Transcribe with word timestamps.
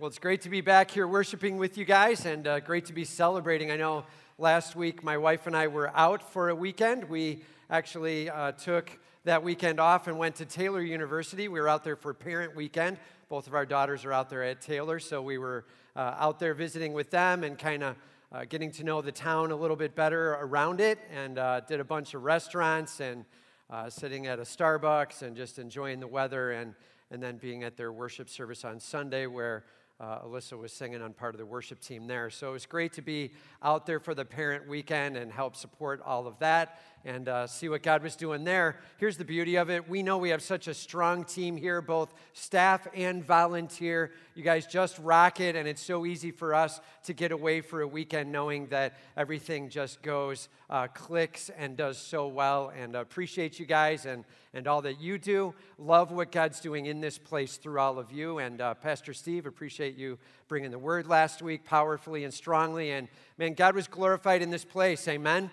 Well, 0.00 0.08
it's 0.08 0.18
great 0.18 0.40
to 0.40 0.48
be 0.48 0.62
back 0.62 0.90
here 0.90 1.06
worshiping 1.06 1.58
with 1.58 1.76
you 1.76 1.84
guys 1.84 2.24
and 2.24 2.46
uh, 2.46 2.60
great 2.60 2.86
to 2.86 2.94
be 2.94 3.04
celebrating. 3.04 3.70
I 3.70 3.76
know 3.76 4.06
last 4.38 4.74
week 4.74 5.04
my 5.04 5.18
wife 5.18 5.46
and 5.46 5.54
I 5.54 5.66
were 5.66 5.94
out 5.94 6.22
for 6.32 6.48
a 6.48 6.54
weekend. 6.54 7.04
We 7.04 7.42
actually 7.68 8.30
uh, 8.30 8.52
took 8.52 8.98
that 9.24 9.42
weekend 9.42 9.78
off 9.78 10.06
and 10.08 10.16
went 10.16 10.36
to 10.36 10.46
Taylor 10.46 10.80
University. 10.80 11.48
We 11.48 11.60
were 11.60 11.68
out 11.68 11.84
there 11.84 11.96
for 11.96 12.14
Parent 12.14 12.56
Weekend. 12.56 12.96
Both 13.28 13.46
of 13.46 13.52
our 13.52 13.66
daughters 13.66 14.06
are 14.06 14.12
out 14.14 14.30
there 14.30 14.42
at 14.42 14.62
Taylor, 14.62 15.00
so 15.00 15.20
we 15.20 15.36
were 15.36 15.66
uh, 15.94 16.14
out 16.16 16.38
there 16.38 16.54
visiting 16.54 16.94
with 16.94 17.10
them 17.10 17.44
and 17.44 17.58
kind 17.58 17.82
of 17.82 17.96
uh, 18.32 18.46
getting 18.48 18.70
to 18.70 18.84
know 18.84 19.02
the 19.02 19.12
town 19.12 19.50
a 19.50 19.56
little 19.56 19.76
bit 19.76 19.94
better 19.94 20.30
around 20.40 20.80
it 20.80 20.98
and 21.14 21.36
uh, 21.36 21.60
did 21.60 21.78
a 21.78 21.84
bunch 21.84 22.14
of 22.14 22.22
restaurants 22.22 23.00
and 23.00 23.26
uh, 23.68 23.90
sitting 23.90 24.26
at 24.26 24.38
a 24.38 24.44
Starbucks 24.44 25.20
and 25.20 25.36
just 25.36 25.58
enjoying 25.58 26.00
the 26.00 26.08
weather 26.08 26.52
and, 26.52 26.72
and 27.10 27.22
then 27.22 27.36
being 27.36 27.64
at 27.64 27.76
their 27.76 27.92
worship 27.92 28.30
service 28.30 28.64
on 28.64 28.80
Sunday 28.80 29.26
where 29.26 29.62
uh, 30.00 30.20
Alyssa 30.20 30.58
was 30.58 30.72
singing 30.72 31.02
on 31.02 31.12
part 31.12 31.34
of 31.34 31.38
the 31.38 31.46
worship 31.46 31.80
team 31.80 32.06
there. 32.06 32.30
So 32.30 32.48
it 32.48 32.52
was 32.52 32.66
great 32.66 32.94
to 32.94 33.02
be 33.02 33.32
out 33.62 33.84
there 33.84 34.00
for 34.00 34.14
the 34.14 34.24
parent 34.24 34.66
weekend 34.66 35.16
and 35.16 35.30
help 35.30 35.54
support 35.54 36.00
all 36.04 36.26
of 36.26 36.38
that 36.38 36.80
and 37.04 37.28
uh, 37.28 37.46
see 37.46 37.68
what 37.68 37.82
God 37.82 38.02
was 38.02 38.14
doing 38.14 38.44
there. 38.44 38.78
Here's 38.98 39.16
the 39.16 39.24
beauty 39.24 39.56
of 39.56 39.70
it 39.70 39.88
we 39.88 40.02
know 40.02 40.18
we 40.18 40.30
have 40.30 40.42
such 40.42 40.68
a 40.68 40.74
strong 40.74 41.24
team 41.24 41.56
here, 41.56 41.80
both 41.80 42.12
staff 42.32 42.86
and 42.94 43.24
volunteer. 43.24 44.12
You 44.34 44.42
guys 44.42 44.66
just 44.66 44.98
rock 44.98 45.40
it, 45.40 45.56
and 45.56 45.66
it's 45.66 45.82
so 45.82 46.06
easy 46.06 46.30
for 46.30 46.54
us 46.54 46.80
to 47.04 47.12
get 47.12 47.32
away 47.32 47.60
for 47.60 47.80
a 47.80 47.88
weekend 47.88 48.30
knowing 48.30 48.66
that 48.68 48.98
everything 49.16 49.70
just 49.70 50.02
goes, 50.02 50.48
uh, 50.68 50.88
clicks, 50.88 51.50
and 51.56 51.76
does 51.76 51.98
so 51.98 52.28
well. 52.28 52.72
And 52.76 52.94
appreciate 52.94 53.58
you 53.58 53.66
guys 53.66 54.06
and, 54.06 54.24
and 54.52 54.66
all 54.66 54.82
that 54.82 55.00
you 55.00 55.18
do. 55.18 55.54
Love 55.78 56.12
what 56.12 56.32
God's 56.32 56.60
doing 56.60 56.86
in 56.86 57.00
this 57.00 57.18
place 57.18 57.56
through 57.56 57.80
all 57.80 57.98
of 57.98 58.12
you. 58.12 58.38
And 58.38 58.60
uh, 58.60 58.74
Pastor 58.74 59.14
Steve, 59.14 59.46
appreciate 59.46 59.96
you 59.96 60.18
bringing 60.48 60.70
the 60.70 60.78
word 60.78 61.06
last 61.06 61.42
week 61.42 61.64
powerfully 61.64 62.24
and 62.24 62.32
strongly. 62.32 62.92
And 62.92 63.08
man, 63.38 63.54
God 63.54 63.74
was 63.74 63.88
glorified 63.88 64.42
in 64.42 64.50
this 64.50 64.64
place. 64.64 65.06
Amen. 65.08 65.50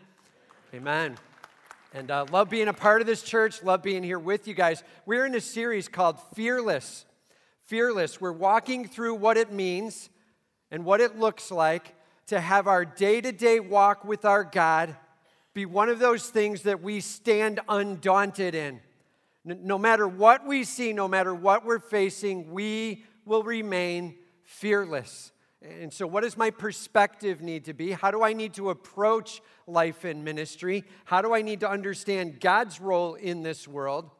Amen. 0.74 1.18
And 1.98 2.12
uh, 2.12 2.28
love 2.32 2.52
being 2.52 2.68
a 2.68 2.74
part 2.74 3.02
of 3.02 3.08
this 3.08 3.24
church, 3.24 3.64
love 3.64 3.82
being 3.82 4.04
here 4.04 4.20
with 4.20 4.48
you 4.48 4.54
guys. 4.54 4.84
We're 5.08 5.26
in 5.26 5.34
a 5.34 5.42
series 5.42 5.88
called 5.88 6.20
Fearless. 6.36 7.06
Fearless. 7.66 8.22
We're 8.22 8.34
walking 8.34 8.88
through 8.88 9.16
what 9.16 9.36
it 9.36 9.52
means 9.52 10.12
and 10.70 10.86
what 10.86 11.02
it 11.02 11.18
looks 11.18 11.50
like 11.50 11.96
to 12.28 12.40
have 12.40 12.68
our 12.68 12.86
day 12.86 13.20
to 13.20 13.32
day 13.32 13.60
walk 13.60 14.06
with 14.06 14.26
our 14.26 14.44
God 14.44 14.96
be 15.56 15.66
one 15.66 15.90
of 15.90 15.98
those 15.98 16.30
things 16.30 16.62
that 16.62 16.84
we 16.84 17.00
stand 17.00 17.62
undaunted 17.68 18.54
in. 18.54 18.80
No 19.44 19.80
matter 19.80 20.08
what 20.08 20.46
we 20.46 20.66
see, 20.66 20.94
no 20.94 21.08
matter 21.08 21.34
what 21.34 21.66
we're 21.66 21.80
facing, 21.80 22.52
we 22.52 23.06
will 23.26 23.42
remain 23.42 24.14
fearless. 24.44 25.32
And 25.62 25.92
so, 25.92 26.06
what 26.06 26.22
does 26.22 26.38
my 26.38 26.52
perspective 26.52 27.42
need 27.42 27.66
to 27.66 27.74
be? 27.74 27.92
How 27.92 28.12
do 28.12 28.24
I 28.24 28.34
need 28.34 28.54
to 28.56 28.70
approach 28.70 29.42
life 29.66 30.06
in 30.06 30.24
ministry? 30.24 30.84
How 31.06 31.22
do 31.22 31.34
I 31.34 31.42
need 31.42 31.62
to 31.62 31.70
understand 31.70 32.40
God's 32.40 32.80
role 32.80 33.16
in 33.16 33.42
this 33.42 33.68
world 33.68 34.12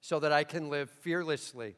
so 0.00 0.18
that 0.20 0.32
I 0.32 0.44
can 0.44 0.70
live 0.70 0.90
fearlessly? 0.90 1.76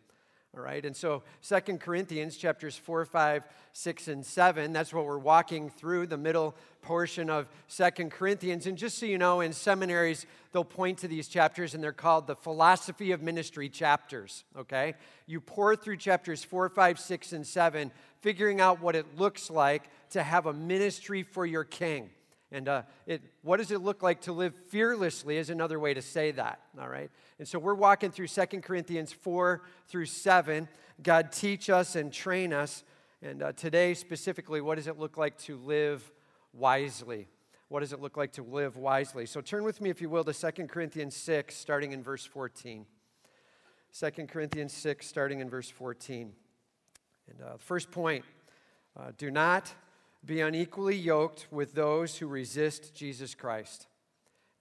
All 0.57 0.65
right, 0.65 0.85
and 0.85 0.97
so 0.97 1.23
Second 1.41 1.79
Corinthians 1.79 2.37
chapters 2.37 2.77
4, 2.77 3.05
5, 3.05 3.45
6, 3.73 4.09
and 4.09 4.27
7, 4.27 4.73
that's 4.73 4.93
what 4.93 5.05
we're 5.05 5.17
walking 5.17 5.71
through, 5.71 6.09
the 6.09 6.17
middle 6.17 6.57
portion 6.83 7.31
of 7.31 7.49
Second 7.69 8.11
Corinthians. 8.11 8.67
And 8.67 8.77
just 8.77 8.99
so 8.99 9.07
you 9.07 9.17
know, 9.17 9.43
in 9.43 9.53
seminaries, 9.53 10.27
they'll 10.51 10.65
point 10.65 10.99
to 10.99 11.09
these 11.09 11.29
chapters 11.29 11.75
and 11.75 11.85
they're 11.85 11.93
called 11.93 12.27
the 12.27 12.35
philosophy 12.35 13.13
of 13.13 13.23
ministry 13.23 13.69
chapters, 13.69 14.43
okay? 14.59 14.95
You 15.27 15.41
pore 15.41 15.77
through 15.77 15.99
chapters 15.99 16.43
4, 16.43 16.69
5, 16.69 16.99
6, 16.99 17.33
and 17.33 17.47
7, 17.47 17.93
figuring 18.21 18.61
out 18.61 18.83
what 18.83 18.97
it 18.97 19.17
looks 19.17 19.51
like 19.51 19.85
to 20.11 20.23
have 20.25 20.47
a 20.47 20.53
ministry 20.53 21.23
for 21.23 21.47
your 21.47 21.63
king. 21.63 22.11
And 22.53 22.69
uh, 22.69 22.83
it, 23.07 23.23
what 23.43 23.59
does 23.59 23.71
it 23.71 23.81
look 23.81 24.03
like 24.03 24.23
to 24.23 24.33
live 24.33 24.55
fearlessly 24.69 25.37
is 25.37 25.51
another 25.51 25.79
way 25.79 25.95
to 25.95 26.03
say 26.03 26.33
that, 26.33 26.61
all 26.81 26.89
right? 26.89 27.11
And 27.39 27.47
so 27.47 27.59
we're 27.59 27.75
walking 27.75 28.11
through 28.11 28.27
Second 28.27 28.63
Corinthians 28.63 29.13
4 29.13 29.63
through 29.87 30.07
7. 30.07 30.69
God, 31.03 31.31
teach 31.31 31.71
us 31.71 31.95
and 31.95 32.13
train 32.13 32.53
us. 32.53 32.83
And 33.23 33.43
uh, 33.43 33.53
today, 33.53 33.95
specifically, 33.95 34.61
what 34.61 34.77
does 34.77 34.89
it 34.89 34.99
look 34.99 35.17
like 35.17 35.39
to 35.39 35.59
live 35.59 36.11
wisely? 36.53 37.29
What 37.69 37.81
does 37.81 37.93
it 37.93 38.01
look 38.01 38.17
like 38.17 38.33
to 38.33 38.43
live 38.43 38.77
wisely? 38.77 39.27
So 39.27 39.41
turn 39.41 39.63
with 39.63 39.81
me, 39.81 39.91
if 39.91 40.01
you 40.01 40.11
will, 40.11 40.25
to 40.25 40.33
Second 40.33 40.71
Corinthians 40.71 41.15
6, 41.15 41.55
starting 41.55 41.93
in 41.93 42.03
verse 42.03 42.25
14. 42.25 42.85
2 43.97 44.11
Corinthians 44.27 44.73
6, 44.73 45.07
starting 45.07 45.39
in 45.39 45.49
verse 45.49 45.71
14. 45.71 46.33
And 47.29 47.43
uh, 47.43 47.59
first 47.59 47.93
point 47.93 48.25
uh, 48.99 49.13
do 49.17 49.31
not 49.31 49.73
be 50.25 50.41
unequally 50.41 50.97
yoked 50.97 51.47
with 51.51 51.75
those 51.75 52.19
who 52.19 52.27
resist 52.27 52.95
Jesus 52.95 53.35
Christ. 53.35 53.87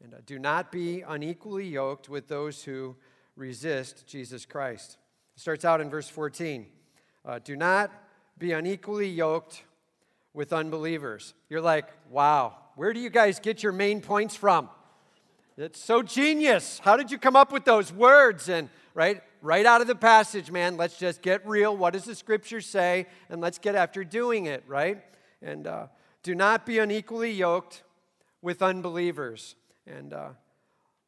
And 0.03 0.13
uh, 0.13 0.17
do 0.25 0.39
not 0.39 0.71
be 0.71 1.01
unequally 1.01 1.67
yoked 1.67 2.07
with 2.07 2.27
those 2.27 2.63
who 2.63 2.95
resist 3.35 4.07
Jesus 4.07 4.45
Christ. 4.45 4.97
It 5.35 5.41
starts 5.41 5.65
out 5.65 5.81
in 5.81 5.89
verse 5.89 6.07
14. 6.07 6.65
Uh, 7.25 7.39
do 7.43 7.55
not 7.55 7.91
be 8.37 8.53
unequally 8.53 9.09
yoked 9.09 9.63
with 10.33 10.53
unbelievers. 10.53 11.33
You're 11.49 11.61
like, 11.61 11.89
wow, 12.09 12.55
where 12.75 12.93
do 12.93 12.99
you 12.99 13.09
guys 13.09 13.39
get 13.39 13.61
your 13.61 13.73
main 13.73 13.99
points 13.99 14.35
from? 14.35 14.69
It's 15.57 15.83
so 15.83 16.01
genius. 16.01 16.79
How 16.79 16.95
did 16.95 17.11
you 17.11 17.17
come 17.17 17.35
up 17.35 17.51
with 17.51 17.65
those 17.65 17.91
words? 17.91 18.47
And 18.47 18.69
right, 18.93 19.21
right 19.41 19.65
out 19.65 19.81
of 19.81 19.87
the 19.87 19.95
passage, 19.95 20.49
man, 20.49 20.77
let's 20.77 20.97
just 20.97 21.21
get 21.21 21.45
real. 21.45 21.75
What 21.75 21.91
does 21.91 22.05
the 22.05 22.15
scripture 22.15 22.61
say? 22.61 23.07
And 23.29 23.41
let's 23.41 23.57
get 23.57 23.75
after 23.75 24.05
doing 24.05 24.45
it, 24.45 24.63
right? 24.65 25.03
And 25.41 25.67
uh, 25.67 25.87
do 26.23 26.35
not 26.35 26.65
be 26.65 26.79
unequally 26.79 27.31
yoked 27.31 27.83
with 28.41 28.61
unbelievers. 28.61 29.55
And 29.87 30.13
uh, 30.13 30.29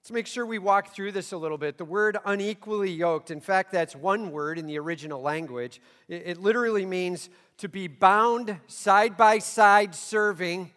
let's 0.01 0.11
make 0.11 0.27
sure 0.27 0.45
we 0.45 0.59
walk 0.59 0.93
through 0.93 1.11
this 1.11 1.31
a 1.31 1.37
little 1.37 1.57
bit. 1.57 1.77
The 1.77 1.85
word 1.85 2.17
unequally 2.25 2.91
yoked, 2.91 3.31
in 3.31 3.41
fact, 3.41 3.71
that's 3.71 3.95
one 3.95 4.31
word 4.31 4.57
in 4.57 4.65
the 4.65 4.79
original 4.79 5.21
language. 5.21 5.81
It, 6.07 6.23
it 6.25 6.41
literally 6.41 6.85
means 6.85 7.29
to 7.57 7.69
be 7.69 7.87
bound 7.87 8.57
side 8.67 9.17
by 9.17 9.39
side 9.39 9.93
serving 9.93 10.71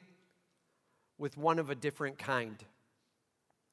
with 1.19 1.38
one 1.38 1.59
of 1.59 1.71
a 1.71 1.75
different 1.75 2.19
kind. 2.19 2.62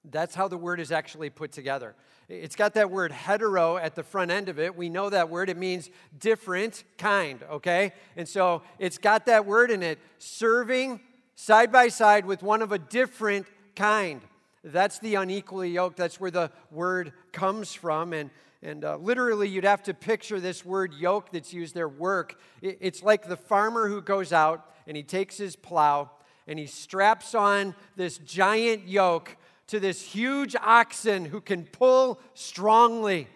That's 0.09 0.33
how 0.33 0.47
the 0.47 0.57
word 0.57 0.79
is 0.79 0.91
actually 0.91 1.29
put 1.29 1.51
together. 1.51 1.95
It's 2.31 2.55
got 2.55 2.75
that 2.75 2.89
word 2.89 3.11
hetero 3.11 3.75
at 3.75 3.93
the 3.93 4.03
front 4.03 4.31
end 4.31 4.47
of 4.47 4.57
it. 4.57 4.77
We 4.77 4.87
know 4.87 5.09
that 5.09 5.29
word. 5.29 5.49
It 5.49 5.57
means 5.57 5.89
different 6.17 6.85
kind, 6.97 7.43
okay? 7.51 7.91
And 8.15 8.25
so 8.25 8.61
it's 8.79 8.97
got 8.97 9.25
that 9.25 9.45
word 9.45 9.69
in 9.69 9.83
it 9.83 9.99
serving 10.17 11.01
side 11.35 11.73
by 11.73 11.89
side 11.89 12.25
with 12.25 12.41
one 12.41 12.61
of 12.61 12.71
a 12.71 12.79
different 12.79 13.47
kind. 13.75 14.21
That's 14.63 14.97
the 14.99 15.15
unequally 15.15 15.71
yoked. 15.71 15.97
That's 15.97 16.21
where 16.21 16.31
the 16.31 16.51
word 16.71 17.11
comes 17.33 17.73
from. 17.73 18.13
And, 18.13 18.29
and 18.63 18.85
uh, 18.85 18.95
literally, 18.95 19.49
you'd 19.49 19.65
have 19.65 19.83
to 19.83 19.93
picture 19.93 20.39
this 20.39 20.63
word 20.63 20.93
yoke 20.93 21.33
that's 21.33 21.51
used 21.51 21.75
there, 21.75 21.89
work. 21.89 22.39
It, 22.61 22.77
it's 22.79 23.03
like 23.03 23.27
the 23.27 23.35
farmer 23.35 23.89
who 23.89 24.01
goes 24.01 24.31
out 24.31 24.71
and 24.87 24.95
he 24.95 25.03
takes 25.03 25.35
his 25.35 25.57
plow 25.57 26.11
and 26.47 26.57
he 26.57 26.65
straps 26.65 27.35
on 27.35 27.75
this 27.97 28.19
giant 28.19 28.87
yoke 28.87 29.35
to 29.71 29.79
this 29.79 30.01
huge 30.01 30.53
oxen 30.57 31.23
who 31.23 31.39
can 31.39 31.63
pull 31.63 32.19
strongly 32.33 33.29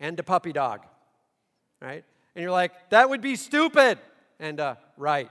and 0.00 0.18
a 0.18 0.22
puppy 0.24 0.52
dog, 0.52 0.80
right? 1.80 2.04
And 2.34 2.42
you're 2.42 2.50
like, 2.50 2.72
that 2.90 3.08
would 3.08 3.20
be 3.20 3.36
stupid. 3.36 4.00
And 4.40 4.58
uh, 4.58 4.74
right, 4.96 5.30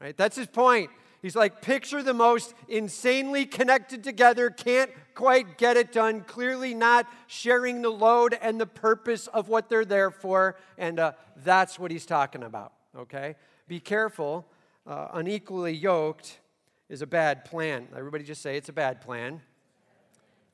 right? 0.00 0.16
That's 0.16 0.34
his 0.34 0.48
point. 0.48 0.90
He's 1.22 1.36
like, 1.36 1.62
picture 1.62 2.02
the 2.02 2.12
most 2.12 2.54
insanely 2.66 3.46
connected 3.46 4.02
together, 4.02 4.50
can't 4.50 4.90
quite 5.14 5.58
get 5.58 5.76
it 5.76 5.92
done, 5.92 6.22
clearly 6.22 6.74
not 6.74 7.06
sharing 7.28 7.80
the 7.82 7.90
load 7.90 8.36
and 8.40 8.60
the 8.60 8.66
purpose 8.66 9.28
of 9.28 9.48
what 9.48 9.68
they're 9.68 9.84
there 9.84 10.10
for. 10.10 10.56
And 10.76 10.98
uh, 10.98 11.12
that's 11.44 11.78
what 11.78 11.92
he's 11.92 12.06
talking 12.06 12.42
about, 12.42 12.72
okay? 12.96 13.36
Be 13.68 13.78
careful. 13.78 14.44
Uh, 14.84 15.06
unequally 15.12 15.74
yoked 15.74 16.40
is 16.88 17.00
a 17.00 17.06
bad 17.06 17.44
plan. 17.44 17.86
Everybody 17.96 18.24
just 18.24 18.42
say 18.42 18.56
it's 18.56 18.68
a 18.68 18.72
bad 18.72 19.00
plan. 19.00 19.40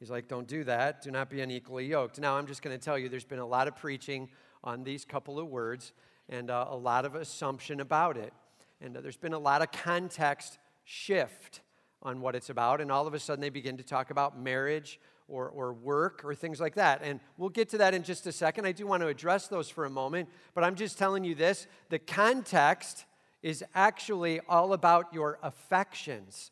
He's 0.04 0.10
like, 0.10 0.28
don't 0.28 0.46
do 0.46 0.64
that. 0.64 1.00
Do 1.00 1.10
not 1.10 1.30
be 1.30 1.40
unequally 1.40 1.86
yoked. 1.86 2.20
Now, 2.20 2.36
I'm 2.36 2.46
just 2.46 2.60
going 2.60 2.78
to 2.78 2.84
tell 2.84 2.98
you 2.98 3.08
there's 3.08 3.24
been 3.24 3.38
a 3.38 3.46
lot 3.46 3.68
of 3.68 3.74
preaching 3.74 4.28
on 4.62 4.84
these 4.84 5.02
couple 5.02 5.38
of 5.38 5.46
words 5.46 5.94
and 6.28 6.50
uh, 6.50 6.66
a 6.68 6.76
lot 6.76 7.06
of 7.06 7.14
assumption 7.14 7.80
about 7.80 8.18
it. 8.18 8.34
And 8.82 8.94
uh, 8.94 9.00
there's 9.00 9.16
been 9.16 9.32
a 9.32 9.38
lot 9.38 9.62
of 9.62 9.72
context 9.72 10.58
shift 10.84 11.62
on 12.02 12.20
what 12.20 12.34
it's 12.34 12.50
about. 12.50 12.82
And 12.82 12.92
all 12.92 13.06
of 13.06 13.14
a 13.14 13.18
sudden, 13.18 13.40
they 13.40 13.48
begin 13.48 13.78
to 13.78 13.82
talk 13.82 14.10
about 14.10 14.38
marriage 14.38 15.00
or, 15.26 15.48
or 15.48 15.72
work 15.72 16.20
or 16.22 16.34
things 16.34 16.60
like 16.60 16.74
that. 16.74 17.00
And 17.02 17.18
we'll 17.38 17.48
get 17.48 17.70
to 17.70 17.78
that 17.78 17.94
in 17.94 18.02
just 18.02 18.26
a 18.26 18.32
second. 18.32 18.66
I 18.66 18.72
do 18.72 18.86
want 18.86 19.00
to 19.00 19.08
address 19.08 19.48
those 19.48 19.70
for 19.70 19.86
a 19.86 19.90
moment. 19.90 20.28
But 20.54 20.64
I'm 20.64 20.74
just 20.74 20.98
telling 20.98 21.24
you 21.24 21.34
this 21.34 21.66
the 21.88 21.98
context 21.98 23.06
is 23.42 23.64
actually 23.74 24.40
all 24.50 24.74
about 24.74 25.14
your 25.14 25.38
affections. 25.42 26.50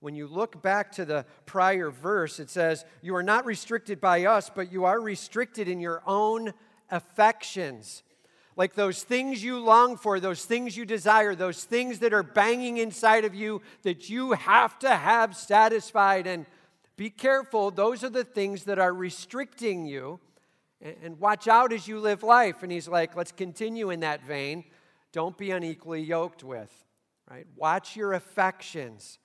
When 0.00 0.14
you 0.14 0.26
look 0.26 0.62
back 0.62 0.92
to 0.92 1.04
the 1.04 1.26
prior 1.44 1.90
verse, 1.90 2.40
it 2.40 2.48
says, 2.48 2.84
You 3.02 3.14
are 3.16 3.22
not 3.22 3.44
restricted 3.44 4.00
by 4.00 4.24
us, 4.24 4.50
but 4.52 4.72
you 4.72 4.84
are 4.86 5.00
restricted 5.00 5.68
in 5.68 5.78
your 5.78 6.02
own 6.06 6.52
affections. 6.90 8.02
like 8.56 8.74
those 8.74 9.02
things 9.02 9.42
you 9.42 9.58
long 9.58 9.96
for, 9.96 10.20
those 10.20 10.44
things 10.44 10.76
you 10.76 10.84
desire, 10.84 11.34
those 11.34 11.64
things 11.64 12.00
that 12.00 12.12
are 12.12 12.22
banging 12.22 12.78
inside 12.78 13.24
of 13.24 13.34
you 13.34 13.62
that 13.82 14.10
you 14.10 14.32
have 14.32 14.78
to 14.78 14.88
have 14.94 15.36
satisfied. 15.36 16.26
And 16.26 16.46
be 16.96 17.10
careful, 17.10 17.70
those 17.70 18.02
are 18.02 18.10
the 18.10 18.24
things 18.24 18.64
that 18.64 18.78
are 18.78 18.92
restricting 18.92 19.86
you. 19.86 20.18
And 20.80 21.18
watch 21.20 21.46
out 21.46 21.72
as 21.72 21.86
you 21.86 22.00
live 22.00 22.22
life. 22.22 22.62
And 22.62 22.72
he's 22.72 22.88
like, 22.88 23.14
let's 23.14 23.32
continue 23.32 23.90
in 23.90 24.00
that 24.00 24.24
vein. 24.24 24.64
Don't 25.12 25.36
be 25.36 25.50
unequally 25.50 26.02
yoked 26.02 26.42
with, 26.42 26.72
right? 27.30 27.46
Watch 27.56 27.96
your 27.96 28.14
affections. 28.14 29.18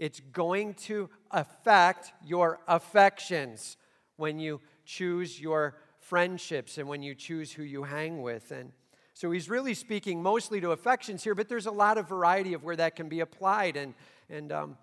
It's 0.00 0.18
going 0.18 0.74
to 0.86 1.10
affect 1.30 2.14
your 2.24 2.58
affections 2.66 3.76
when 4.16 4.38
you 4.38 4.62
choose 4.86 5.38
your 5.38 5.76
friendships 5.98 6.78
and 6.78 6.88
when 6.88 7.02
you 7.02 7.14
choose 7.14 7.52
who 7.52 7.62
you 7.62 7.82
hang 7.82 8.22
with. 8.22 8.50
And 8.50 8.72
so 9.12 9.30
he's 9.30 9.50
really 9.50 9.74
speaking 9.74 10.22
mostly 10.22 10.58
to 10.62 10.70
affections 10.70 11.22
here, 11.22 11.34
but 11.34 11.50
there's 11.50 11.66
a 11.66 11.70
lot 11.70 11.98
of 11.98 12.08
variety 12.08 12.54
of 12.54 12.64
where 12.64 12.76
that 12.76 12.96
can 12.96 13.10
be 13.10 13.20
applied. 13.20 13.76
And, 13.76 13.92
and 14.30 14.50
um, 14.50 14.78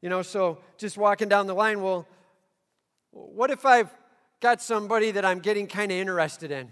you 0.00 0.08
know, 0.08 0.22
so 0.22 0.58
just 0.78 0.96
walking 0.96 1.28
down 1.28 1.48
the 1.48 1.56
line, 1.56 1.82
well, 1.82 2.06
what 3.10 3.50
if 3.50 3.66
I've 3.66 3.90
got 4.38 4.62
somebody 4.62 5.10
that 5.10 5.24
I'm 5.24 5.40
getting 5.40 5.66
kind 5.66 5.90
of 5.90 5.98
interested 5.98 6.52
in? 6.52 6.70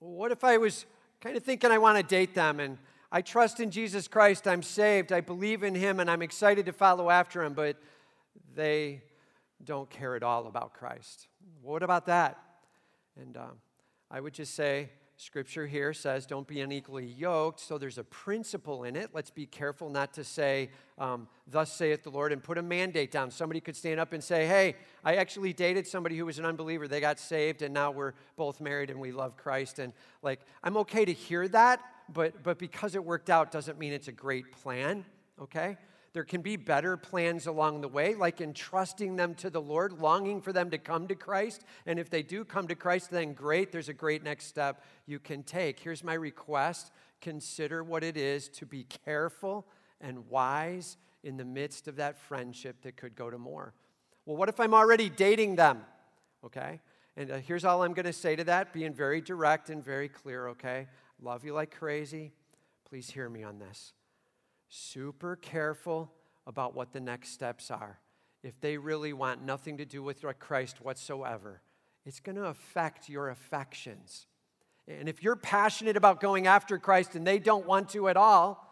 What 0.00 0.32
if 0.32 0.42
I 0.42 0.56
was 0.56 0.84
kind 1.20 1.36
of 1.36 1.44
thinking 1.44 1.70
I 1.70 1.78
want 1.78 1.96
to 1.96 2.02
date 2.02 2.34
them 2.34 2.58
and 2.58 2.76
I 3.10 3.22
trust 3.22 3.60
in 3.60 3.70
Jesus 3.70 4.06
Christ, 4.06 4.46
I'm 4.46 4.62
saved, 4.62 5.12
I 5.12 5.20
believe 5.20 5.62
in 5.62 5.74
Him, 5.74 5.98
and 6.00 6.10
I'm 6.10 6.22
excited 6.22 6.66
to 6.66 6.72
follow 6.72 7.08
after 7.08 7.42
Him, 7.42 7.54
but 7.54 7.76
they 8.54 9.02
don't 9.64 9.88
care 9.90 10.14
at 10.14 10.22
all 10.22 10.46
about 10.46 10.74
Christ? 10.74 11.28
What 11.62 11.82
about 11.82 12.06
that? 12.06 12.38
And 13.20 13.36
um, 13.36 13.58
I 14.10 14.20
would 14.20 14.34
just 14.34 14.54
say, 14.54 14.90
Scripture 15.16 15.66
here 15.66 15.92
says, 15.92 16.26
don't 16.26 16.46
be 16.46 16.60
unequally 16.60 17.04
yoked. 17.04 17.58
So 17.58 17.76
there's 17.76 17.98
a 17.98 18.04
principle 18.04 18.84
in 18.84 18.94
it. 18.94 19.10
Let's 19.12 19.30
be 19.30 19.46
careful 19.46 19.90
not 19.90 20.14
to 20.14 20.22
say, 20.22 20.70
um, 20.96 21.26
thus 21.48 21.72
saith 21.72 22.04
the 22.04 22.10
Lord, 22.10 22.32
and 22.32 22.40
put 22.40 22.56
a 22.56 22.62
mandate 22.62 23.10
down. 23.10 23.32
Somebody 23.32 23.60
could 23.60 23.74
stand 23.74 23.98
up 23.98 24.12
and 24.12 24.22
say, 24.22 24.46
hey, 24.46 24.76
I 25.04 25.16
actually 25.16 25.52
dated 25.52 25.88
somebody 25.88 26.16
who 26.16 26.24
was 26.24 26.38
an 26.38 26.44
unbeliever. 26.44 26.86
They 26.86 27.00
got 27.00 27.18
saved, 27.18 27.62
and 27.62 27.74
now 27.74 27.90
we're 27.90 28.12
both 28.36 28.60
married 28.60 28.90
and 28.90 29.00
we 29.00 29.10
love 29.10 29.36
Christ. 29.36 29.80
And 29.80 29.92
like, 30.22 30.38
I'm 30.62 30.76
okay 30.76 31.04
to 31.04 31.12
hear 31.12 31.48
that, 31.48 31.80
but, 32.12 32.42
but 32.42 32.58
because 32.58 32.94
it 32.94 33.04
worked 33.04 33.30
out 33.30 33.50
doesn't 33.50 33.78
mean 33.78 33.92
it's 33.92 34.08
a 34.08 34.12
great 34.12 34.52
plan, 34.52 35.04
okay? 35.40 35.76
There 36.14 36.24
can 36.24 36.40
be 36.40 36.56
better 36.56 36.96
plans 36.96 37.46
along 37.46 37.82
the 37.82 37.88
way, 37.88 38.14
like 38.14 38.40
entrusting 38.40 39.16
them 39.16 39.34
to 39.36 39.50
the 39.50 39.60
Lord, 39.60 40.00
longing 40.00 40.40
for 40.40 40.52
them 40.52 40.70
to 40.70 40.78
come 40.78 41.06
to 41.08 41.14
Christ. 41.14 41.62
And 41.86 41.98
if 41.98 42.08
they 42.08 42.22
do 42.22 42.44
come 42.44 42.66
to 42.68 42.74
Christ, 42.74 43.10
then 43.10 43.34
great, 43.34 43.72
there's 43.72 43.88
a 43.88 43.94
great 43.94 44.24
next 44.24 44.46
step 44.46 44.82
you 45.06 45.18
can 45.18 45.42
take. 45.42 45.78
Here's 45.78 46.02
my 46.02 46.14
request 46.14 46.90
consider 47.20 47.82
what 47.82 48.04
it 48.04 48.16
is 48.16 48.48
to 48.48 48.64
be 48.64 48.84
careful 48.84 49.66
and 50.00 50.28
wise 50.30 50.96
in 51.24 51.36
the 51.36 51.44
midst 51.44 51.88
of 51.88 51.96
that 51.96 52.16
friendship 52.16 52.80
that 52.82 52.96
could 52.96 53.16
go 53.16 53.28
to 53.28 53.38
more. 53.38 53.74
Well, 54.24 54.36
what 54.36 54.48
if 54.48 54.60
I'm 54.60 54.72
already 54.72 55.10
dating 55.10 55.56
them? 55.56 55.80
Okay? 56.44 56.80
And 57.16 57.32
uh, 57.32 57.38
here's 57.38 57.64
all 57.64 57.82
I'm 57.82 57.94
going 57.94 58.06
to 58.06 58.12
say 58.12 58.36
to 58.36 58.44
that, 58.44 58.72
being 58.72 58.94
very 58.94 59.20
direct 59.20 59.70
and 59.70 59.84
very 59.84 60.08
clear, 60.08 60.48
okay? 60.48 60.86
Love 61.20 61.44
you 61.44 61.52
like 61.52 61.76
crazy. 61.76 62.32
Please 62.88 63.10
hear 63.10 63.28
me 63.28 63.42
on 63.42 63.58
this 63.58 63.92
super 64.70 65.36
careful 65.36 66.12
about 66.46 66.74
what 66.74 66.92
the 66.92 67.00
next 67.00 67.30
steps 67.30 67.70
are. 67.70 67.98
If 68.42 68.60
they 68.60 68.76
really 68.76 69.12
want 69.12 69.42
nothing 69.42 69.78
to 69.78 69.84
do 69.84 70.02
with 70.02 70.24
Christ 70.38 70.80
whatsoever, 70.80 71.62
it's 72.06 72.20
going 72.20 72.36
to 72.36 72.46
affect 72.46 73.08
your 73.08 73.28
affections. 73.28 74.26
And 74.88 75.08
if 75.08 75.22
you're 75.22 75.36
passionate 75.36 75.96
about 75.96 76.20
going 76.20 76.46
after 76.46 76.78
Christ 76.78 77.14
and 77.14 77.26
they 77.26 77.38
don't 77.38 77.66
want 77.66 77.90
to 77.90 78.08
at 78.08 78.16
all, 78.16 78.64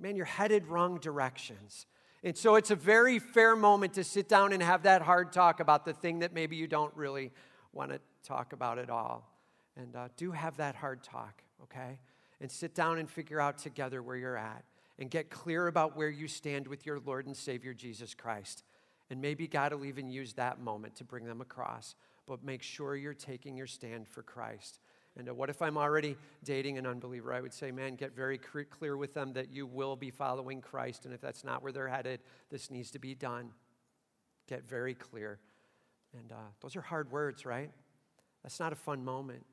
man, 0.00 0.16
you're 0.16 0.24
headed 0.24 0.66
wrong 0.66 0.98
directions. 0.98 1.86
And 2.24 2.36
so 2.36 2.56
it's 2.56 2.72
a 2.72 2.76
very 2.76 3.20
fair 3.20 3.54
moment 3.54 3.94
to 3.94 4.02
sit 4.02 4.28
down 4.28 4.52
and 4.52 4.62
have 4.62 4.82
that 4.82 5.02
hard 5.02 5.32
talk 5.32 5.60
about 5.60 5.84
the 5.84 5.92
thing 5.92 6.20
that 6.20 6.32
maybe 6.32 6.56
you 6.56 6.66
don't 6.66 6.94
really 6.96 7.30
want 7.72 7.92
to 7.92 8.00
talk 8.24 8.52
about 8.52 8.78
at 8.78 8.90
all. 8.90 9.30
And 9.76 9.94
uh, 9.94 10.08
do 10.16 10.32
have 10.32 10.56
that 10.56 10.74
hard 10.74 11.04
talk, 11.04 11.43
okay? 11.64 11.98
And 12.40 12.50
sit 12.50 12.74
down 12.74 12.98
and 12.98 13.10
figure 13.10 13.40
out 13.40 13.58
together 13.58 14.02
where 14.02 14.16
you're 14.16 14.36
at 14.36 14.64
and 14.98 15.10
get 15.10 15.30
clear 15.30 15.66
about 15.66 15.96
where 15.96 16.08
you 16.08 16.28
stand 16.28 16.68
with 16.68 16.86
your 16.86 17.00
Lord 17.00 17.26
and 17.26 17.36
Savior 17.36 17.74
Jesus 17.74 18.14
Christ. 18.14 18.62
And 19.10 19.20
maybe 19.20 19.46
God 19.46 19.72
will 19.72 19.84
even 19.84 20.08
use 20.08 20.34
that 20.34 20.60
moment 20.60 20.96
to 20.96 21.04
bring 21.04 21.24
them 21.24 21.40
across. 21.40 21.94
But 22.26 22.42
make 22.42 22.62
sure 22.62 22.96
you're 22.96 23.12
taking 23.12 23.56
your 23.56 23.66
stand 23.66 24.08
for 24.08 24.22
Christ. 24.22 24.78
And 25.16 25.28
uh, 25.28 25.34
what 25.34 25.50
if 25.50 25.62
I'm 25.62 25.76
already 25.76 26.16
dating 26.42 26.78
an 26.78 26.86
unbeliever? 26.86 27.32
I 27.32 27.40
would 27.40 27.52
say, 27.52 27.70
man, 27.70 27.94
get 27.96 28.16
very 28.16 28.38
clear 28.38 28.96
with 28.96 29.14
them 29.14 29.32
that 29.34 29.52
you 29.52 29.66
will 29.66 29.94
be 29.94 30.10
following 30.10 30.60
Christ. 30.60 31.04
And 31.04 31.14
if 31.14 31.20
that's 31.20 31.44
not 31.44 31.62
where 31.62 31.72
they're 31.72 31.88
headed, 31.88 32.20
this 32.50 32.70
needs 32.70 32.90
to 32.92 32.98
be 32.98 33.14
done. 33.14 33.50
Get 34.48 34.66
very 34.68 34.94
clear. 34.94 35.38
And 36.18 36.32
uh, 36.32 36.50
those 36.60 36.76
are 36.76 36.80
hard 36.80 37.10
words, 37.12 37.44
right? 37.44 37.70
That's 38.42 38.58
not 38.58 38.72
a 38.72 38.76
fun 38.76 39.04
moment. 39.04 39.44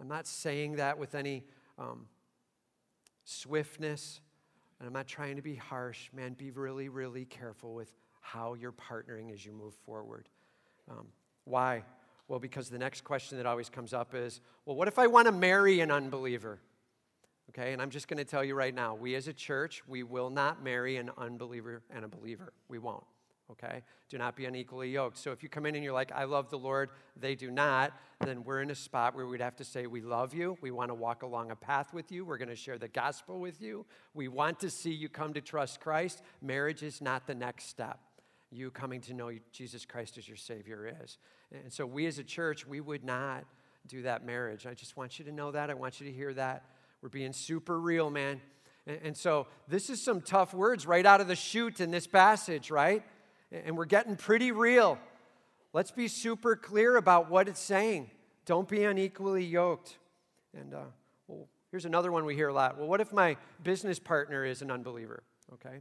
I'm 0.00 0.08
not 0.08 0.26
saying 0.26 0.76
that 0.76 0.98
with 0.98 1.14
any 1.14 1.44
um, 1.78 2.06
swiftness 3.24 4.20
and 4.78 4.86
I'm 4.86 4.94
not 4.94 5.06
trying 5.06 5.36
to 5.36 5.42
be 5.42 5.54
harsh, 5.54 6.08
man, 6.14 6.32
be 6.32 6.50
really, 6.50 6.88
really 6.88 7.26
careful 7.26 7.74
with 7.74 7.92
how 8.20 8.54
you're 8.54 8.72
partnering 8.72 9.30
as 9.32 9.44
you 9.44 9.52
move 9.52 9.74
forward. 9.84 10.28
Um, 10.90 11.06
why? 11.44 11.84
Well, 12.28 12.38
because 12.38 12.70
the 12.70 12.78
next 12.78 13.04
question 13.04 13.36
that 13.36 13.46
always 13.46 13.68
comes 13.68 13.92
up 13.92 14.14
is, 14.14 14.40
well, 14.64 14.76
what 14.76 14.88
if 14.88 14.98
I 14.98 15.06
want 15.06 15.26
to 15.26 15.32
marry 15.32 15.80
an 15.80 15.90
unbeliever? 15.90 16.60
Okay, 17.50 17.72
and 17.72 17.82
I'm 17.82 17.90
just 17.90 18.08
going 18.08 18.18
to 18.18 18.24
tell 18.24 18.44
you 18.44 18.54
right 18.54 18.74
now, 18.74 18.94
we 18.94 19.16
as 19.16 19.28
a 19.28 19.32
church, 19.32 19.82
we 19.86 20.02
will 20.02 20.30
not 20.30 20.62
marry 20.62 20.96
an 20.96 21.10
unbeliever 21.18 21.82
and 21.90 22.04
a 22.04 22.08
believer. 22.08 22.52
We 22.68 22.78
won't 22.78 23.04
okay? 23.52 23.82
Do 24.08 24.18
not 24.18 24.36
be 24.36 24.46
unequally 24.46 24.90
yoked. 24.90 25.18
So 25.18 25.32
if 25.32 25.42
you 25.42 25.48
come 25.48 25.66
in 25.66 25.74
and 25.74 25.84
you're 25.84 25.92
like, 25.92 26.12
I 26.12 26.24
love 26.24 26.50
the 26.50 26.58
Lord, 26.58 26.90
they 27.16 27.34
do 27.34 27.50
not, 27.50 27.92
then 28.20 28.44
we're 28.44 28.62
in 28.62 28.70
a 28.70 28.74
spot 28.74 29.14
where 29.14 29.26
we'd 29.26 29.40
have 29.40 29.56
to 29.56 29.64
say, 29.64 29.86
We 29.86 30.00
love 30.00 30.34
you. 30.34 30.58
We 30.60 30.70
want 30.70 30.90
to 30.90 30.94
walk 30.94 31.22
along 31.22 31.50
a 31.50 31.56
path 31.56 31.92
with 31.92 32.10
you. 32.10 32.24
We're 32.24 32.38
going 32.38 32.48
to 32.48 32.56
share 32.56 32.78
the 32.78 32.88
gospel 32.88 33.40
with 33.40 33.60
you. 33.60 33.86
We 34.14 34.28
want 34.28 34.60
to 34.60 34.70
see 34.70 34.92
you 34.92 35.08
come 35.08 35.32
to 35.34 35.40
trust 35.40 35.80
Christ. 35.80 36.22
Marriage 36.42 36.82
is 36.82 37.00
not 37.00 37.26
the 37.26 37.34
next 37.34 37.68
step. 37.68 37.98
You 38.52 38.70
coming 38.70 39.00
to 39.02 39.14
know 39.14 39.30
Jesus 39.52 39.84
Christ 39.86 40.18
as 40.18 40.26
your 40.26 40.36
Savior 40.36 40.92
is. 41.02 41.18
And 41.52 41.72
so 41.72 41.86
we 41.86 42.06
as 42.06 42.18
a 42.18 42.24
church, 42.24 42.66
we 42.66 42.80
would 42.80 43.04
not 43.04 43.44
do 43.86 44.02
that 44.02 44.24
marriage. 44.24 44.66
I 44.66 44.74
just 44.74 44.96
want 44.96 45.18
you 45.18 45.24
to 45.26 45.32
know 45.32 45.50
that. 45.52 45.70
I 45.70 45.74
want 45.74 46.00
you 46.00 46.06
to 46.06 46.12
hear 46.12 46.34
that. 46.34 46.64
We're 47.02 47.08
being 47.08 47.32
super 47.32 47.80
real, 47.80 48.10
man. 48.10 48.40
And, 48.86 49.16
so 49.16 49.46
this 49.68 49.90
is 49.90 50.02
some 50.02 50.20
tough 50.20 50.54
words 50.54 50.86
right 50.86 51.04
out 51.04 51.20
of 51.20 51.28
the 51.28 51.36
chute 51.36 51.80
in 51.80 51.90
this 51.90 52.06
passage, 52.06 52.70
right? 52.70 53.02
And 53.52 53.76
we're 53.76 53.84
getting 53.84 54.16
pretty 54.16 54.52
real. 54.52 54.98
Let's 55.72 55.90
be 55.90 56.08
super 56.08 56.56
clear 56.56 56.96
about 56.96 57.30
what 57.30 57.48
it's 57.48 57.60
saying. 57.60 58.10
Don't 58.44 58.68
be 58.68 58.84
unequally 58.84 59.44
yoked. 59.44 59.98
And 60.58 60.74
uh, 60.74 60.84
well, 61.28 61.48
here's 61.70 61.84
another 61.84 62.10
one 62.10 62.24
we 62.24 62.34
hear 62.34 62.48
a 62.48 62.52
lot. 62.52 62.78
Well, 62.78 62.88
what 62.88 63.00
if 63.00 63.12
my 63.12 63.36
business 63.62 63.98
partner 63.98 64.44
is 64.44 64.62
an 64.62 64.70
unbeliever? 64.70 65.22
Okay. 65.54 65.80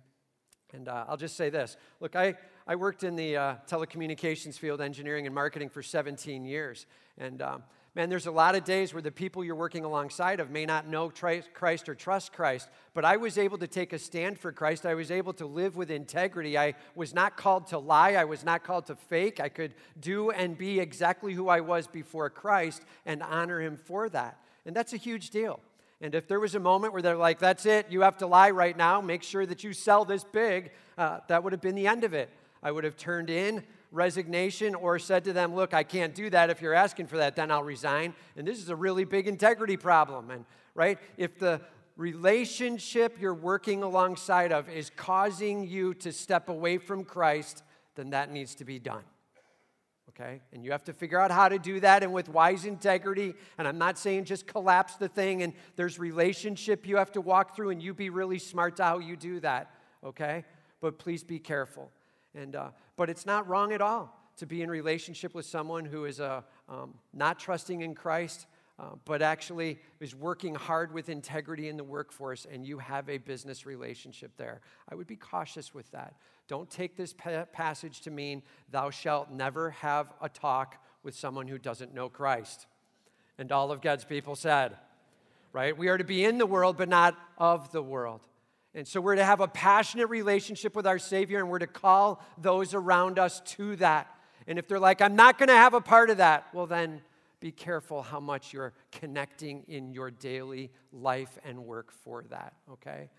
And 0.74 0.88
uh, 0.88 1.06
I'll 1.08 1.18
just 1.18 1.36
say 1.36 1.50
this 1.50 1.78
look, 2.00 2.16
I, 2.16 2.36
I 2.68 2.76
worked 2.76 3.04
in 3.04 3.16
the 3.16 3.38
uh, 3.38 3.56
telecommunications 3.68 4.60
field, 4.60 4.82
engineering 4.82 5.26
and 5.26 5.34
marketing 5.34 5.70
for 5.70 5.82
17 5.82 6.46
years. 6.46 6.86
And 7.18 7.42
um, 7.42 7.64
Man, 7.96 8.10
there's 8.10 8.28
a 8.28 8.32
lot 8.32 8.54
of 8.54 8.64
days 8.64 8.94
where 8.94 9.02
the 9.02 9.12
people 9.12 9.44
you're 9.44 9.56
working 9.56 9.84
alongside 9.84 10.40
of 10.40 10.52
may 10.52 10.64
not 10.66 10.88
know 10.88 11.10
Christ 11.10 11.90
or 11.90 11.96
trust 11.96 12.32
Christ, 12.32 12.70
but 12.94 13.04
I 13.04 13.18
was 13.18 13.38
able 13.38 13.58
to 13.58 13.68
take 13.68 13.94
a 13.94 14.00
stand 14.00 14.38
for 14.38 14.52
Christ. 14.52 14.86
I 14.86 14.94
was 14.94 15.10
able 15.10 15.34
to 15.34 15.48
live 15.48 15.76
with 15.76 15.90
integrity. 15.90 16.56
I 16.56 16.76
was 16.94 17.16
not 17.16 17.36
called 17.36 17.68
to 17.68 17.80
lie. 17.80 18.12
I 18.12 18.26
was 18.26 18.46
not 18.46 18.64
called 18.64 18.86
to 18.88 18.96
fake. 18.96 19.40
I 19.40 19.50
could 19.50 19.74
do 20.00 20.30
and 20.30 20.56
be 20.56 20.80
exactly 20.80 21.34
who 21.34 21.50
I 21.50 21.62
was 21.62 21.88
before 21.88 22.30
Christ 22.30 22.84
and 23.08 23.24
honor 23.24 23.60
Him 23.60 23.76
for 23.76 24.08
that. 24.10 24.38
And 24.68 24.76
that's 24.76 24.94
a 24.94 24.98
huge 24.98 25.32
deal. 25.32 25.60
And 26.00 26.14
if 26.14 26.28
there 26.28 26.40
was 26.40 26.54
a 26.54 26.60
moment 26.60 26.94
where 26.94 27.02
they're 27.02 27.18
like, 27.18 27.40
that's 27.40 27.66
it, 27.66 27.88
you 27.90 28.02
have 28.02 28.18
to 28.18 28.28
lie 28.28 28.52
right 28.52 28.78
now, 28.78 29.02
make 29.02 29.24
sure 29.24 29.48
that 29.48 29.64
you 29.64 29.74
sell 29.74 30.06
this 30.06 30.24
big, 30.24 30.72
uh, 30.98 31.20
that 31.28 31.44
would 31.44 31.54
have 31.54 31.62
been 31.62 31.76
the 31.76 31.88
end 31.88 32.04
of 32.04 32.14
it. 32.14 32.30
I 32.62 32.72
would 32.72 32.84
have 32.84 32.98
turned 32.98 33.30
in 33.30 33.64
resignation 33.92 34.76
or 34.76 35.00
said 35.00 35.24
to 35.26 35.34
them, 35.34 35.56
Look, 35.56 35.74
I 35.74 35.84
can't 35.84 36.14
do 36.14 36.30
that. 36.30 36.50
If 36.50 36.62
you're 36.62 36.74
asking 36.74 37.08
for 37.08 37.18
that, 37.18 37.36
then 37.36 37.52
I'll 37.52 37.64
resign. 37.64 38.14
And 38.36 38.48
this 38.48 38.60
is 38.60 38.70
a 38.70 38.76
really 38.76 39.04
big 39.04 39.28
integrity 39.28 39.78
problem. 39.78 40.32
And, 40.32 40.46
right, 40.76 40.98
if 41.18 41.38
the 41.40 41.62
relationship 41.98 43.18
you're 43.20 43.34
working 43.34 43.84
alongside 43.84 44.52
of 44.52 44.70
is 44.70 44.90
causing 44.96 45.68
you 45.68 45.94
to 45.96 46.14
step 46.14 46.48
away 46.48 46.78
from 46.78 47.04
Christ, 47.04 47.64
then 47.96 48.12
that 48.12 48.32
needs 48.32 48.56
to 48.56 48.66
be 48.66 48.80
done. 48.80 49.04
Okay? 50.10 50.42
And 50.54 50.64
you 50.64 50.72
have 50.72 50.84
to 50.86 50.94
figure 50.94 51.20
out 51.20 51.32
how 51.32 51.50
to 51.50 51.60
do 51.60 51.80
that 51.82 52.04
and 52.04 52.14
with 52.14 52.30
wise 52.30 52.66
integrity. 52.66 53.34
And 53.58 53.68
I'm 53.68 53.78
not 53.78 53.98
saying 53.98 54.26
just 54.26 54.48
collapse 54.48 54.96
the 54.96 55.08
thing 55.08 55.44
and 55.44 55.54
there's 55.76 56.00
relationship 56.00 56.88
you 56.88 56.98
have 56.98 57.12
to 57.14 57.22
walk 57.22 57.56
through 57.56 57.72
and 57.72 57.82
you 57.82 57.94
be 57.94 58.10
really 58.10 58.40
smart 58.40 58.78
to 58.78 58.84
how 58.84 59.00
you 59.00 59.16
do 59.16 59.40
that. 59.42 59.72
Okay? 60.04 60.46
But 60.82 61.00
please 61.00 61.24
be 61.24 61.40
careful. 61.40 61.92
And, 62.36 62.56
uh, 62.56 62.70
but 62.96 63.10
it's 63.10 63.26
not 63.26 63.48
wrong 63.48 63.74
at 63.74 63.82
all 63.82 64.16
to 64.38 64.46
be 64.46 64.62
in 64.62 64.70
relationship 64.70 65.34
with 65.34 65.46
someone 65.46 65.86
who 65.86 66.06
is 66.06 66.20
uh, 66.20 66.42
um, 66.70 66.94
not 67.14 67.40
trusting 67.40 67.82
in 67.82 67.94
Christ. 67.96 68.48
uh, 68.80 68.92
but 69.04 69.22
actually 69.22 69.78
is 70.00 70.16
working 70.16 70.56
hard 70.56 70.94
with 70.94 71.10
integrity 71.10 71.68
in 71.68 71.76
the 71.76 71.84
workforce 71.84 72.48
and 72.50 72.66
you 72.66 72.78
have 72.78 73.10
a 73.10 73.18
business 73.18 73.66
relationship 73.66 74.32
there. 74.38 74.62
I 74.90 74.96
would 74.96 75.08
be 75.08 75.18
cautious 75.18 75.74
with 75.74 75.90
that. 75.92 76.14
Don't 76.48 76.70
take 76.70 76.96
this 76.96 77.14
pa- 77.14 77.46
passage 77.52 78.02
to 78.02 78.12
mean 78.12 78.42
thou 78.72 78.90
shalt 78.90 79.32
never 79.32 79.72
have 79.72 80.14
a 80.22 80.30
talk 80.30 80.78
with 81.04 81.14
someone 81.14 81.48
who 81.48 81.58
doesn't 81.58 81.94
know 81.94 82.08
Christ. 82.08 82.68
And 83.38 83.52
all 83.52 83.72
of 83.72 83.82
God's 83.82 84.06
people 84.06 84.36
said, 84.36 84.78
right? 85.52 85.78
We 85.78 85.90
are 85.90 85.98
to 85.98 86.04
be 86.06 86.24
in 86.24 86.38
the 86.38 86.46
world, 86.46 86.78
but 86.78 86.88
not 86.90 87.18
of 87.38 87.72
the 87.72 87.82
world. 87.82 88.22
And 88.76 88.88
so 88.88 89.02
we're 89.02 89.16
to 89.16 89.26
have 89.26 89.42
a 89.42 89.48
passionate 89.48 90.08
relationship 90.08 90.76
with 90.76 90.86
our 90.86 91.00
Savior, 91.00 91.40
and 91.40 91.50
we're 91.50 91.60
to 91.60 91.68
call 91.68 92.24
those 92.38 92.74
around 92.74 93.18
us 93.18 93.42
to 93.42 93.76
that. 93.78 94.08
And 94.48 94.60
if 94.60 94.68
they're 94.68 94.80
like, 94.80 95.02
I'm 95.02 95.16
not 95.16 95.38
going 95.38 95.50
to 95.50 95.56
have 95.56 95.74
a 95.74 95.82
part 95.82 96.10
of 96.10 96.18
that, 96.18 96.48
well, 96.54 96.68
then 96.68 97.02
be 97.40 97.52
careful 97.52 98.02
how 98.02 98.20
much 98.20 98.54
you're 98.54 98.74
connecting 98.92 99.64
in 99.68 99.92
your 99.94 100.12
daily 100.12 100.72
life 100.92 101.38
and 101.46 101.66
work 101.66 101.92
for 101.92 102.24
that, 102.30 102.54
okay? 102.74 103.10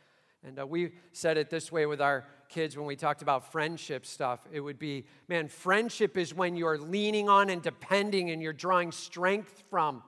And 0.44 0.58
uh, 0.58 0.66
we 0.66 0.92
said 1.12 1.36
it 1.36 1.50
this 1.50 1.70
way 1.70 1.86
with 1.86 2.00
our 2.00 2.24
kids 2.48 2.76
when 2.76 2.86
we 2.86 2.96
talked 2.96 3.22
about 3.22 3.52
friendship 3.52 4.06
stuff. 4.06 4.40
It 4.52 4.60
would 4.60 4.78
be, 4.78 5.04
man, 5.28 5.48
friendship 5.48 6.16
is 6.16 6.34
when 6.34 6.56
you're 6.56 6.78
leaning 6.78 7.28
on 7.28 7.50
and 7.50 7.62
depending 7.62 8.30
and 8.30 8.42
you're 8.42 8.52
drawing 8.52 8.92
strength 8.92 9.62
from. 9.70 10.02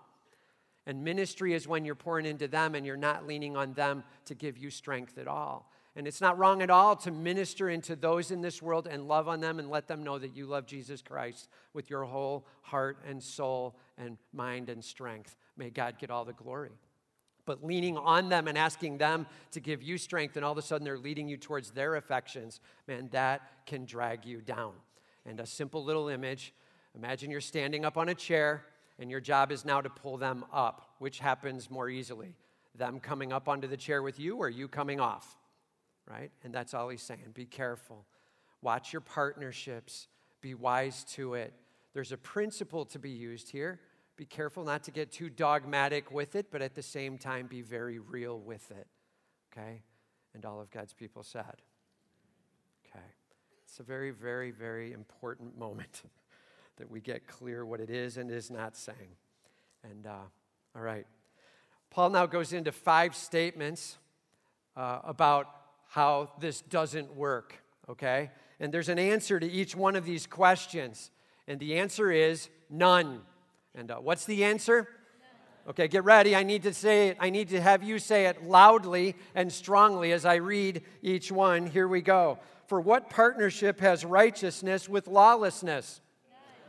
And 0.87 1.05
ministry 1.05 1.55
is 1.55 1.69
when 1.69 1.85
you're 1.85 1.95
pouring 1.95 2.27
into 2.27 2.49
them 2.49 2.75
and 2.75 2.85
you're 2.85 2.97
not 2.97 3.27
leaning 3.27 3.57
on 3.57 3.73
them 3.75 4.03
to 4.27 4.35
give 4.35 4.59
you 4.59 4.71
strength 4.71 5.17
at 5.19 5.29
all. 5.29 5.71
And 5.95 6.07
it's 6.07 6.21
not 6.21 6.39
wrong 6.39 6.63
at 6.63 6.71
all 6.71 6.97
to 6.97 7.11
minister 7.11 7.69
into 7.69 7.95
those 7.95 8.31
in 8.31 8.41
this 8.41 8.63
world 8.63 8.89
and 8.91 9.07
love 9.07 9.29
on 9.29 9.41
them 9.41 9.59
and 9.59 9.69
let 9.71 9.87
them 9.87 10.03
know 10.03 10.19
that 10.19 10.35
you 10.35 10.47
love 10.47 10.67
Jesus 10.67 11.03
Christ 11.03 11.49
with 11.75 11.91
your 11.91 12.05
whole 12.05 12.47
heart 12.63 12.99
and 13.07 13.23
soul 13.23 13.77
and 13.99 14.17
mind 14.33 14.71
and 14.71 14.83
strength. 14.83 15.37
May 15.57 15.69
God 15.69 15.99
get 15.99 16.11
all 16.11 16.25
the 16.25 16.33
glory. 16.33 16.73
But 17.45 17.63
leaning 17.63 17.99
on 17.99 18.29
them 18.29 18.49
and 18.49 18.57
asking 18.57 18.99
them 18.99 19.27
to 19.51 19.61
give 19.61 19.83
you 19.83 19.99
strength, 19.99 20.37
and 20.37 20.45
all 20.45 20.53
of 20.53 20.59
a 20.59 20.63
sudden 20.63 20.85
they're 20.85 20.97
leading 20.97 21.29
you 21.29 21.37
towards 21.37 21.73
their 21.73 21.97
affections, 21.97 22.61
man, 22.87 23.09
that 23.13 23.67
can 23.67 23.85
drag 23.85 24.25
you 24.25 24.41
down. 24.41 24.73
And 25.27 25.41
a 25.41 25.47
simple 25.47 25.85
little 25.85 26.09
image 26.09 26.55
imagine 26.95 27.31
you're 27.31 27.41
standing 27.41 27.85
up 27.85 27.97
on 27.97 28.09
a 28.09 28.15
chair, 28.15 28.65
and 28.99 29.11
your 29.11 29.21
job 29.21 29.53
is 29.53 29.65
now 29.65 29.81
to 29.81 29.91
pull 29.91 30.17
them 30.17 30.45
up. 30.53 30.95
Which 30.99 31.19
happens 31.19 31.71
more 31.71 31.89
easily? 31.89 32.35
Them 32.75 33.01
coming 33.01 33.33
up 33.33 33.49
onto 33.49 33.69
the 33.69 33.77
chair 33.77 34.03
with 34.03 34.19
you, 34.19 34.37
or 34.37 34.49
you 34.49 34.69
coming 34.69 35.01
off? 35.01 35.37
right? 36.09 36.31
And 36.45 36.53
that's 36.55 36.75
all 36.75 36.89
he's 36.89 37.03
saying. 37.03 37.33
Be 37.35 37.47
careful. 37.47 38.05
Watch 38.61 38.93
your 38.93 39.01
partnerships, 39.01 40.09
be 40.41 40.55
wise 40.55 41.05
to 41.13 41.35
it. 41.35 41.53
There's 41.95 42.13
a 42.13 42.17
principle 42.17 42.85
to 42.87 42.99
be 42.99 43.11
used 43.11 43.51
here. 43.51 43.81
Be 44.17 44.25
careful 44.25 44.65
not 44.65 44.85
to 44.85 44.91
get 44.91 45.11
too 45.11 45.31
dogmatic 45.31 46.13
with 46.13 46.37
it, 46.37 46.47
but 46.51 46.63
at 46.63 46.75
the 46.75 46.83
same 46.83 47.19
time, 47.19 47.47
be 47.47 47.63
very 47.63 47.99
real 47.99 48.39
with 48.39 48.71
it. 48.71 48.87
Okay? 49.53 49.83
And 50.35 50.45
all 50.45 50.61
of 50.61 50.71
God's 50.71 50.93
people 50.93 51.23
said. 51.23 51.63
Okay. 52.87 53.05
It's 53.65 53.81
a 53.81 53.83
very, 53.83 54.11
very, 54.11 54.51
very 54.51 54.93
important 54.93 55.59
moment 55.59 56.03
that 56.77 56.91
we 56.91 57.01
get 57.01 57.27
clear 57.27 57.65
what 57.65 57.81
it 57.81 57.91
is 57.91 58.17
and 58.17 58.31
is 58.31 58.51
not 58.51 58.77
saying. 58.77 59.17
And, 59.85 60.07
uh, 60.07 60.25
all 60.75 60.83
right. 60.83 61.07
Paul 61.91 62.11
now 62.11 62.27
goes 62.27 62.53
into 62.53 62.73
five 62.73 63.15
statements 63.15 63.99
uh, 64.77 65.01
about 65.05 65.49
how 65.89 66.31
this 66.41 66.63
doesn't 66.63 67.15
work, 67.15 67.55
okay? 67.89 68.31
And 68.59 68.73
there's 68.73 68.89
an 68.89 68.99
answer 68.99 69.39
to 69.39 69.47
each 69.47 69.77
one 69.77 69.97
of 69.97 70.05
these 70.05 70.27
questions. 70.27 71.11
And 71.47 71.61
the 71.61 71.79
answer 71.79 72.11
is 72.11 72.49
none. 72.71 73.21
And 73.75 73.91
uh, 73.91 73.97
what's 73.97 74.25
the 74.25 74.45
answer? 74.45 74.89
Okay, 75.69 75.87
get 75.87 76.05
ready. 76.05 76.35
I 76.35 76.43
need 76.43 76.65
to 76.65 76.75
say 76.75 77.09
it. 77.09 77.17
I 77.21 77.31
need 77.31 77.51
to 77.51 77.61
have 77.61 77.83
you 77.83 77.99
say 77.99 78.27
it 78.27 78.43
loudly 78.45 79.15
and 79.35 79.53
strongly 79.53 80.13
as 80.13 80.25
I 80.25 80.37
read 80.37 80.83
each 81.03 81.31
one. 81.31 81.67
Here 81.67 81.87
we 81.87 82.01
go. 82.01 82.39
For 82.67 82.81
what 82.81 83.11
partnership 83.11 83.79
has 83.81 84.05
righteousness 84.05 84.89
with 84.89 85.07
lawlessness? 85.07 86.01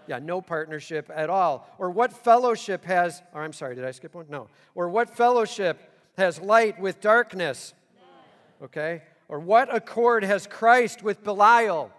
Yeah, 0.08 0.20
no 0.20 0.42
partnership 0.42 1.10
at 1.14 1.30
all. 1.30 1.70
Or 1.78 1.90
what 1.90 2.12
fellowship 2.12 2.84
has, 2.86 3.22
or 3.34 3.44
I'm 3.44 3.54
sorry, 3.54 3.76
did 3.76 3.86
I 3.86 3.92
skip 3.92 4.16
one? 4.16 4.26
No. 4.30 4.48
Or 4.76 4.90
what 4.90 5.16
fellowship 5.16 5.80
has 6.18 6.40
light 6.40 6.80
with 6.80 7.02
darkness? 7.02 7.74
Okay. 8.62 9.02
Or 9.30 9.40
what 9.40 9.74
accord 9.74 10.24
has 10.24 10.48
Christ 10.48 11.04
with 11.04 11.24
Belial? 11.24 11.92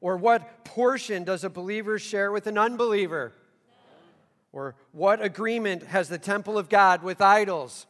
Or 0.00 0.16
what 0.16 0.64
portion 0.64 1.24
does 1.24 1.44
a 1.44 1.50
believer 1.50 1.98
share 1.98 2.32
with 2.32 2.46
an 2.46 2.58
unbeliever? 2.58 3.32
Or 4.52 4.74
what 4.92 5.22
agreement 5.22 5.82
has 5.84 6.08
the 6.08 6.18
temple 6.18 6.56
of 6.56 6.68
God 6.68 7.02
with 7.02 7.20
idols? 7.20 7.86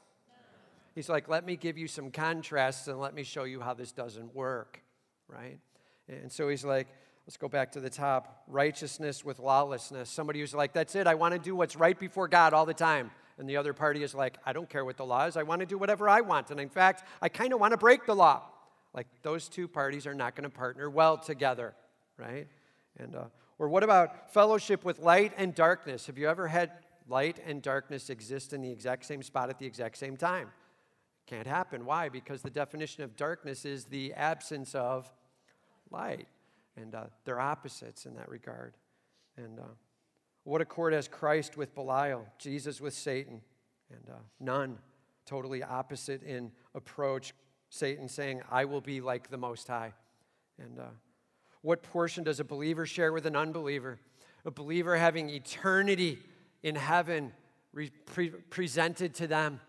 He's 0.94 1.08
like, 1.08 1.28
let 1.28 1.46
me 1.46 1.56
give 1.56 1.78
you 1.78 1.86
some 1.86 2.10
contrasts 2.10 2.88
and 2.88 2.98
let 2.98 3.14
me 3.14 3.22
show 3.22 3.44
you 3.44 3.60
how 3.60 3.74
this 3.74 3.92
doesn't 3.92 4.34
work, 4.34 4.82
right? 5.28 5.60
And 6.08 6.32
so 6.32 6.48
he's 6.48 6.64
like, 6.64 6.88
let's 7.28 7.36
go 7.36 7.46
back 7.46 7.70
to 7.72 7.78
the 7.78 7.90
top 7.90 8.42
righteousness 8.46 9.22
with 9.22 9.38
lawlessness. 9.38 10.08
Somebody 10.08 10.40
who's 10.40 10.54
like, 10.54 10.72
that's 10.72 10.94
it, 10.94 11.06
I 11.06 11.14
want 11.14 11.34
to 11.34 11.38
do 11.38 11.54
what's 11.54 11.76
right 11.76 12.00
before 12.00 12.26
God 12.26 12.54
all 12.54 12.64
the 12.64 12.72
time 12.72 13.10
and 13.36 13.46
the 13.46 13.58
other 13.58 13.74
party 13.74 14.02
is 14.02 14.14
like, 14.14 14.38
I 14.46 14.54
don't 14.54 14.66
care 14.66 14.82
what 14.82 14.96
the 14.96 15.04
law 15.04 15.26
is, 15.26 15.36
I 15.36 15.42
want 15.42 15.60
to 15.60 15.66
do 15.66 15.76
whatever 15.76 16.08
I 16.08 16.22
want. 16.22 16.50
And 16.50 16.58
in 16.58 16.70
fact, 16.70 17.04
I 17.20 17.28
kind 17.28 17.52
of 17.52 17.60
want 17.60 17.72
to 17.72 17.76
break 17.76 18.06
the 18.06 18.14
law. 18.14 18.44
Like 18.94 19.06
those 19.20 19.46
two 19.46 19.68
parties 19.68 20.06
are 20.06 20.14
not 20.14 20.36
going 20.36 20.48
to 20.50 20.56
partner 20.56 20.88
well 20.88 21.18
together, 21.18 21.74
right? 22.16 22.48
And 22.98 23.14
uh, 23.14 23.24
or 23.58 23.68
what 23.68 23.82
about 23.82 24.32
fellowship 24.32 24.82
with 24.82 24.98
light 24.98 25.34
and 25.36 25.54
darkness? 25.54 26.06
Have 26.06 26.16
you 26.16 26.30
ever 26.30 26.48
had 26.48 26.70
light 27.08 27.40
and 27.46 27.60
darkness 27.60 28.08
exist 28.08 28.54
in 28.54 28.62
the 28.62 28.70
exact 28.70 29.04
same 29.04 29.22
spot 29.22 29.50
at 29.50 29.58
the 29.58 29.66
exact 29.66 29.98
same 29.98 30.16
time? 30.16 30.48
Can't 31.26 31.46
happen. 31.46 31.84
Why? 31.84 32.08
Because 32.08 32.40
the 32.40 32.48
definition 32.48 33.04
of 33.04 33.16
darkness 33.16 33.66
is 33.66 33.84
the 33.84 34.14
absence 34.14 34.74
of 34.74 35.12
light, 35.90 36.26
and 36.80 36.94
uh, 36.94 37.04
they're 37.24 37.40
opposites 37.40 38.06
in 38.06 38.14
that 38.14 38.28
regard. 38.28 38.76
And 39.36 39.58
uh, 39.58 39.74
what 40.44 40.60
accord 40.60 40.92
has 40.92 41.08
Christ 41.08 41.56
with 41.56 41.74
Belial, 41.74 42.26
Jesus 42.38 42.80
with 42.80 42.94
Satan? 42.94 43.40
And 43.90 44.10
uh, 44.10 44.18
none. 44.40 44.78
Totally 45.26 45.62
opposite 45.62 46.22
in 46.22 46.52
approach. 46.74 47.34
Satan 47.70 48.08
saying, 48.08 48.42
I 48.50 48.64
will 48.64 48.80
be 48.80 49.00
like 49.00 49.30
the 49.30 49.36
Most 49.36 49.68
High. 49.68 49.92
And 50.58 50.78
uh, 50.78 50.84
what 51.62 51.82
portion 51.82 52.24
does 52.24 52.40
a 52.40 52.44
believer 52.44 52.86
share 52.86 53.12
with 53.12 53.26
an 53.26 53.36
unbeliever? 53.36 53.98
A 54.44 54.50
believer 54.50 54.96
having 54.96 55.28
eternity 55.28 56.18
in 56.62 56.74
heaven 56.74 57.32
re- 57.72 57.90
pre- 58.06 58.30
presented 58.30 59.14
to 59.14 59.26
them. 59.26 59.60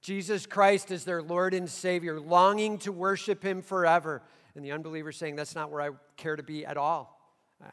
Jesus 0.00 0.46
Christ 0.46 0.90
is 0.90 1.04
their 1.04 1.22
Lord 1.22 1.54
and 1.54 1.68
Savior, 1.68 2.20
longing 2.20 2.78
to 2.78 2.92
worship 2.92 3.42
Him 3.42 3.62
forever. 3.62 4.22
And 4.54 4.64
the 4.64 4.72
unbeliever 4.72 5.12
saying, 5.12 5.36
That's 5.36 5.54
not 5.54 5.70
where 5.70 5.80
I 5.80 5.90
care 6.16 6.36
to 6.36 6.42
be 6.42 6.64
at 6.64 6.76
all. 6.76 7.20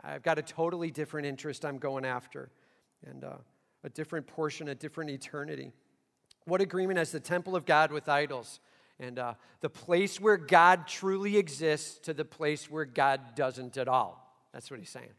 I've 0.04 0.24
got 0.24 0.38
a 0.38 0.42
totally 0.42 0.92
different 0.92 1.28
interest 1.28 1.66
I'm 1.66 1.78
going 1.78 2.06
after, 2.06 2.50
and 3.06 3.24
uh, 3.24 3.38
a 3.84 3.90
different 3.90 4.28
portion, 4.28 4.70
a 4.70 4.76
different 4.76 5.10
eternity. 5.10 5.72
What 6.46 6.62
agreement 6.62 6.98
has 6.98 7.12
the 7.12 7.20
temple 7.20 7.56
of 7.56 7.66
God 7.66 7.92
with 7.92 8.08
idols? 8.10 8.60
And 9.00 9.18
uh, 9.18 9.34
the 9.62 9.70
place 9.70 10.20
where 10.20 10.38
God 10.38 10.88
truly 10.88 11.38
exists 11.38 11.98
to 12.00 12.14
the 12.14 12.26
place 12.26 12.70
where 12.70 12.86
God 12.86 13.36
doesn't 13.36 13.78
at 13.78 13.88
all. 13.88 14.46
That's 14.54 14.70
what 14.70 14.80
he's 14.80 14.90
saying. 14.90 15.10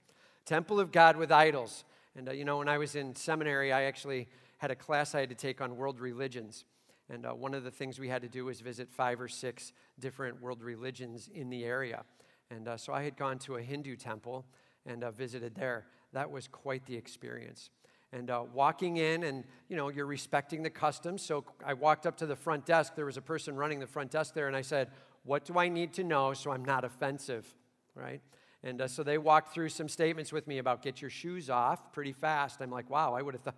Temple 0.46 0.78
of 0.78 0.92
God 0.92 1.16
with 1.16 1.32
idols. 1.32 1.84
And 2.14 2.28
uh, 2.28 2.32
you 2.32 2.44
know, 2.44 2.58
when 2.58 2.68
I 2.68 2.78
was 2.78 2.94
in 2.94 3.16
seminary, 3.16 3.72
I 3.72 3.84
actually 3.84 4.28
had 4.58 4.70
a 4.70 4.76
class 4.76 5.14
I 5.14 5.20
had 5.20 5.30
to 5.30 5.34
take 5.34 5.60
on 5.60 5.76
world 5.76 5.98
religions. 5.98 6.64
And 7.12 7.26
uh, 7.26 7.30
one 7.34 7.52
of 7.52 7.62
the 7.62 7.70
things 7.70 8.00
we 8.00 8.08
had 8.08 8.22
to 8.22 8.28
do 8.28 8.46
was 8.46 8.62
visit 8.62 8.90
five 8.90 9.20
or 9.20 9.28
six 9.28 9.74
different 10.00 10.40
world 10.40 10.62
religions 10.62 11.28
in 11.34 11.50
the 11.50 11.62
area. 11.62 12.04
And 12.50 12.66
uh, 12.66 12.78
so 12.78 12.94
I 12.94 13.02
had 13.02 13.18
gone 13.18 13.38
to 13.40 13.56
a 13.56 13.62
Hindu 13.62 13.96
temple 13.96 14.46
and 14.86 15.04
uh, 15.04 15.10
visited 15.10 15.54
there. 15.54 15.84
That 16.14 16.30
was 16.30 16.48
quite 16.48 16.86
the 16.86 16.96
experience. 16.96 17.68
And 18.14 18.30
uh, 18.30 18.44
walking 18.54 18.96
in, 18.96 19.24
and 19.24 19.44
you 19.68 19.76
know, 19.76 19.90
you're 19.90 20.06
respecting 20.06 20.62
the 20.62 20.70
customs. 20.70 21.20
So 21.20 21.44
I 21.64 21.74
walked 21.74 22.06
up 22.06 22.16
to 22.18 22.26
the 22.26 22.36
front 22.36 22.64
desk. 22.64 22.94
There 22.96 23.06
was 23.06 23.18
a 23.18 23.22
person 23.22 23.56
running 23.56 23.78
the 23.78 23.86
front 23.86 24.10
desk 24.10 24.32
there, 24.32 24.48
and 24.48 24.56
I 24.56 24.62
said, 24.62 24.88
What 25.24 25.44
do 25.44 25.58
I 25.58 25.68
need 25.68 25.92
to 25.94 26.04
know 26.04 26.32
so 26.32 26.50
I'm 26.50 26.64
not 26.64 26.82
offensive? 26.82 27.46
Right? 27.94 28.22
And 28.62 28.80
uh, 28.80 28.88
so 28.88 29.02
they 29.02 29.18
walked 29.18 29.52
through 29.52 29.68
some 29.68 29.88
statements 29.88 30.32
with 30.32 30.46
me 30.46 30.58
about 30.58 30.82
get 30.82 31.02
your 31.02 31.10
shoes 31.10 31.50
off 31.50 31.92
pretty 31.92 32.12
fast. 32.12 32.60
I'm 32.62 32.70
like, 32.70 32.88
wow, 32.88 33.12
I 33.12 33.20
would 33.20 33.34
have 33.34 33.42
thought 33.42 33.56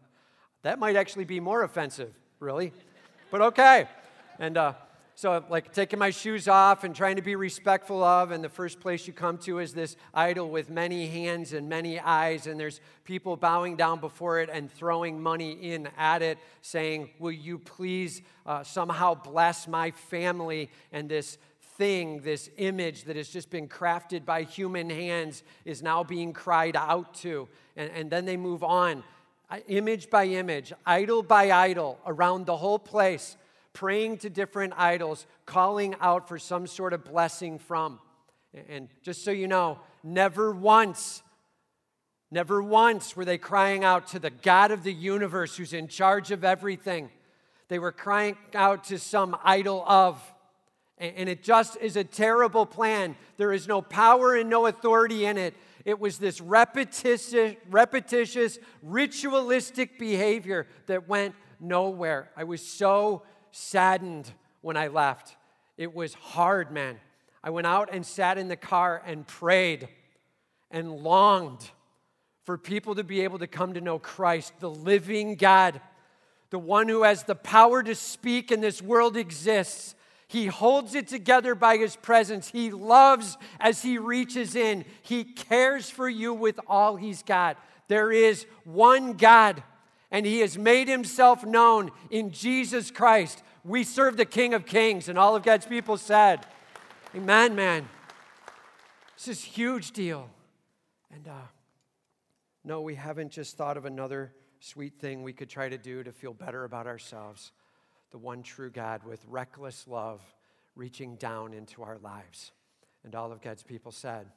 that 0.62 0.78
might 0.78 0.96
actually 0.96 1.26
be 1.26 1.40
more 1.40 1.62
offensive, 1.62 2.14
really. 2.40 2.72
But 3.34 3.42
okay. 3.42 3.88
And 4.38 4.56
uh, 4.56 4.74
so, 5.16 5.44
like 5.50 5.72
taking 5.72 5.98
my 5.98 6.10
shoes 6.10 6.46
off 6.46 6.84
and 6.84 6.94
trying 6.94 7.16
to 7.16 7.22
be 7.22 7.34
respectful 7.34 8.04
of, 8.04 8.30
and 8.30 8.44
the 8.44 8.48
first 8.48 8.78
place 8.78 9.08
you 9.08 9.12
come 9.12 9.38
to 9.38 9.58
is 9.58 9.74
this 9.74 9.96
idol 10.14 10.50
with 10.50 10.70
many 10.70 11.08
hands 11.08 11.52
and 11.52 11.68
many 11.68 11.98
eyes, 11.98 12.46
and 12.46 12.60
there's 12.60 12.80
people 13.02 13.36
bowing 13.36 13.74
down 13.74 13.98
before 13.98 14.38
it 14.38 14.50
and 14.52 14.70
throwing 14.70 15.20
money 15.20 15.50
in 15.50 15.88
at 15.98 16.22
it, 16.22 16.38
saying, 16.62 17.10
Will 17.18 17.32
you 17.32 17.58
please 17.58 18.22
uh, 18.46 18.62
somehow 18.62 19.14
bless 19.16 19.66
my 19.66 19.90
family? 19.90 20.70
And 20.92 21.08
this 21.08 21.36
thing, 21.76 22.20
this 22.20 22.48
image 22.56 23.02
that 23.02 23.16
has 23.16 23.28
just 23.28 23.50
been 23.50 23.66
crafted 23.66 24.24
by 24.24 24.44
human 24.44 24.88
hands, 24.88 25.42
is 25.64 25.82
now 25.82 26.04
being 26.04 26.32
cried 26.32 26.76
out 26.76 27.14
to. 27.14 27.48
And, 27.76 27.90
and 27.90 28.10
then 28.12 28.26
they 28.26 28.36
move 28.36 28.62
on 28.62 29.02
image 29.68 30.10
by 30.10 30.26
image, 30.26 30.72
idol 30.86 31.22
by 31.22 31.50
idol, 31.50 31.98
around 32.06 32.46
the 32.46 32.56
whole 32.56 32.78
place, 32.78 33.36
praying 33.72 34.18
to 34.18 34.30
different 34.30 34.72
idols, 34.76 35.26
calling 35.46 35.94
out 36.00 36.28
for 36.28 36.38
some 36.38 36.66
sort 36.66 36.92
of 36.92 37.04
blessing 37.04 37.58
from. 37.58 37.98
And 38.68 38.88
just 39.02 39.24
so 39.24 39.30
you 39.30 39.48
know, 39.48 39.78
never 40.02 40.52
once, 40.52 41.22
never 42.30 42.62
once 42.62 43.16
were 43.16 43.24
they 43.24 43.38
crying 43.38 43.84
out 43.84 44.08
to 44.08 44.18
the 44.18 44.30
God 44.30 44.70
of 44.70 44.84
the 44.84 44.92
universe 44.92 45.56
who's 45.56 45.72
in 45.72 45.88
charge 45.88 46.30
of 46.30 46.44
everything. 46.44 47.10
They 47.68 47.78
were 47.78 47.92
crying 47.92 48.36
out 48.54 48.84
to 48.84 48.98
some 48.98 49.36
idol 49.42 49.84
of. 49.86 50.22
And 50.96 51.28
it 51.28 51.42
just 51.42 51.76
is 51.78 51.96
a 51.96 52.04
terrible 52.04 52.66
plan. 52.66 53.16
There 53.36 53.52
is 53.52 53.66
no 53.66 53.82
power 53.82 54.36
and 54.36 54.48
no 54.48 54.66
authority 54.66 55.26
in 55.26 55.36
it. 55.36 55.54
It 55.84 56.00
was 56.00 56.18
this 56.18 56.40
repetitious, 56.40 57.56
repetitious, 57.70 58.58
ritualistic 58.82 59.98
behavior 59.98 60.66
that 60.86 61.08
went 61.08 61.34
nowhere. 61.60 62.30
I 62.36 62.44
was 62.44 62.66
so 62.66 63.22
saddened 63.50 64.30
when 64.62 64.76
I 64.76 64.88
left. 64.88 65.36
It 65.76 65.94
was 65.94 66.14
hard, 66.14 66.70
man. 66.70 66.98
I 67.42 67.50
went 67.50 67.66
out 67.66 67.90
and 67.92 68.06
sat 68.06 68.38
in 68.38 68.48
the 68.48 68.56
car 68.56 69.02
and 69.04 69.26
prayed 69.26 69.88
and 70.70 70.90
longed 70.90 71.70
for 72.44 72.56
people 72.56 72.94
to 72.94 73.04
be 73.04 73.20
able 73.20 73.38
to 73.38 73.46
come 73.46 73.74
to 73.74 73.80
know 73.80 73.98
Christ, 73.98 74.54
the 74.60 74.70
living 74.70 75.34
God, 75.36 75.80
the 76.50 76.58
one 76.58 76.88
who 76.88 77.02
has 77.02 77.24
the 77.24 77.34
power 77.34 77.82
to 77.82 77.94
speak 77.94 78.50
and 78.50 78.62
this 78.62 78.80
world 78.80 79.16
exists. 79.16 79.94
He 80.26 80.46
holds 80.46 80.94
it 80.94 81.06
together 81.06 81.54
by 81.54 81.76
his 81.76 81.96
presence. 81.96 82.50
He 82.50 82.70
loves 82.70 83.36
as 83.60 83.82
he 83.82 83.98
reaches 83.98 84.56
in. 84.56 84.84
He 85.02 85.24
cares 85.24 85.90
for 85.90 86.08
you 86.08 86.32
with 86.32 86.58
all 86.66 86.96
he's 86.96 87.22
got. 87.22 87.58
There 87.88 88.10
is 88.10 88.46
one 88.64 89.14
God, 89.14 89.62
and 90.10 90.24
he 90.24 90.40
has 90.40 90.56
made 90.56 90.88
himself 90.88 91.44
known 91.44 91.90
in 92.10 92.30
Jesus 92.30 92.90
Christ. 92.90 93.42
We 93.64 93.84
serve 93.84 94.16
the 94.16 94.24
King 94.24 94.54
of 94.54 94.66
Kings, 94.66 95.08
and 95.08 95.18
all 95.18 95.36
of 95.36 95.42
God's 95.42 95.66
people 95.66 95.96
said, 95.96 96.46
Amen, 97.14 97.54
man. 97.54 97.88
This 99.16 99.28
is 99.28 99.44
a 99.44 99.48
huge 99.48 99.92
deal. 99.92 100.28
And 101.12 101.28
uh, 101.28 101.46
no, 102.64 102.80
we 102.80 102.94
haven't 102.94 103.30
just 103.30 103.56
thought 103.56 103.76
of 103.76 103.84
another 103.84 104.32
sweet 104.60 104.98
thing 104.98 105.22
we 105.22 105.32
could 105.32 105.48
try 105.48 105.68
to 105.68 105.78
do 105.78 106.02
to 106.02 106.10
feel 106.10 106.32
better 106.32 106.64
about 106.64 106.86
ourselves. 106.86 107.52
The 108.14 108.18
one 108.18 108.44
true 108.44 108.70
God 108.70 109.02
with 109.02 109.18
reckless 109.26 109.88
love 109.88 110.20
reaching 110.76 111.16
down 111.16 111.52
into 111.52 111.82
our 111.82 111.98
lives. 111.98 112.52
And 113.02 113.12
all 113.12 113.32
of 113.32 113.42
God's 113.42 113.64
people 113.64 113.90
said, 113.90 114.28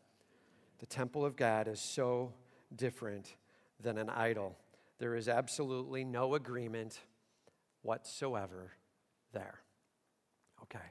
The 0.80 0.88
temple 0.88 1.24
of 1.24 1.36
God 1.36 1.68
is 1.68 1.80
so 1.80 2.34
different 2.76 3.36
than 3.80 4.00
an 4.00 4.10
idol. 4.10 4.58
There 4.98 5.16
is 5.16 5.30
absolutely 5.30 6.04
no 6.04 6.34
agreement 6.34 7.00
whatsoever 7.84 8.72
there. 9.32 9.60
Okay. 10.64 10.86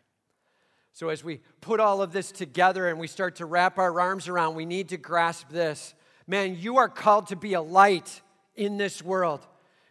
So, 0.93 1.09
as 1.09 1.25
we 1.25 1.41
put 1.61 1.81
all 1.81 2.01
of 2.03 2.13
this 2.13 2.31
together 2.31 2.87
and 2.87 3.01
we 3.01 3.09
start 3.09 3.35
to 3.37 3.47
wrap 3.47 3.79
our 3.79 4.01
arms 4.01 4.29
around, 4.29 4.55
we 4.55 4.65
need 4.65 4.91
to 4.91 4.97
grasp 4.97 5.49
this. 5.49 5.93
Man, 6.29 6.57
you 6.57 6.77
are 6.77 6.89
called 6.89 7.27
to 7.27 7.37
be 7.37 7.55
a 7.55 7.61
light 7.61 8.23
in 8.55 8.77
this 8.77 9.03
world. 9.03 9.45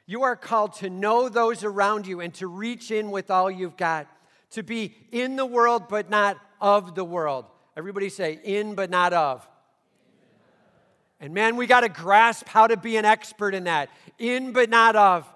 You 0.07 0.23
are 0.23 0.35
called 0.35 0.73
to 0.75 0.89
know 0.89 1.29
those 1.29 1.63
around 1.63 2.05
you 2.05 2.21
and 2.21 2.33
to 2.35 2.47
reach 2.47 2.91
in 2.91 3.11
with 3.11 3.31
all 3.31 3.49
you've 3.49 3.77
got, 3.77 4.07
to 4.51 4.63
be 4.63 4.95
in 5.11 5.35
the 5.35 5.45
world 5.45 5.87
but 5.89 6.09
not 6.09 6.37
of 6.61 6.95
the 6.95 7.03
world. 7.03 7.45
Everybody 7.75 8.09
say, 8.09 8.39
in 8.43 8.75
but 8.75 8.89
not 8.89 9.13
of. 9.13 9.47
And 11.19 11.33
man, 11.33 11.55
we 11.55 11.65
got 11.65 11.81
to 11.81 11.89
grasp 11.89 12.47
how 12.47 12.67
to 12.67 12.77
be 12.77 12.97
an 12.97 13.05
expert 13.05 13.55
in 13.55 13.63
that. 13.65 13.89
In 14.19 14.51
but 14.51 14.69
not 14.69 14.95
of. 14.95 15.27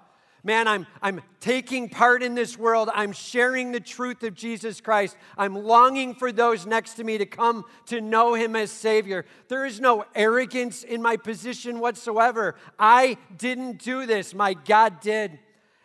Man, 0.43 0.69
I'm, 0.69 0.87
I'm 1.01 1.21
taking 1.41 1.89
part 1.89 2.23
in 2.23 2.33
this 2.33 2.57
world. 2.57 2.89
I'm 2.93 3.11
sharing 3.11 3.73
the 3.73 3.81
truth 3.81 4.23
of 4.23 4.35
Jesus 4.35 4.79
Christ. 4.79 5.17
I'm 5.37 5.53
longing 5.53 6.15
for 6.15 6.31
those 6.31 6.65
next 6.65 6.93
to 6.93 7.03
me 7.03 7.17
to 7.17 7.25
come 7.25 7.65
to 7.87 7.99
know 7.99 8.35
him 8.35 8.55
as 8.55 8.71
Savior. 8.71 9.25
There 9.49 9.65
is 9.65 9.81
no 9.81 10.05
arrogance 10.15 10.83
in 10.83 11.01
my 11.01 11.17
position 11.17 11.79
whatsoever. 11.79 12.55
I 12.77 13.17
didn't 13.37 13.79
do 13.79 14.05
this, 14.05 14.33
my 14.33 14.53
God 14.53 15.01
did. 15.01 15.39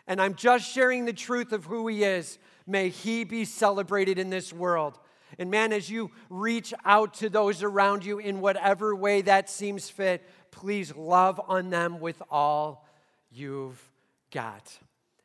And 0.06 0.22
I'm 0.22 0.34
just 0.34 0.70
sharing 0.70 1.04
the 1.04 1.12
truth 1.12 1.52
of 1.52 1.64
who 1.64 1.88
he 1.88 2.04
is. 2.04 2.38
May 2.66 2.90
he 2.90 3.24
be 3.24 3.44
celebrated 3.44 4.18
in 4.18 4.30
this 4.30 4.52
world. 4.52 5.00
And 5.36 5.50
man, 5.50 5.72
as 5.72 5.90
you 5.90 6.12
reach 6.30 6.72
out 6.84 7.14
to 7.14 7.28
those 7.28 7.64
around 7.64 8.04
you 8.04 8.20
in 8.20 8.40
whatever 8.40 8.94
way 8.94 9.22
that 9.22 9.50
seems 9.50 9.90
fit, 9.90 10.22
please 10.52 10.94
love 10.94 11.40
on 11.48 11.70
them 11.70 11.98
with 11.98 12.22
all 12.30 12.86
you've 13.32 13.90
got. 14.34 14.78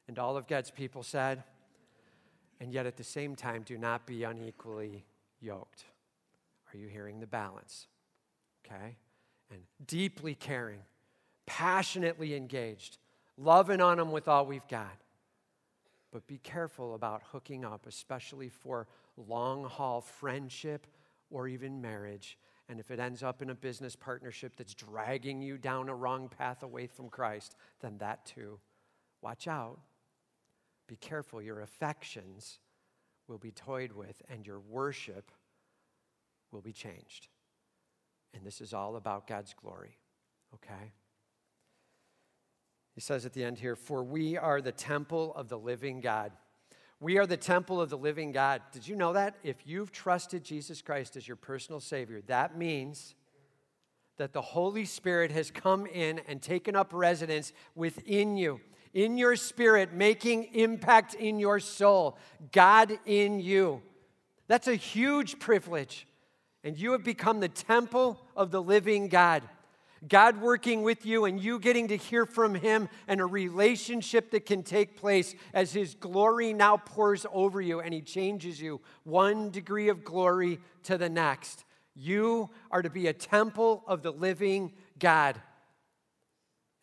And 0.07 0.17
all 0.17 0.37
of 0.37 0.47
God's 0.47 0.71
people 0.71 1.03
said, 1.03 1.43
and 2.61 2.71
yet 2.71 2.85
at 2.85 2.95
the 2.95 3.03
same 3.03 3.35
time, 3.35 3.63
do 3.63 3.77
not 3.77 4.05
be 4.05 4.23
unequally 4.23 5.03
yoked. 5.41 5.85
Are 6.71 6.77
you 6.77 6.87
hearing 6.87 7.19
the 7.19 7.27
balance? 7.27 7.87
Okay? 8.65 8.97
And 9.51 9.61
deeply 9.85 10.35
caring, 10.35 10.79
passionately 11.45 12.35
engaged, 12.35 12.97
loving 13.37 13.81
on 13.81 13.97
them 13.97 14.11
with 14.11 14.27
all 14.27 14.45
we've 14.45 14.67
got. 14.67 14.97
But 16.11 16.27
be 16.27 16.37
careful 16.37 16.95
about 16.95 17.23
hooking 17.31 17.65
up, 17.65 17.87
especially 17.87 18.49
for 18.49 18.87
long 19.17 19.63
haul 19.63 20.01
friendship 20.01 20.85
or 21.31 21.47
even 21.47 21.81
marriage. 21.81 22.37
And 22.67 22.79
if 22.79 22.91
it 22.91 22.99
ends 22.99 23.23
up 23.23 23.41
in 23.41 23.49
a 23.49 23.55
business 23.55 23.95
partnership 23.95 24.55
that's 24.55 24.75
dragging 24.75 25.41
you 25.41 25.57
down 25.57 25.89
a 25.89 25.95
wrong 25.95 26.29
path 26.29 26.61
away 26.61 26.85
from 26.87 27.09
Christ, 27.09 27.55
then 27.79 27.97
that 27.99 28.25
too 28.25 28.59
Watch 29.21 29.47
out. 29.47 29.79
Be 30.87 30.95
careful. 30.95 31.41
Your 31.41 31.61
affections 31.61 32.59
will 33.27 33.37
be 33.37 33.51
toyed 33.51 33.91
with, 33.91 34.21
and 34.29 34.45
your 34.45 34.59
worship 34.59 35.31
will 36.51 36.61
be 36.61 36.73
changed. 36.73 37.27
And 38.33 38.45
this 38.45 38.61
is 38.61 38.73
all 38.73 38.95
about 38.95 39.27
God's 39.27 39.53
glory, 39.53 39.97
okay? 40.55 40.93
He 42.95 43.01
says 43.01 43.25
at 43.25 43.33
the 43.33 43.43
end 43.43 43.59
here, 43.59 43.75
For 43.75 44.03
we 44.03 44.37
are 44.37 44.61
the 44.61 44.71
temple 44.71 45.33
of 45.35 45.47
the 45.47 45.57
living 45.57 46.01
God. 46.01 46.31
We 46.99 47.17
are 47.17 47.25
the 47.25 47.37
temple 47.37 47.79
of 47.79 47.89
the 47.89 47.97
living 47.97 48.31
God. 48.31 48.61
Did 48.73 48.87
you 48.87 48.95
know 48.95 49.13
that? 49.13 49.35
If 49.43 49.65
you've 49.65 49.91
trusted 49.91 50.43
Jesus 50.43 50.81
Christ 50.81 51.15
as 51.15 51.27
your 51.27 51.37
personal 51.37 51.79
Savior, 51.79 52.21
that 52.27 52.57
means 52.57 53.15
that 54.17 54.33
the 54.33 54.41
Holy 54.41 54.83
Spirit 54.83 55.31
has 55.31 55.49
come 55.49 55.85
in 55.85 56.19
and 56.27 56.41
taken 56.41 56.75
up 56.75 56.91
residence 56.91 57.53
within 57.73 58.35
you 58.35 58.59
in 58.93 59.17
your 59.17 59.35
spirit, 59.35 59.93
making 59.93 60.45
impact 60.53 61.13
in 61.13 61.39
your 61.39 61.59
soul. 61.59 62.17
God 62.51 62.97
in 63.05 63.39
you. 63.39 63.81
That's 64.47 64.67
a 64.67 64.75
huge 64.75 65.39
privilege. 65.39 66.07
And 66.63 66.77
you 66.77 66.91
have 66.91 67.03
become 67.03 67.39
the 67.39 67.49
temple 67.49 68.19
of 68.35 68.51
the 68.51 68.61
living 68.61 69.07
God. 69.07 69.43
God 70.07 70.41
working 70.41 70.83
with 70.83 71.05
you 71.05 71.25
and 71.25 71.41
you 71.41 71.59
getting 71.59 71.89
to 71.89 71.97
hear 71.97 72.25
from 72.25 72.55
Him 72.55 72.87
and 73.07 73.19
a 73.19 73.25
relationship 73.25 74.31
that 74.31 74.45
can 74.45 74.63
take 74.63 74.95
place 74.95 75.35
as 75.53 75.73
His 75.73 75.93
glory 75.93 76.53
now 76.53 76.77
pours 76.77 77.25
over 77.33 77.59
you 77.59 77.81
and 77.81 77.93
He 77.93 78.01
changes 78.01 78.61
you 78.61 78.79
one 79.03 79.49
degree 79.49 79.89
of 79.89 80.03
glory 80.03 80.59
to 80.83 80.97
the 80.97 81.09
next. 81.09 81.65
You 81.95 82.49
are 82.71 82.81
to 82.81 82.89
be 82.89 83.07
a 83.07 83.13
temple 83.13 83.83
of 83.87 84.01
the 84.01 84.11
living 84.11 84.71
God. 84.99 85.41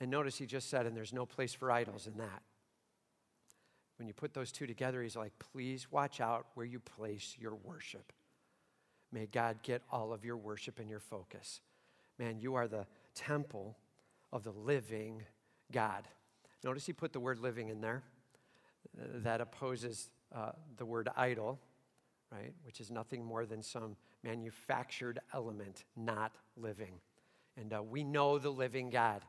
And 0.01 0.11
notice 0.11 0.37
he 0.37 0.47
just 0.47 0.69
said, 0.69 0.87
and 0.87 0.97
there's 0.97 1.13
no 1.13 1.27
place 1.27 1.55
for 1.55 1.71
idols 1.71 2.07
in 2.07 2.19
that. 2.19 2.43
When 3.99 4.07
you 4.07 4.13
put 4.13 4.35
those 4.35 4.53
two 4.53 4.67
together, 4.67 5.03
he's 5.03 5.17
like, 5.17 5.33
please 5.39 5.91
watch 5.91 6.21
out 6.21 6.47
where 6.55 6.67
you 6.67 6.81
place 6.81 7.35
your 7.39 7.55
worship. 7.55 8.13
May 9.11 9.27
God 9.27 9.63
get 9.63 9.83
all 9.91 10.13
of 10.13 10.25
your 10.25 10.37
worship 10.37 10.79
and 10.79 10.91
your 10.91 11.01
focus. 11.01 11.61
Man, 12.19 12.39
you 12.39 12.55
are 12.57 12.69
the 12.69 12.87
temple 13.15 13.77
of 14.33 14.43
the 14.43 14.51
living 14.51 15.23
God. 15.73 16.07
Notice 16.63 16.85
he 16.85 16.93
put 16.93 17.13
the 17.13 17.21
word 17.21 17.39
living 17.39 17.69
in 17.71 17.81
there. 17.81 18.03
That 18.97 19.41
opposes 19.41 20.11
uh, 20.35 20.53
the 20.77 20.85
word 20.85 21.09
idol, 21.17 21.59
right? 22.31 22.53
Which 22.65 22.81
is 22.81 22.91
nothing 22.91 23.25
more 23.25 23.47
than 23.47 23.63
some 23.63 23.97
manufactured 24.23 25.21
element, 25.33 25.85
not 25.97 26.35
living. 26.57 27.01
And 27.57 27.73
uh, 27.73 27.83
we 27.83 28.05
know 28.05 28.39
the 28.39 28.51
living 28.51 28.91
God 28.91 29.23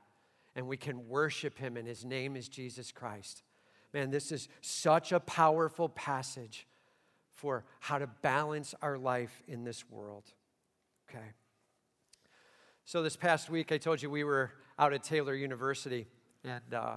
and 0.58 0.68
we 0.68 0.76
can 0.76 1.08
worship 1.08 1.60
him, 1.60 1.78
and 1.78 1.88
his 1.88 2.04
name 2.04 2.36
is 2.36 2.50
Jesus 2.50 2.92
Christ. 2.92 3.44
Man, 3.94 4.10
this 4.10 4.32
is 4.32 4.50
such 4.62 5.12
a 5.12 5.20
powerful 5.20 5.88
passage 5.88 6.66
for 7.30 7.64
how 7.80 8.00
to 8.00 8.08
balance 8.08 8.74
our 8.82 8.98
life 8.98 9.44
in 9.48 9.64
this 9.64 9.88
world. 9.88 10.24
Okay. 11.08 11.28
So, 12.86 13.04
this 13.04 13.16
past 13.16 13.52
week, 13.52 13.72
I 13.72 13.78
told 13.78 14.02
you 14.02 14.10
we 14.10 14.24
were 14.24 14.52
out 14.80 14.94
at 14.94 15.04
Taylor 15.04 15.36
University, 15.36 16.08
and 16.44 16.74
uh, 16.74 16.96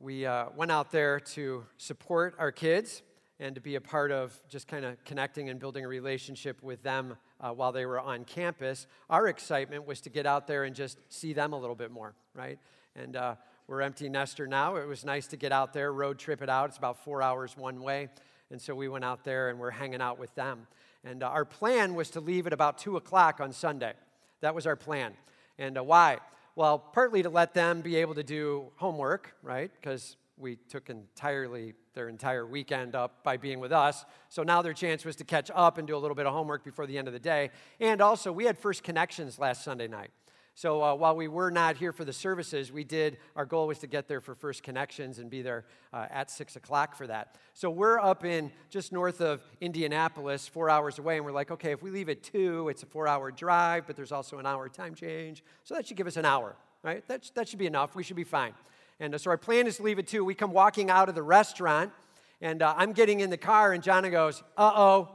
we 0.00 0.26
uh, 0.26 0.46
went 0.56 0.72
out 0.72 0.90
there 0.90 1.20
to 1.20 1.64
support 1.76 2.34
our 2.40 2.50
kids 2.50 3.02
and 3.38 3.54
to 3.54 3.60
be 3.60 3.74
a 3.74 3.80
part 3.80 4.10
of 4.10 4.38
just 4.48 4.66
kind 4.66 4.84
of 4.84 5.02
connecting 5.04 5.50
and 5.50 5.60
building 5.60 5.84
a 5.84 5.88
relationship 5.88 6.62
with 6.62 6.82
them 6.82 7.16
uh, 7.40 7.50
while 7.50 7.72
they 7.72 7.84
were 7.84 8.00
on 8.00 8.24
campus, 8.24 8.86
our 9.10 9.28
excitement 9.28 9.86
was 9.86 10.00
to 10.00 10.10
get 10.10 10.26
out 10.26 10.46
there 10.46 10.64
and 10.64 10.74
just 10.74 10.98
see 11.08 11.32
them 11.32 11.52
a 11.52 11.58
little 11.58 11.76
bit 11.76 11.90
more, 11.90 12.14
right? 12.34 12.58
And 12.94 13.14
uh, 13.14 13.34
we're 13.66 13.82
empty 13.82 14.08
nester 14.08 14.46
now. 14.46 14.76
It 14.76 14.86
was 14.86 15.04
nice 15.04 15.26
to 15.28 15.36
get 15.36 15.52
out 15.52 15.72
there, 15.72 15.92
road 15.92 16.18
trip 16.18 16.40
it 16.40 16.48
out. 16.48 16.70
It's 16.70 16.78
about 16.78 17.04
four 17.04 17.22
hours 17.22 17.56
one 17.56 17.82
way. 17.82 18.08
And 18.50 18.60
so 18.60 18.74
we 18.74 18.88
went 18.88 19.04
out 19.04 19.24
there 19.24 19.50
and 19.50 19.58
we're 19.58 19.70
hanging 19.70 20.00
out 20.00 20.18
with 20.18 20.34
them. 20.34 20.66
And 21.04 21.22
uh, 21.22 21.26
our 21.26 21.44
plan 21.44 21.94
was 21.94 22.10
to 22.10 22.20
leave 22.20 22.46
at 22.46 22.52
about 22.52 22.78
2 22.78 22.96
o'clock 22.96 23.40
on 23.40 23.52
Sunday. 23.52 23.92
That 24.40 24.54
was 24.54 24.66
our 24.66 24.76
plan. 24.76 25.12
And 25.58 25.76
uh, 25.76 25.84
why? 25.84 26.18
Well, 26.54 26.78
partly 26.78 27.22
to 27.22 27.28
let 27.28 27.54
them 27.54 27.82
be 27.82 27.96
able 27.96 28.14
to 28.14 28.22
do 28.22 28.70
homework, 28.76 29.34
right? 29.42 29.70
Because 29.80 30.16
we 30.38 30.56
took 30.68 30.88
entirely 30.88 31.74
their 31.96 32.08
entire 32.08 32.46
weekend 32.46 32.94
up 32.94 33.24
by 33.24 33.36
being 33.36 33.58
with 33.58 33.72
us. 33.72 34.04
So 34.28 34.44
now 34.44 34.62
their 34.62 34.72
chance 34.72 35.04
was 35.04 35.16
to 35.16 35.24
catch 35.24 35.50
up 35.52 35.78
and 35.78 35.88
do 35.88 35.96
a 35.96 35.98
little 35.98 36.14
bit 36.14 36.26
of 36.26 36.32
homework 36.32 36.62
before 36.62 36.86
the 36.86 36.96
end 36.96 37.08
of 37.08 37.12
the 37.12 37.18
day. 37.18 37.50
And 37.80 38.00
also, 38.00 38.30
we 38.30 38.44
had 38.44 38.56
First 38.56 38.84
Connections 38.84 39.40
last 39.40 39.64
Sunday 39.64 39.88
night. 39.88 40.10
So 40.54 40.82
uh, 40.82 40.94
while 40.94 41.14
we 41.14 41.28
were 41.28 41.50
not 41.50 41.76
here 41.76 41.92
for 41.92 42.04
the 42.06 42.14
services, 42.14 42.72
we 42.72 42.82
did, 42.82 43.18
our 43.34 43.44
goal 43.44 43.66
was 43.66 43.78
to 43.80 43.86
get 43.86 44.08
there 44.08 44.22
for 44.22 44.34
First 44.34 44.62
Connections 44.62 45.18
and 45.18 45.28
be 45.28 45.42
there 45.42 45.66
uh, 45.92 46.06
at 46.10 46.30
6 46.30 46.56
o'clock 46.56 46.96
for 46.96 47.06
that. 47.06 47.36
So 47.52 47.68
we're 47.68 47.98
up 47.98 48.24
in 48.24 48.50
just 48.70 48.90
north 48.90 49.20
of 49.20 49.42
Indianapolis, 49.60 50.48
four 50.48 50.70
hours 50.70 50.98
away, 50.98 51.16
and 51.16 51.26
we're 51.26 51.32
like, 51.32 51.50
okay, 51.50 51.72
if 51.72 51.82
we 51.82 51.90
leave 51.90 52.08
at 52.08 52.22
2, 52.22 52.70
it's 52.70 52.82
a 52.82 52.86
four 52.86 53.06
hour 53.06 53.30
drive, 53.30 53.86
but 53.86 53.96
there's 53.96 54.12
also 54.12 54.38
an 54.38 54.46
hour 54.46 54.70
time 54.70 54.94
change. 54.94 55.44
So 55.64 55.74
that 55.74 55.88
should 55.88 55.96
give 55.98 56.06
us 56.06 56.16
an 56.16 56.24
hour, 56.24 56.56
right? 56.82 57.06
That, 57.06 57.30
that 57.34 57.48
should 57.48 57.58
be 57.58 57.66
enough. 57.66 57.94
We 57.94 58.02
should 58.02 58.16
be 58.16 58.24
fine. 58.24 58.54
And 59.00 59.14
uh, 59.14 59.18
so 59.18 59.30
our 59.30 59.38
plan 59.38 59.66
is 59.66 59.76
to 59.76 59.82
leave 59.82 59.98
at 59.98 60.06
2. 60.06 60.24
We 60.24 60.34
come 60.34 60.52
walking 60.52 60.90
out 60.90 61.08
of 61.08 61.14
the 61.14 61.22
restaurant, 61.22 61.92
and 62.40 62.62
uh, 62.62 62.74
I'm 62.76 62.92
getting 62.92 63.20
in 63.20 63.30
the 63.30 63.36
car, 63.36 63.72
and 63.72 63.82
Jonna 63.82 64.10
goes, 64.10 64.42
uh 64.56 64.72
oh, 64.74 65.10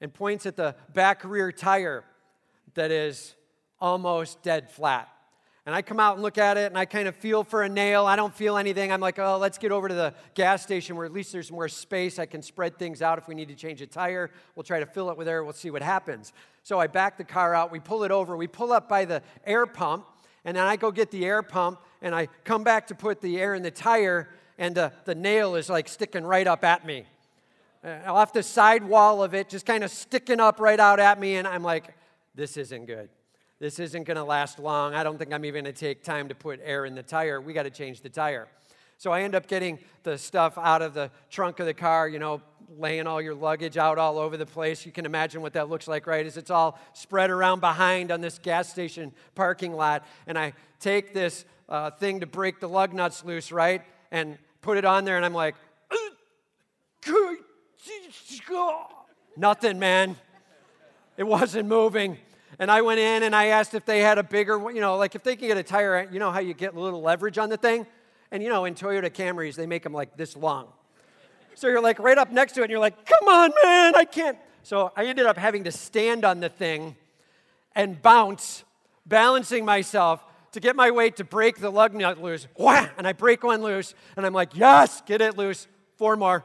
and 0.00 0.12
points 0.12 0.46
at 0.46 0.56
the 0.56 0.74
back 0.92 1.24
rear 1.24 1.52
tire 1.52 2.04
that 2.74 2.90
is 2.90 3.34
almost 3.80 4.42
dead 4.42 4.70
flat. 4.70 5.08
And 5.66 5.74
I 5.74 5.82
come 5.82 5.98
out 5.98 6.14
and 6.14 6.22
look 6.22 6.38
at 6.38 6.56
it 6.56 6.66
and 6.66 6.78
I 6.78 6.84
kind 6.84 7.08
of 7.08 7.16
feel 7.16 7.42
for 7.42 7.64
a 7.64 7.68
nail. 7.68 8.06
I 8.06 8.14
don't 8.14 8.32
feel 8.32 8.56
anything. 8.56 8.92
I'm 8.92 9.00
like, 9.00 9.18
oh, 9.18 9.36
let's 9.36 9.58
get 9.58 9.72
over 9.72 9.88
to 9.88 9.94
the 9.94 10.14
gas 10.34 10.62
station 10.62 10.94
where 10.94 11.04
at 11.04 11.12
least 11.12 11.32
there's 11.32 11.50
more 11.50 11.68
space. 11.68 12.20
I 12.20 12.26
can 12.26 12.40
spread 12.40 12.78
things 12.78 13.02
out 13.02 13.18
if 13.18 13.26
we 13.26 13.34
need 13.34 13.48
to 13.48 13.56
change 13.56 13.82
a 13.82 13.86
tire. 13.86 14.30
We'll 14.54 14.62
try 14.62 14.78
to 14.78 14.86
fill 14.86 15.10
it 15.10 15.16
with 15.16 15.26
air. 15.26 15.42
We'll 15.42 15.54
see 15.54 15.72
what 15.72 15.82
happens. 15.82 16.32
So 16.62 16.78
I 16.78 16.86
back 16.86 17.18
the 17.18 17.24
car 17.24 17.52
out. 17.52 17.72
We 17.72 17.80
pull 17.80 18.04
it 18.04 18.12
over. 18.12 18.36
We 18.36 18.46
pull 18.46 18.72
up 18.72 18.88
by 18.88 19.06
the 19.06 19.22
air 19.44 19.66
pump. 19.66 20.06
And 20.44 20.56
then 20.56 20.64
I 20.64 20.76
go 20.76 20.92
get 20.92 21.10
the 21.10 21.24
air 21.24 21.42
pump 21.42 21.80
and 22.06 22.14
I 22.14 22.28
come 22.44 22.64
back 22.64 22.86
to 22.86 22.94
put 22.94 23.20
the 23.20 23.38
air 23.38 23.54
in 23.54 23.62
the 23.62 23.70
tire. 23.70 24.30
And 24.58 24.74
the, 24.74 24.90
the 25.04 25.14
nail 25.14 25.54
is 25.54 25.68
like 25.68 25.86
sticking 25.86 26.24
right 26.24 26.46
up 26.46 26.64
at 26.64 26.86
me. 26.86 27.04
Uh, 27.84 27.98
off 28.06 28.32
the 28.32 28.42
side 28.42 28.82
wall 28.82 29.22
of 29.22 29.34
it, 29.34 29.50
just 29.50 29.66
kind 29.66 29.84
of 29.84 29.90
sticking 29.90 30.40
up 30.40 30.60
right 30.60 30.80
out 30.80 30.98
at 30.98 31.20
me. 31.20 31.34
And 31.34 31.46
I'm 31.46 31.62
like, 31.62 31.94
this 32.34 32.56
isn't 32.56 32.86
good 32.86 33.10
this 33.58 33.78
isn't 33.78 34.04
going 34.04 34.16
to 34.16 34.24
last 34.24 34.58
long. 34.58 34.94
I 34.94 35.02
don't 35.02 35.18
think 35.18 35.32
I'm 35.32 35.44
even 35.44 35.64
going 35.64 35.74
to 35.74 35.80
take 35.80 36.02
time 36.02 36.28
to 36.28 36.34
put 36.34 36.60
air 36.62 36.84
in 36.84 36.94
the 36.94 37.02
tire. 37.02 37.40
We 37.40 37.52
got 37.52 37.62
to 37.62 37.70
change 37.70 38.02
the 38.02 38.08
tire. 38.08 38.48
So 38.98 39.12
I 39.12 39.22
end 39.22 39.34
up 39.34 39.46
getting 39.46 39.78
the 40.02 40.16
stuff 40.18 40.58
out 40.58 40.82
of 40.82 40.94
the 40.94 41.10
trunk 41.30 41.60
of 41.60 41.66
the 41.66 41.74
car, 41.74 42.08
you 42.08 42.18
know, 42.18 42.40
laying 42.78 43.06
all 43.06 43.20
your 43.20 43.34
luggage 43.34 43.76
out 43.76 43.98
all 43.98 44.18
over 44.18 44.36
the 44.36 44.46
place. 44.46 44.84
You 44.84 44.92
can 44.92 45.06
imagine 45.06 45.40
what 45.40 45.52
that 45.54 45.68
looks 45.68 45.86
like, 45.86 46.06
right? 46.06 46.24
Is 46.24 46.36
it's 46.36 46.50
all 46.50 46.78
spread 46.92 47.30
around 47.30 47.60
behind 47.60 48.10
on 48.10 48.20
this 48.20 48.38
gas 48.38 48.70
station 48.70 49.12
parking 49.34 49.72
lot. 49.72 50.04
And 50.26 50.38
I 50.38 50.52
take 50.80 51.14
this 51.14 51.44
uh, 51.68 51.90
thing 51.90 52.20
to 52.20 52.26
break 52.26 52.60
the 52.60 52.68
lug 52.68 52.92
nuts 52.92 53.24
loose, 53.24 53.52
right? 53.52 53.82
And 54.10 54.38
put 54.60 54.78
it 54.78 54.84
on 54.84 55.04
there, 55.04 55.16
and 55.16 55.24
I'm 55.24 55.34
like, 55.34 55.54
nothing, 59.36 59.78
man. 59.78 60.16
It 61.16 61.26
wasn't 61.26 61.68
moving. 61.68 62.18
And 62.58 62.70
I 62.70 62.82
went 62.82 63.00
in 63.00 63.22
and 63.22 63.34
I 63.34 63.46
asked 63.46 63.74
if 63.74 63.84
they 63.84 64.00
had 64.00 64.18
a 64.18 64.22
bigger, 64.22 64.58
you 64.70 64.80
know, 64.80 64.96
like 64.96 65.14
if 65.14 65.22
they 65.22 65.36
can 65.36 65.48
get 65.48 65.56
a 65.56 65.62
tire, 65.62 66.08
you 66.10 66.18
know 66.18 66.30
how 66.30 66.40
you 66.40 66.54
get 66.54 66.74
a 66.74 66.80
little 66.80 67.02
leverage 67.02 67.38
on 67.38 67.48
the 67.48 67.56
thing? 67.56 67.86
And 68.30 68.42
you 68.42 68.48
know, 68.48 68.64
in 68.64 68.74
Toyota 68.74 69.10
Camrys, 69.10 69.56
they 69.56 69.66
make 69.66 69.82
them 69.82 69.92
like 69.92 70.16
this 70.16 70.36
long. 70.36 70.68
So 71.54 71.68
you're 71.68 71.82
like 71.82 71.98
right 71.98 72.18
up 72.18 72.30
next 72.30 72.52
to 72.52 72.60
it 72.60 72.64
and 72.64 72.70
you're 72.70 72.80
like, 72.80 73.06
come 73.06 73.28
on, 73.28 73.50
man, 73.62 73.94
I 73.94 74.04
can't. 74.04 74.38
So 74.62 74.92
I 74.96 75.06
ended 75.06 75.26
up 75.26 75.36
having 75.36 75.64
to 75.64 75.72
stand 75.72 76.24
on 76.24 76.40
the 76.40 76.48
thing 76.48 76.96
and 77.74 78.00
bounce, 78.00 78.64
balancing 79.06 79.64
myself 79.64 80.22
to 80.56 80.60
get 80.60 80.74
my 80.74 80.90
weight 80.90 81.16
to 81.16 81.24
break 81.24 81.58
the 81.58 81.68
lug 81.68 81.92
nut 81.92 82.20
loose. 82.20 82.48
Wham! 82.56 82.88
And 82.96 83.06
I 83.06 83.12
break 83.12 83.44
one 83.44 83.60
loose 83.60 83.94
and 84.16 84.24
I'm 84.24 84.32
like, 84.32 84.56
yes, 84.56 85.02
get 85.04 85.20
it 85.20 85.36
loose. 85.36 85.68
Four 85.96 86.16
more. 86.16 86.44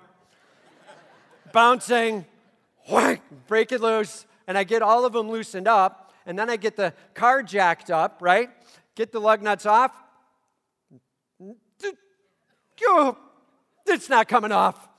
Bouncing, 1.54 2.26
break 3.48 3.72
it 3.72 3.80
loose 3.80 4.26
and 4.48 4.58
I 4.58 4.66
get 4.66 4.82
all 4.82 5.06
of 5.06 5.14
them 5.14 5.30
loosened 5.30 5.66
up, 5.66 6.12
and 6.26 6.38
then 6.38 6.50
I 6.50 6.58
get 6.58 6.76
the 6.76 6.94
car 7.14 7.42
jacked 7.42 7.90
up, 7.90 8.18
right? 8.20 8.50
Get 8.96 9.14
the 9.14 9.22
lug 9.22 9.42
nuts 9.42 9.66
off. 9.66 9.94
It's 13.88 14.10
not 14.10 14.28
coming 14.28 14.52
off. 14.52 14.90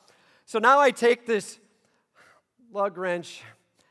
So 0.47 0.59
now 0.59 0.81
I 0.81 0.91
take 0.91 1.27
this 1.27 1.59
lug 2.73 2.97
wrench 2.97 3.43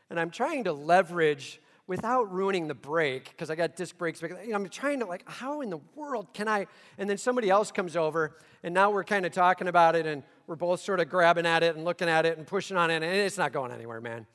and 0.10 0.20
I'm 0.20 0.32
trying 0.32 0.64
to 0.64 0.74
leverage 0.74 1.61
without 1.92 2.32
ruining 2.32 2.70
the 2.70 2.74
brake 2.74 3.26
because 3.32 3.50
I 3.50 3.56
got 3.56 3.76
disc 3.76 3.98
brakes. 3.98 4.24
I'm 4.24 4.70
trying 4.70 5.02
to 5.02 5.06
like, 5.06 5.30
how 5.30 5.60
in 5.60 5.70
the 5.70 5.82
world 5.94 6.34
can 6.34 6.48
I? 6.48 6.68
And 6.98 7.10
then 7.10 7.18
somebody 7.18 7.50
else 7.50 7.70
comes 7.70 7.98
over, 7.98 8.38
and 8.64 8.74
now 8.74 8.92
we're 8.92 9.04
kind 9.04 9.26
of 9.26 9.34
talking 9.34 9.68
about 9.68 9.98
it, 9.98 10.06
and 10.06 10.24
we're 10.48 10.56
both 10.56 10.80
sort 10.80 11.02
of 11.02 11.10
grabbing 11.10 11.46
at 11.46 11.64
it 11.64 11.76
and 11.76 11.84
looking 11.84 12.08
at 12.08 12.26
it 12.26 12.38
and 12.38 12.48
pushing 12.48 12.78
on 12.78 12.92
it, 12.92 12.96
and 12.96 13.04
it's 13.04 13.38
not 13.38 13.52
going 13.52 13.74
anywhere, 13.74 14.00
man. 14.00 14.26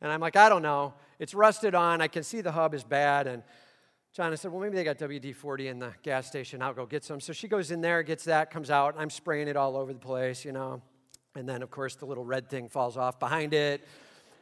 And 0.00 0.12
I'm 0.12 0.20
like, 0.20 0.36
I 0.36 0.48
don't 0.48 0.62
know. 0.62 0.94
It's 1.18 1.34
rusted 1.34 1.74
on. 1.74 2.00
I 2.00 2.06
can 2.06 2.22
see 2.22 2.42
the 2.42 2.52
hub 2.52 2.74
is 2.74 2.84
bad. 2.84 3.26
And 3.26 3.42
John 4.12 4.36
said, 4.36 4.52
Well, 4.52 4.60
maybe 4.60 4.76
they 4.76 4.84
got 4.84 4.96
WD 4.96 5.34
40 5.34 5.66
in 5.66 5.80
the 5.80 5.92
gas 6.04 6.28
station. 6.28 6.62
I'll 6.62 6.74
go 6.74 6.86
get 6.86 7.02
some. 7.02 7.18
So 7.18 7.32
she 7.32 7.48
goes 7.48 7.72
in 7.72 7.80
there, 7.80 8.04
gets 8.04 8.22
that, 8.26 8.52
comes 8.52 8.70
out. 8.70 8.94
And 8.94 9.02
I'm 9.02 9.10
spraying 9.10 9.48
it 9.48 9.56
all 9.56 9.76
over 9.76 9.92
the 9.92 9.98
place, 9.98 10.44
you 10.44 10.52
know. 10.52 10.80
And 11.34 11.48
then, 11.48 11.62
of 11.62 11.72
course, 11.72 11.96
the 11.96 12.06
little 12.06 12.24
red 12.24 12.48
thing 12.48 12.68
falls 12.68 12.96
off 12.96 13.18
behind 13.18 13.52
it. 13.52 13.84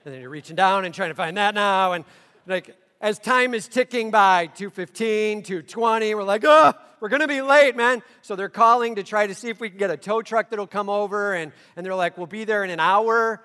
And 0.04 0.14
then 0.14 0.20
you're 0.20 0.30
reaching 0.30 0.56
down 0.56 0.84
and 0.84 0.94
trying 0.94 1.10
to 1.10 1.14
find 1.14 1.36
that 1.36 1.54
now. 1.54 1.92
And 1.92 2.04
like, 2.48 2.76
as 3.00 3.18
time 3.18 3.54
is 3.54 3.68
ticking 3.68 4.10
by 4.10 4.46
215 4.46 5.42
220 5.42 6.14
we're 6.14 6.24
like 6.24 6.42
oh 6.44 6.72
we're 6.98 7.08
going 7.08 7.20
to 7.20 7.28
be 7.28 7.40
late 7.40 7.76
man 7.76 8.02
so 8.22 8.34
they're 8.34 8.48
calling 8.48 8.96
to 8.96 9.04
try 9.04 9.26
to 9.26 9.34
see 9.34 9.48
if 9.48 9.60
we 9.60 9.68
can 9.68 9.78
get 9.78 9.90
a 9.90 9.96
tow 9.96 10.20
truck 10.20 10.50
that'll 10.50 10.66
come 10.66 10.88
over 10.88 11.34
and, 11.34 11.52
and 11.76 11.86
they're 11.86 11.94
like 11.94 12.18
we'll 12.18 12.26
be 12.26 12.44
there 12.44 12.64
in 12.64 12.70
an 12.70 12.80
hour 12.80 13.40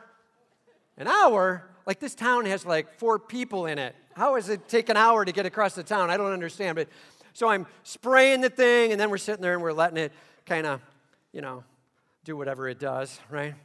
an 0.98 1.08
hour 1.08 1.70
like 1.86 2.00
this 2.00 2.16
town 2.16 2.46
has 2.46 2.66
like 2.66 2.98
four 2.98 3.20
people 3.20 3.66
in 3.66 3.78
it. 3.78 3.96
How 4.16 4.36
does 4.36 4.50
it 4.50 4.68
take 4.68 4.90
an 4.90 4.98
hour 4.98 5.26
to 5.26 5.32
get 5.32 5.46
across 5.46 5.76
the 5.76 5.84
town? 5.84 6.10
I 6.10 6.18
don't 6.18 6.32
understand. 6.32 6.76
But 6.76 6.88
so 7.34 7.50
I'm 7.50 7.66
spraying 7.84 8.42
the 8.42 8.50
thing, 8.50 8.92
and 8.92 9.00
then 9.00 9.10
we're 9.10 9.18
sitting 9.18 9.42
there 9.42 9.54
and 9.54 9.62
we're 9.62 9.74
letting 9.74 9.98
it 9.98 10.12
kind 10.46 10.66
of, 10.66 10.82
you 11.32 11.42
know, 11.42 11.64
do 12.24 12.38
whatever 12.38 12.70
it 12.70 12.80
does, 12.80 13.20
right? 13.30 13.56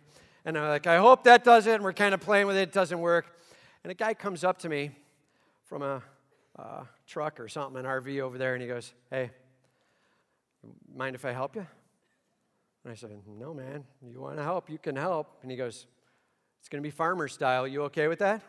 And 0.45 0.59
I'm 0.59 0.69
like, 0.69 0.87
I 0.87 0.99
hope 0.99 1.25
that 1.25 1.45
does 1.45 1.67
it. 1.67 1.75
And 1.75 1.85
we're 1.85 1.93
kind 1.93 2.15
of 2.15 2.21
playing 2.21 2.47
with 2.47 2.57
it. 2.57 2.63
It 2.63 2.73
doesn't 2.73 2.99
work. 2.99 3.37
And 3.85 3.91
a 3.91 3.95
guy 3.95 4.15
comes 4.15 4.43
up 4.43 4.59
to 4.61 4.69
me 4.69 4.91
from 5.69 5.83
a 5.83 6.03
uh, 6.59 6.83
truck 7.07 7.39
or 7.39 7.49
something, 7.49 7.79
an 7.79 7.87
RV 7.87 8.21
over 8.21 8.39
there, 8.39 8.55
and 8.55 8.63
he 8.63 8.69
goes, 8.69 8.93
Hey, 9.11 9.31
mind 10.95 11.15
if 11.15 11.25
I 11.25 11.33
help 11.33 11.55
you? 11.55 11.67
And 12.85 12.93
I 12.93 12.97
said, 12.97 13.11
No, 13.27 13.55
man. 13.55 13.85
You 14.03 14.21
want 14.21 14.39
to 14.39 14.43
help? 14.43 14.71
You 14.71 14.79
can 14.79 14.97
help. 14.97 15.39
And 15.43 15.51
he 15.51 15.57
goes, 15.57 15.87
it's 16.61 16.69
going 16.69 16.83
to 16.83 16.87
be 16.87 16.91
farmer 16.91 17.29
style. 17.29 17.67
You 17.67 17.85
okay 17.85 18.09
with 18.09 18.19
that? 18.19 18.43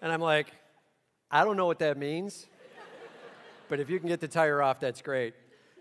and 0.00 0.12
I'm 0.12 0.20
like, 0.20 0.48
I 1.30 1.44
don't 1.44 1.56
know 1.56 1.66
what 1.66 1.78
that 1.80 1.98
means, 1.98 2.46
but 3.68 3.80
if 3.80 3.90
you 3.90 3.98
can 3.98 4.08
get 4.08 4.20
the 4.20 4.28
tire 4.28 4.62
off, 4.62 4.80
that's 4.80 5.02
great. 5.02 5.34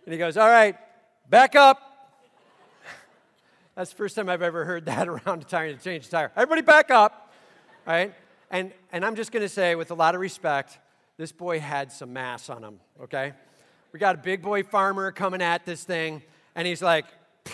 And 0.06 0.14
he 0.14 0.20
goes, 0.20 0.38
All 0.38 0.50
right, 0.50 0.76
back 1.30 1.56
up. 1.56 1.87
That's 3.78 3.92
the 3.92 3.98
first 3.98 4.16
time 4.16 4.28
I've 4.28 4.42
ever 4.42 4.66
heard 4.66 4.86
that 4.86 5.08
around 5.08 5.44
a 5.44 5.46
tire 5.46 5.72
to 5.72 5.80
change 5.80 6.06
the 6.06 6.12
tire. 6.12 6.32
Everybody 6.36 6.64
back 6.64 6.90
up. 6.90 7.32
All 7.86 7.94
right? 7.94 8.14
And, 8.50 8.72
and 8.92 9.06
I'm 9.06 9.16
just 9.16 9.32
going 9.32 9.44
to 9.44 9.50
say, 9.50 9.76
with 9.76 9.92
a 9.92 9.94
lot 9.94 10.16
of 10.16 10.22
respect, 10.22 10.80
this 11.18 11.32
boy 11.32 11.60
had 11.60 11.92
some 11.92 12.12
mass 12.12 12.50
on 12.50 12.64
him, 12.64 12.80
okay? 13.04 13.34
We 13.94 14.00
got 14.00 14.16
a 14.16 14.18
big 14.18 14.42
boy 14.42 14.64
farmer 14.64 15.12
coming 15.12 15.44
at 15.44 15.66
this 15.66 15.84
thing, 15.84 16.24
and 16.56 16.68
he's 16.68 16.82
like, 16.82 17.06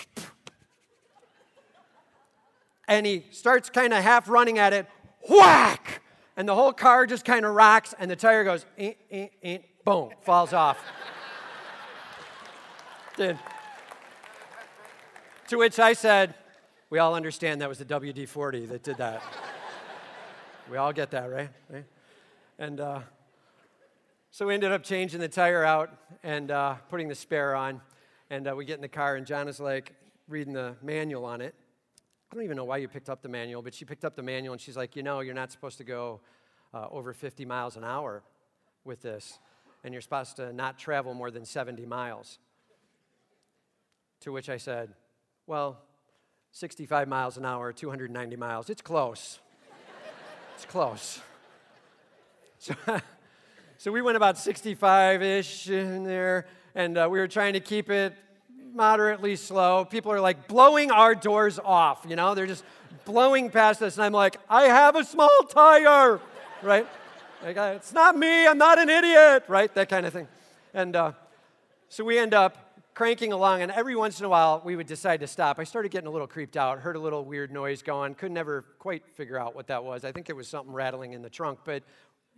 and 2.88 3.06
he 3.06 3.26
starts 3.32 3.70
kind 3.70 3.92
of 3.92 4.02
half 4.02 4.30
running 4.30 4.60
at 4.60 4.72
it, 4.72 4.88
whack! 5.30 6.02
And 6.38 6.48
the 6.48 6.56
whole 6.56 6.74
car 6.74 7.06
just 7.06 7.26
kind 7.26 7.46
of 7.46 7.54
rocks, 7.54 7.94
and 8.00 8.10
the 8.10 8.16
tire 8.16 8.44
goes, 8.44 8.66
eh, 8.78 8.94
eh, 9.12 9.28
eh, 9.44 9.58
boom, 9.84 10.12
falls 10.22 10.54
off. 10.54 10.84
Dude. 13.18 13.38
To 15.54 15.60
which 15.60 15.78
I 15.78 15.94
said, 15.94 16.34
we 16.90 16.98
all 16.98 17.14
understand 17.14 17.62
that 17.62 17.70
was 17.70 17.78
the 17.78 17.86
WD 17.86 18.28
40 18.28 18.66
that 18.66 18.82
did 18.82 18.98
that. 18.98 19.22
we 20.72 20.78
all 20.78 20.92
get 20.92 21.12
that, 21.12 21.30
right? 21.30 21.52
And 22.58 22.80
uh, 22.80 23.02
so 24.32 24.48
we 24.48 24.56
ended 24.56 24.72
up 24.72 24.82
changing 24.82 25.20
the 25.20 25.28
tire 25.28 25.64
out 25.64 25.96
and 26.24 26.50
uh, 26.50 26.74
putting 26.90 27.08
the 27.08 27.14
spare 27.14 27.56
on. 27.56 27.82
And 28.32 28.48
uh, 28.48 28.56
we 28.56 28.66
get 28.66 28.78
in 28.78 28.82
the 28.82 28.88
car, 28.88 29.16
and 29.16 29.28
John 29.28 29.48
is 29.48 29.60
like 29.60 29.94
reading 30.28 30.54
the 30.54 30.76
manual 30.82 31.24
on 31.24 31.40
it. 31.40 31.54
I 32.32 32.36
don't 32.36 32.46
even 32.46 32.58
know 32.58 32.66
why 32.66 32.78
you 32.78 32.88
picked 32.88 33.08
up 33.08 33.22
the 33.22 33.30
manual, 33.30 33.62
but 33.62 33.76
she 33.76 33.86
picked 33.86 34.06
up 34.06 34.16
the 34.16 34.24
manual 34.24 34.54
and 34.54 34.60
she's 34.60 34.76
like, 34.76 34.96
You 34.96 35.04
know, 35.04 35.20
you're 35.20 35.36
not 35.36 35.52
supposed 35.52 35.78
to 35.78 35.84
go 35.84 36.20
uh, 36.74 36.88
over 36.90 37.14
50 37.14 37.46
miles 37.46 37.78
an 37.78 37.84
hour 37.84 38.24
with 38.86 39.04
this, 39.04 39.38
and 39.84 39.94
you're 39.94 40.02
supposed 40.02 40.36
to 40.38 40.52
not 40.52 40.80
travel 40.80 41.14
more 41.14 41.30
than 41.30 41.46
70 41.46 41.86
miles. 41.86 42.40
To 44.22 44.32
which 44.32 44.50
I 44.50 44.58
said, 44.58 44.96
Well, 45.46 45.78
65 46.54 47.10
miles 47.10 47.36
an 47.36 47.44
hour, 47.44 47.74
290 47.74 48.38
miles, 48.38 48.70
it's 48.70 48.82
close. 48.82 49.40
it's 50.56 50.64
close. 50.64 51.20
So, 52.60 52.74
so 53.78 53.92
we 53.92 54.02
went 54.02 54.16
about 54.16 54.38
65 54.38 55.22
ish 55.22 55.70
in 55.70 56.06
there, 56.06 56.48
and 56.76 56.98
uh, 56.98 57.10
we 57.12 57.20
were 57.20 57.28
trying 57.28 57.54
to 57.54 57.60
keep 57.60 57.90
it 57.90 58.16
moderately 58.74 59.36
slow. 59.36 59.84
People 59.84 60.14
are 60.14 60.22
like 60.22 60.48
blowing 60.48 60.92
our 60.92 61.14
doors 61.14 61.60
off, 61.60 62.06
you 62.08 62.16
know, 62.16 62.36
they're 62.36 62.48
just 62.48 62.64
blowing 63.04 63.50
past 63.50 63.82
us, 63.82 63.98
and 63.98 64.06
I'm 64.06 64.14
like, 64.14 64.38
I 64.50 64.64
have 64.64 64.96
a 64.96 65.04
small 65.04 65.42
tire, 65.50 66.22
right? 66.62 66.88
Like, 67.44 67.58
it's 67.58 67.92
not 67.92 68.16
me, 68.16 68.48
I'm 68.48 68.58
not 68.58 68.80
an 68.80 68.88
idiot, 68.88 69.44
right? 69.50 69.74
That 69.76 69.90
kind 69.90 70.06
of 70.06 70.14
thing. 70.14 70.30
And 70.74 70.96
uh, 70.96 71.12
so 71.90 72.06
we 72.06 72.18
end 72.18 72.34
up 72.34 72.63
cranking 72.94 73.34
along, 73.34 73.62
and 73.62 73.72
every 73.72 73.96
once 73.96 74.20
in 74.20 74.26
a 74.26 74.30
while 74.30 74.62
we 74.64 74.76
would 74.76 74.88
decide 74.88 75.20
to 75.22 75.28
stop. 75.28 75.60
I 75.60 75.64
started 75.64 75.90
getting 75.90 76.08
a 76.08 76.12
little 76.12 76.28
creeped 76.28 76.58
out, 76.58 76.80
heard 76.80 76.96
a 76.96 77.00
little 77.00 77.26
weird 77.26 77.52
noise 77.52 77.82
going, 77.82 78.16
could 78.16 78.32
never 78.32 78.64
quite 78.80 79.08
figure 79.16 79.40
out 79.40 79.56
what 79.56 79.68
that 79.68 79.84
was. 79.84 80.06
I 80.06 80.12
think 80.12 80.30
it 80.30 80.36
was 80.36 80.48
something 80.48 80.74
rattling 80.74 81.14
in 81.14 81.22
the 81.22 81.30
trunk, 81.30 81.60
but 81.66 81.84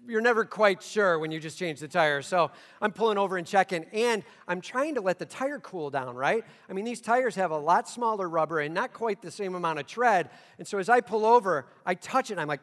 you're 0.07 0.21
never 0.21 0.45
quite 0.45 0.83
sure 0.83 1.19
when 1.19 1.31
you 1.31 1.39
just 1.39 1.57
change 1.57 1.79
the 1.79 1.87
tire. 1.87 2.21
So 2.21 2.51
I'm 2.81 2.91
pulling 2.91 3.17
over 3.17 3.37
and 3.37 3.45
checking, 3.45 3.85
and 3.91 4.23
I'm 4.47 4.61
trying 4.61 4.95
to 4.95 5.01
let 5.01 5.19
the 5.19 5.25
tire 5.25 5.59
cool 5.59 5.89
down, 5.89 6.15
right? 6.15 6.43
I 6.69 6.73
mean, 6.73 6.85
these 6.85 7.01
tires 7.01 7.35
have 7.35 7.51
a 7.51 7.57
lot 7.57 7.89
smaller 7.89 8.29
rubber 8.29 8.59
and 8.59 8.73
not 8.73 8.93
quite 8.93 9.21
the 9.21 9.31
same 9.31 9.55
amount 9.55 9.79
of 9.79 9.87
tread. 9.87 10.29
And 10.57 10.67
so 10.67 10.77
as 10.77 10.89
I 10.89 11.01
pull 11.01 11.25
over, 11.25 11.65
I 11.85 11.95
touch 11.95 12.29
it, 12.29 12.33
and 12.33 12.41
I'm 12.41 12.47
like, 12.47 12.61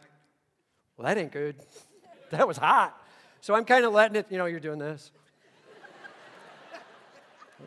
well, 0.96 1.07
that 1.07 1.18
ain't 1.18 1.33
good. 1.33 1.57
that 2.31 2.46
was 2.46 2.57
hot. 2.57 2.96
So 3.40 3.55
I'm 3.55 3.64
kind 3.64 3.85
of 3.85 3.92
letting 3.92 4.16
it, 4.16 4.26
you 4.31 4.38
know, 4.38 4.46
you're 4.46 4.61
doing 4.61 4.78
this. 4.78 5.11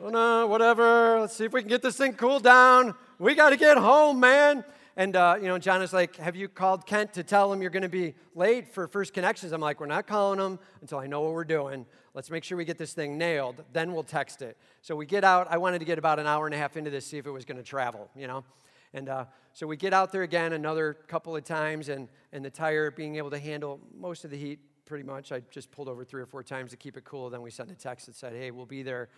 Oh 0.04 0.10
no, 0.10 0.48
whatever. 0.48 1.20
Let's 1.22 1.36
see 1.36 1.46
if 1.46 1.54
we 1.54 1.62
can 1.62 1.70
get 1.70 1.82
this 1.82 1.98
thing 1.98 2.14
cooled 2.14 2.44
down. 2.44 2.96
We 3.20 3.36
got 3.36 3.52
to 3.52 3.58
get 3.58 3.78
home, 3.78 4.20
man. 4.20 4.64
And, 4.98 5.16
uh, 5.16 5.36
you 5.42 5.48
know, 5.48 5.58
John 5.58 5.82
is 5.82 5.92
like, 5.92 6.16
Have 6.18 6.36
you 6.36 6.48
called 6.48 6.86
Kent 6.86 7.14
to 7.14 7.24
tell 7.24 7.52
him 7.52 7.62
you're 7.62 7.72
going 7.72 7.84
to 7.84 7.90
be 7.90 8.16
late 8.34 8.74
for 8.74 8.88
First 8.88 9.14
Connections? 9.14 9.52
I'm 9.52 9.62
like, 9.62 9.80
We're 9.80 9.88
not 9.88 10.08
calling 10.08 10.40
him 10.40 10.60
until 10.82 11.00
I 11.00 11.08
know 11.08 11.22
what 11.22 11.34
we're 11.34 11.44
doing. 11.44 11.86
Let's 12.14 12.30
make 12.30 12.44
sure 12.44 12.58
we 12.58 12.66
get 12.66 12.78
this 12.78 12.94
thing 12.94 13.18
nailed. 13.18 13.64
Then 13.74 13.94
we'll 13.94 14.04
text 14.04 14.42
it. 14.42 14.58
So 14.82 14.96
we 14.96 15.06
get 15.06 15.24
out. 15.24 15.48
I 15.50 15.58
wanted 15.58 15.80
to 15.80 15.86
get 15.86 15.98
about 15.98 16.20
an 16.20 16.28
hour 16.28 16.46
and 16.46 16.56
a 16.56 16.58
half 16.58 16.78
into 16.78 16.90
this, 16.90 17.06
see 17.06 17.18
if 17.18 17.26
it 17.26 17.32
was 17.32 17.44
going 17.44 17.58
to 17.58 17.64
travel, 17.64 18.10
you 18.16 18.28
know? 18.28 18.46
And 18.94 19.10
uh, 19.10 19.26
so 19.52 19.68
we 19.68 19.76
get 19.76 19.94
out 19.94 20.14
there 20.14 20.24
again 20.24 20.54
another 20.54 20.94
couple 20.94 21.36
of 21.36 21.44
times, 21.44 21.90
and, 21.90 22.08
and 22.32 22.46
the 22.46 22.50
tire 22.50 22.92
being 22.92 23.18
able 23.18 23.32
to 23.32 23.40
handle 23.40 23.82
most 23.98 24.24
of 24.24 24.32
the 24.32 24.38
heat 24.38 24.60
pretty 24.86 25.04
much. 25.04 25.32
I 25.32 25.42
just 25.52 25.72
pulled 25.72 25.90
over 25.90 26.06
three 26.06 26.22
or 26.22 26.26
four 26.26 26.44
times 26.44 26.72
to 26.72 26.78
keep 26.78 26.96
it 26.96 27.04
cool. 27.04 27.30
Then 27.30 27.42
we 27.42 27.52
sent 27.52 27.72
a 27.72 27.76
text 27.76 28.06
that 28.06 28.16
said, 28.16 28.34
Hey, 28.34 28.52
we'll 28.52 28.66
be 28.66 28.84
there 28.84 29.10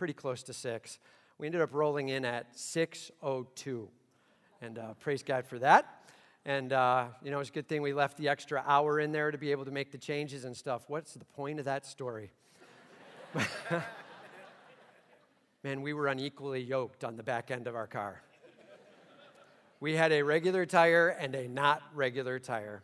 pretty 0.00 0.14
close 0.14 0.42
to 0.42 0.54
six. 0.54 0.98
We 1.36 1.44
ended 1.46 1.60
up 1.60 1.74
rolling 1.74 2.08
in 2.08 2.24
at 2.24 2.58
602 2.58 3.86
and 4.62 4.78
uh, 4.78 4.94
praise 4.94 5.22
God 5.22 5.44
for 5.44 5.58
that. 5.58 6.08
And, 6.46 6.72
uh, 6.72 7.08
you 7.22 7.30
know, 7.30 7.38
it's 7.38 7.50
a 7.50 7.52
good 7.52 7.68
thing 7.68 7.82
we 7.82 7.92
left 7.92 8.16
the 8.16 8.30
extra 8.30 8.64
hour 8.66 8.98
in 8.98 9.12
there 9.12 9.30
to 9.30 9.36
be 9.36 9.50
able 9.50 9.66
to 9.66 9.70
make 9.70 9.92
the 9.92 9.98
changes 9.98 10.46
and 10.46 10.56
stuff. 10.56 10.84
What's 10.88 11.12
the 11.12 11.26
point 11.26 11.58
of 11.58 11.66
that 11.66 11.84
story? 11.84 12.30
Man, 15.62 15.82
we 15.82 15.92
were 15.92 16.06
unequally 16.06 16.62
yoked 16.62 17.04
on 17.04 17.18
the 17.18 17.22
back 17.22 17.50
end 17.50 17.66
of 17.66 17.76
our 17.76 17.86
car. 17.86 18.22
We 19.80 19.96
had 19.96 20.12
a 20.12 20.22
regular 20.22 20.64
tire 20.64 21.08
and 21.08 21.34
a 21.34 21.46
not 21.46 21.82
regular 21.94 22.38
tire. 22.38 22.82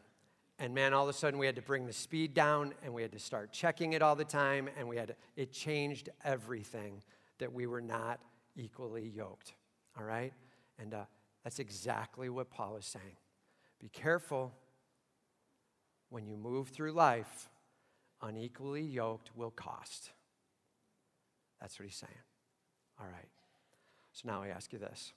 And 0.59 0.75
man, 0.75 0.95
all 0.95 1.05
of 1.05 1.15
a 1.15 1.19
sudden 1.19 1.39
we 1.39 1.47
had 1.47 1.57
to 1.57 1.63
bring 1.63 1.87
the 1.87 1.93
speed 1.93 2.33
down 2.33 2.73
and 2.83 2.95
we 2.95 3.03
had 3.03 3.13
to 3.13 3.19
start 3.19 3.53
checking 3.53 3.93
it 3.93 4.03
all 4.03 4.17
the 4.17 4.25
time. 4.25 4.69
And 4.79 4.89
we 4.89 4.97
had 4.97 5.09
to, 5.09 5.15
it 5.37 5.53
changed 5.53 6.09
everything 6.25 7.03
that 7.39 7.53
we 7.53 7.67
were 7.67 7.83
not 7.83 8.21
equally 8.57 9.07
yoked. 9.07 9.53
All 9.99 10.05
right? 10.05 10.33
And 10.79 10.95
uh, 10.95 11.05
that's 11.45 11.59
exactly 11.59 12.29
what 12.29 12.51
Paul 12.51 12.77
is 12.77 12.87
saying. 12.87 13.17
Be 13.81 13.89
careful 13.89 14.53
when 16.09 16.27
you 16.27 16.37
move 16.37 16.69
through 16.69 16.93
life, 16.93 17.51
unequally 18.23 18.83
yoked 18.83 19.31
will 19.37 19.51
cost. 19.51 20.13
That's 21.61 21.79
what 21.79 21.85
he's 21.85 21.97
saying. 21.97 22.13
All 22.99 23.07
right. 23.07 23.29
So 24.13 24.29
now 24.29 24.43
I 24.43 24.49
ask 24.49 24.73
you 24.73 24.79
this 24.79 25.13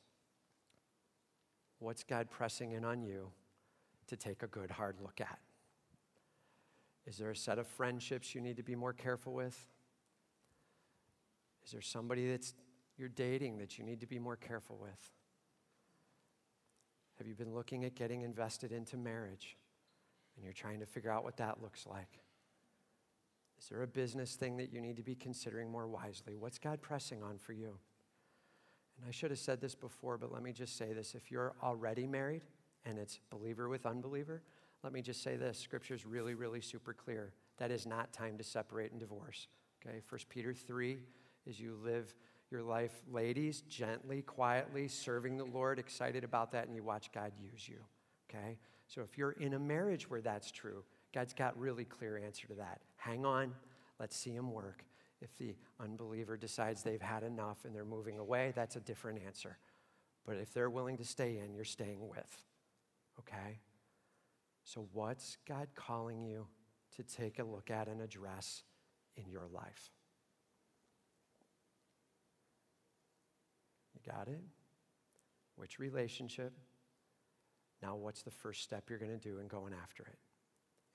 What's 1.79 2.03
God 2.03 2.29
pressing 2.29 2.73
in 2.73 2.83
on 2.83 3.01
you 3.01 3.31
to 4.09 4.17
take 4.17 4.43
a 4.43 4.47
good, 4.47 4.71
hard 4.71 4.97
look 5.01 5.19
at? 5.21 5.39
Is 7.07 7.17
there 7.17 7.31
a 7.31 7.35
set 7.35 7.57
of 7.57 7.67
friendships 7.67 8.35
you 8.35 8.41
need 8.41 8.57
to 8.57 8.63
be 8.63 8.75
more 8.75 8.93
careful 8.93 9.33
with? 9.33 9.57
Is 11.65 11.71
there 11.71 11.81
somebody 11.81 12.29
that's 12.29 12.53
you're 12.97 13.09
dating 13.09 13.59
that 13.59 13.77
you 13.77 13.83
need 13.85 14.01
to 14.01 14.07
be 14.07 14.19
more 14.19 14.35
careful 14.35 14.77
with? 14.79 15.11
Have 17.17 17.27
you 17.27 17.33
been 17.33 17.53
looking 17.53 17.85
at 17.85 17.95
getting 17.95 18.21
invested 18.21 18.71
into 18.71 18.97
marriage 18.97 19.57
and 20.35 20.43
you're 20.43 20.53
trying 20.53 20.79
to 20.81 20.85
figure 20.85 21.11
out 21.11 21.23
what 21.23 21.37
that 21.37 21.61
looks 21.61 21.85
like? 21.85 22.19
Is 23.59 23.69
there 23.69 23.81
a 23.83 23.87
business 23.87 24.35
thing 24.35 24.57
that 24.57 24.71
you 24.71 24.79
need 24.81 24.97
to 24.97 25.03
be 25.03 25.15
considering 25.15 25.71
more 25.71 25.87
wisely? 25.87 26.35
What's 26.35 26.59
God 26.59 26.81
pressing 26.81 27.23
on 27.23 27.37
for 27.37 27.53
you? 27.53 27.77
And 28.97 29.07
I 29.07 29.11
should 29.11 29.31
have 29.31 29.39
said 29.39 29.61
this 29.61 29.75
before, 29.75 30.17
but 30.17 30.31
let 30.31 30.43
me 30.43 30.51
just 30.51 30.77
say 30.77 30.93
this. 30.93 31.15
If 31.15 31.31
you're 31.31 31.53
already 31.63 32.05
married 32.05 32.43
and 32.85 32.97
it's 32.97 33.19
believer 33.29 33.69
with 33.69 33.85
unbeliever, 33.85 34.41
let 34.83 34.93
me 34.93 35.01
just 35.01 35.21
say 35.21 35.35
this. 35.35 35.57
Scripture 35.57 35.93
is 35.93 36.05
really, 36.05 36.33
really 36.33 36.61
super 36.61 36.93
clear. 36.93 37.33
That 37.57 37.71
is 37.71 37.85
not 37.85 38.13
time 38.13 38.37
to 38.37 38.43
separate 38.43 38.91
and 38.91 38.99
divorce. 38.99 39.47
Okay, 39.85 40.01
1 40.07 40.21
Peter 40.29 40.53
3 40.53 40.97
is 41.45 41.59
you 41.59 41.77
live 41.83 42.13
your 42.51 42.63
life, 42.63 43.03
ladies, 43.11 43.61
gently, 43.69 44.21
quietly, 44.21 44.87
serving 44.87 45.37
the 45.37 45.45
Lord, 45.45 45.77
excited 45.77 46.23
about 46.23 46.51
that, 46.51 46.67
and 46.67 46.75
you 46.75 46.83
watch 46.83 47.11
God 47.11 47.31
use 47.39 47.67
you. 47.67 47.77
Okay? 48.29 48.57
So 48.87 49.01
if 49.01 49.17
you're 49.17 49.33
in 49.33 49.53
a 49.53 49.59
marriage 49.59 50.09
where 50.09 50.21
that's 50.21 50.51
true, 50.51 50.83
God's 51.13 51.33
got 51.33 51.57
really 51.59 51.85
clear 51.85 52.17
answer 52.17 52.47
to 52.47 52.55
that. 52.55 52.81
Hang 52.97 53.25
on, 53.25 53.53
let's 53.99 54.15
see 54.15 54.31
him 54.31 54.51
work. 54.51 54.83
If 55.21 55.35
the 55.37 55.55
unbeliever 55.79 56.37
decides 56.37 56.81
they've 56.81 57.01
had 57.01 57.23
enough 57.23 57.65
and 57.65 57.75
they're 57.75 57.85
moving 57.85 58.17
away, 58.17 58.53
that's 58.55 58.77
a 58.77 58.79
different 58.79 59.19
answer. 59.25 59.57
But 60.25 60.37
if 60.37 60.53
they're 60.53 60.69
willing 60.69 60.97
to 60.97 61.05
stay 61.05 61.39
in, 61.43 61.53
you're 61.53 61.65
staying 61.65 62.07
with. 62.07 62.45
Okay? 63.19 63.59
So, 64.63 64.87
what's 64.93 65.37
God 65.47 65.67
calling 65.75 66.23
you 66.23 66.47
to 66.95 67.03
take 67.03 67.39
a 67.39 67.43
look 67.43 67.71
at 67.71 67.87
and 67.87 68.01
address 68.01 68.63
in 69.15 69.29
your 69.29 69.47
life? 69.51 69.91
You 73.93 74.11
got 74.11 74.27
it? 74.27 74.41
Which 75.55 75.79
relationship? 75.79 76.53
Now, 77.81 77.95
what's 77.95 78.23
the 78.23 78.31
first 78.31 78.63
step 78.63 78.89
you're 78.89 78.99
going 78.99 79.11
to 79.11 79.17
do 79.17 79.39
in 79.39 79.47
going 79.47 79.73
after 79.73 80.03
it? 80.03 80.17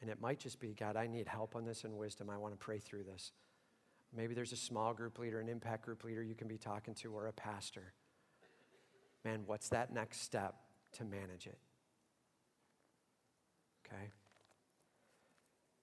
And 0.00 0.10
it 0.10 0.20
might 0.20 0.38
just 0.38 0.60
be, 0.60 0.74
God, 0.74 0.96
I 0.96 1.06
need 1.06 1.26
help 1.26 1.56
on 1.56 1.64
this 1.64 1.84
and 1.84 1.96
wisdom. 1.96 2.28
I 2.28 2.36
want 2.36 2.52
to 2.52 2.58
pray 2.58 2.78
through 2.78 3.04
this. 3.04 3.32
Maybe 4.14 4.34
there's 4.34 4.52
a 4.52 4.56
small 4.56 4.92
group 4.92 5.18
leader, 5.18 5.40
an 5.40 5.48
impact 5.48 5.84
group 5.84 6.04
leader 6.04 6.22
you 6.22 6.34
can 6.34 6.46
be 6.46 6.58
talking 6.58 6.94
to, 6.96 7.12
or 7.12 7.26
a 7.26 7.32
pastor. 7.32 7.92
Man, 9.24 9.42
what's 9.46 9.70
that 9.70 9.92
next 9.92 10.20
step 10.20 10.54
to 10.92 11.04
manage 11.04 11.46
it? 11.46 11.58
Okay? 13.86 14.10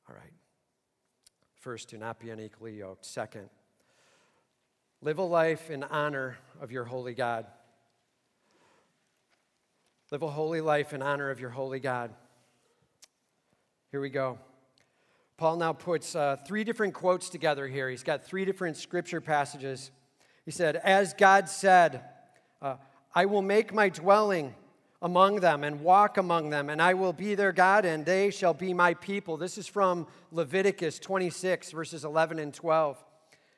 All 0.09 0.15
right. 0.15 0.33
First, 1.59 1.89
do 1.89 1.97
not 1.97 2.19
be 2.19 2.29
unequally 2.29 2.77
yoked. 2.77 3.05
Second, 3.05 3.49
Live 5.03 5.17
a 5.17 5.23
life 5.23 5.71
in 5.71 5.83
honor 5.83 6.37
of 6.61 6.71
your 6.71 6.83
holy 6.83 7.15
God. 7.15 7.47
Live 10.11 10.21
a 10.21 10.27
holy 10.27 10.61
life 10.61 10.93
in 10.93 11.01
honor 11.01 11.31
of 11.31 11.39
your 11.39 11.49
holy 11.49 11.79
God. 11.79 12.13
Here 13.89 13.99
we 13.99 14.11
go. 14.11 14.37
Paul 15.37 15.55
now 15.55 15.73
puts 15.73 16.15
uh, 16.15 16.35
three 16.45 16.63
different 16.63 16.93
quotes 16.93 17.29
together 17.29 17.67
here. 17.67 17.89
He's 17.89 18.03
got 18.03 18.23
three 18.23 18.45
different 18.45 18.77
scripture 18.77 19.21
passages. 19.21 19.89
He 20.45 20.51
said, 20.51 20.75
As 20.75 21.15
God 21.15 21.49
said, 21.49 22.03
uh, 22.61 22.75
I 23.15 23.25
will 23.25 23.41
make 23.41 23.73
my 23.73 23.89
dwelling 23.89 24.53
among 25.01 25.39
them 25.39 25.63
and 25.63 25.81
walk 25.81 26.17
among 26.17 26.49
them, 26.49 26.69
and 26.69 26.81
I 26.81 26.93
will 26.93 27.13
be 27.13 27.35
their 27.35 27.51
God, 27.51 27.85
and 27.85 28.05
they 28.05 28.29
shall 28.29 28.53
be 28.53 28.73
my 28.73 28.93
people. 28.93 29.37
This 29.37 29.57
is 29.57 29.67
from 29.67 30.07
Leviticus 30.31 30.99
26, 30.99 31.71
verses 31.71 32.05
11 32.05 32.39
and 32.39 32.53
12 32.53 33.03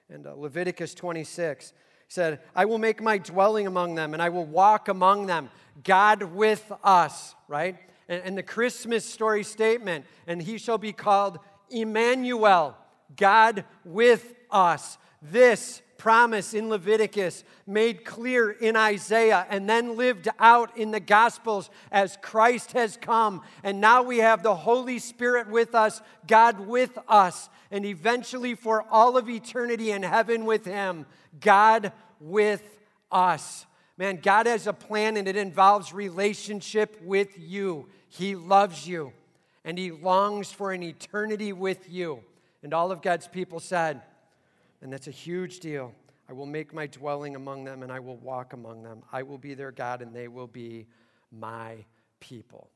and 0.10 0.27
uh, 0.27 0.34
Leviticus 0.36 0.93
26 0.93 1.73
said, 2.08 2.39
I 2.56 2.65
will 2.65 2.77
make 2.77 3.01
my 3.01 3.17
dwelling 3.17 3.65
among 3.65 3.95
them 3.95 4.13
and 4.13 4.21
I 4.21 4.29
will 4.29 4.45
walk 4.45 4.88
among 4.88 5.25
them. 5.25 5.49
God 5.84 6.21
with 6.21 6.71
us, 6.84 7.34
right? 7.47 7.77
And, 8.08 8.21
and 8.23 8.38
the 8.38 8.43
Christmas 8.43 9.06
story 9.06 9.43
statement, 9.43 10.06
and 10.27 10.41
he 10.41 10.60
shall 10.60 10.77
be 10.77 10.93
called 10.93 11.39
Emmanuel, 11.71 12.77
God 13.15 13.65
with 13.84 14.36
us. 14.51 14.99
This 15.21 15.82
promise 16.04 16.54
in 16.54 16.68
Leviticus, 16.68 17.46
made 17.66 18.04
clear 18.04 18.52
in 18.52 18.76
Isaiah, 18.76 19.48
and 19.50 19.70
then 19.70 19.96
lived 19.96 20.28
out 20.38 20.78
in 20.78 20.92
the 20.92 21.00
Gospels 21.00 21.70
as 21.94 22.18
Christ 22.22 22.74
has 22.74 22.98
come. 22.98 23.42
And 23.63 23.80
now 23.80 24.04
we 24.04 24.18
have 24.18 24.44
the 24.44 24.54
Holy 24.54 25.00
Spirit 25.00 25.48
with 25.48 25.74
us, 25.74 26.02
God 26.28 26.60
with 26.60 27.00
us, 27.08 27.48
and 27.72 27.86
eventually 27.86 28.54
for 28.54 28.84
all 28.92 29.16
of 29.16 29.30
eternity 29.30 29.92
in 29.92 30.04
heaven 30.04 30.44
with 30.44 30.66
Him, 30.66 31.06
God 31.39 31.94
with 32.20 32.80
us. 33.10 33.66
Man, 33.98 34.20
God 34.22 34.46
has 34.46 34.68
a 34.68 34.74
plan 34.74 35.16
and 35.16 35.26
it 35.26 35.38
involves 35.38 35.94
relationship 35.94 37.02
with 37.02 37.30
you. 37.39 37.88
He 38.10 38.36
loves 38.36 38.86
you 38.86 39.13
and 39.63 39.78
He 39.78 39.92
longs 39.92 40.52
for 40.52 40.74
an 40.74 40.84
eternity 40.84 41.54
with 41.54 41.89
you. 41.89 42.26
And 42.62 42.74
all 42.74 42.92
of 42.92 43.02
God's 43.02 43.30
people 43.30 43.62
said, 43.62 44.02
and 44.84 44.93
that's 44.93 45.08
a 45.08 45.12
huge 45.12 45.60
deal. 45.60 45.91
I 46.30 46.34
will 46.34 46.46
make 46.46 46.74
my 46.74 46.86
dwelling 46.86 47.36
among 47.36 47.63
them 47.63 47.82
and 47.82 47.91
I 47.91 48.00
will 48.00 48.17
walk 48.17 48.54
among 48.54 48.84
them. 48.84 49.02
I 49.12 49.24
will 49.24 49.39
be 49.39 49.56
their 49.56 49.72
God 49.72 50.04
and 50.04 50.15
they 50.15 50.28
will 50.28 50.46
be 50.46 50.86
my 51.32 51.86
people. 52.19 52.69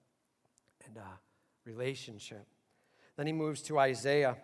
And 0.87 0.97
uh, 0.97 1.01
relationship. 1.65 2.47
Then 3.17 3.27
he 3.27 3.33
moves 3.33 3.61
to 3.63 3.77
Isaiah, 3.77 4.37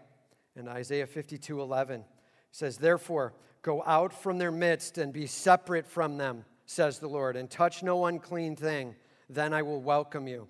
and 0.55 0.67
Isaiah 0.67 1.07
52 1.07 1.61
11 1.61 2.03
says, 2.51 2.77
Therefore, 2.77 3.33
go 3.61 3.83
out 3.85 4.13
from 4.13 4.37
their 4.37 4.51
midst 4.51 4.97
and 4.97 5.13
be 5.13 5.25
separate 5.25 5.87
from 5.87 6.17
them 6.17 6.43
says 6.65 6.99
the 6.99 7.07
Lord, 7.07 7.35
and 7.35 7.49
touch 7.49 7.83
no 7.83 8.05
unclean 8.05 8.55
thing, 8.55 8.95
then 9.29 9.53
I 9.53 9.61
will 9.61 9.81
welcome 9.81 10.27
you. 10.27 10.47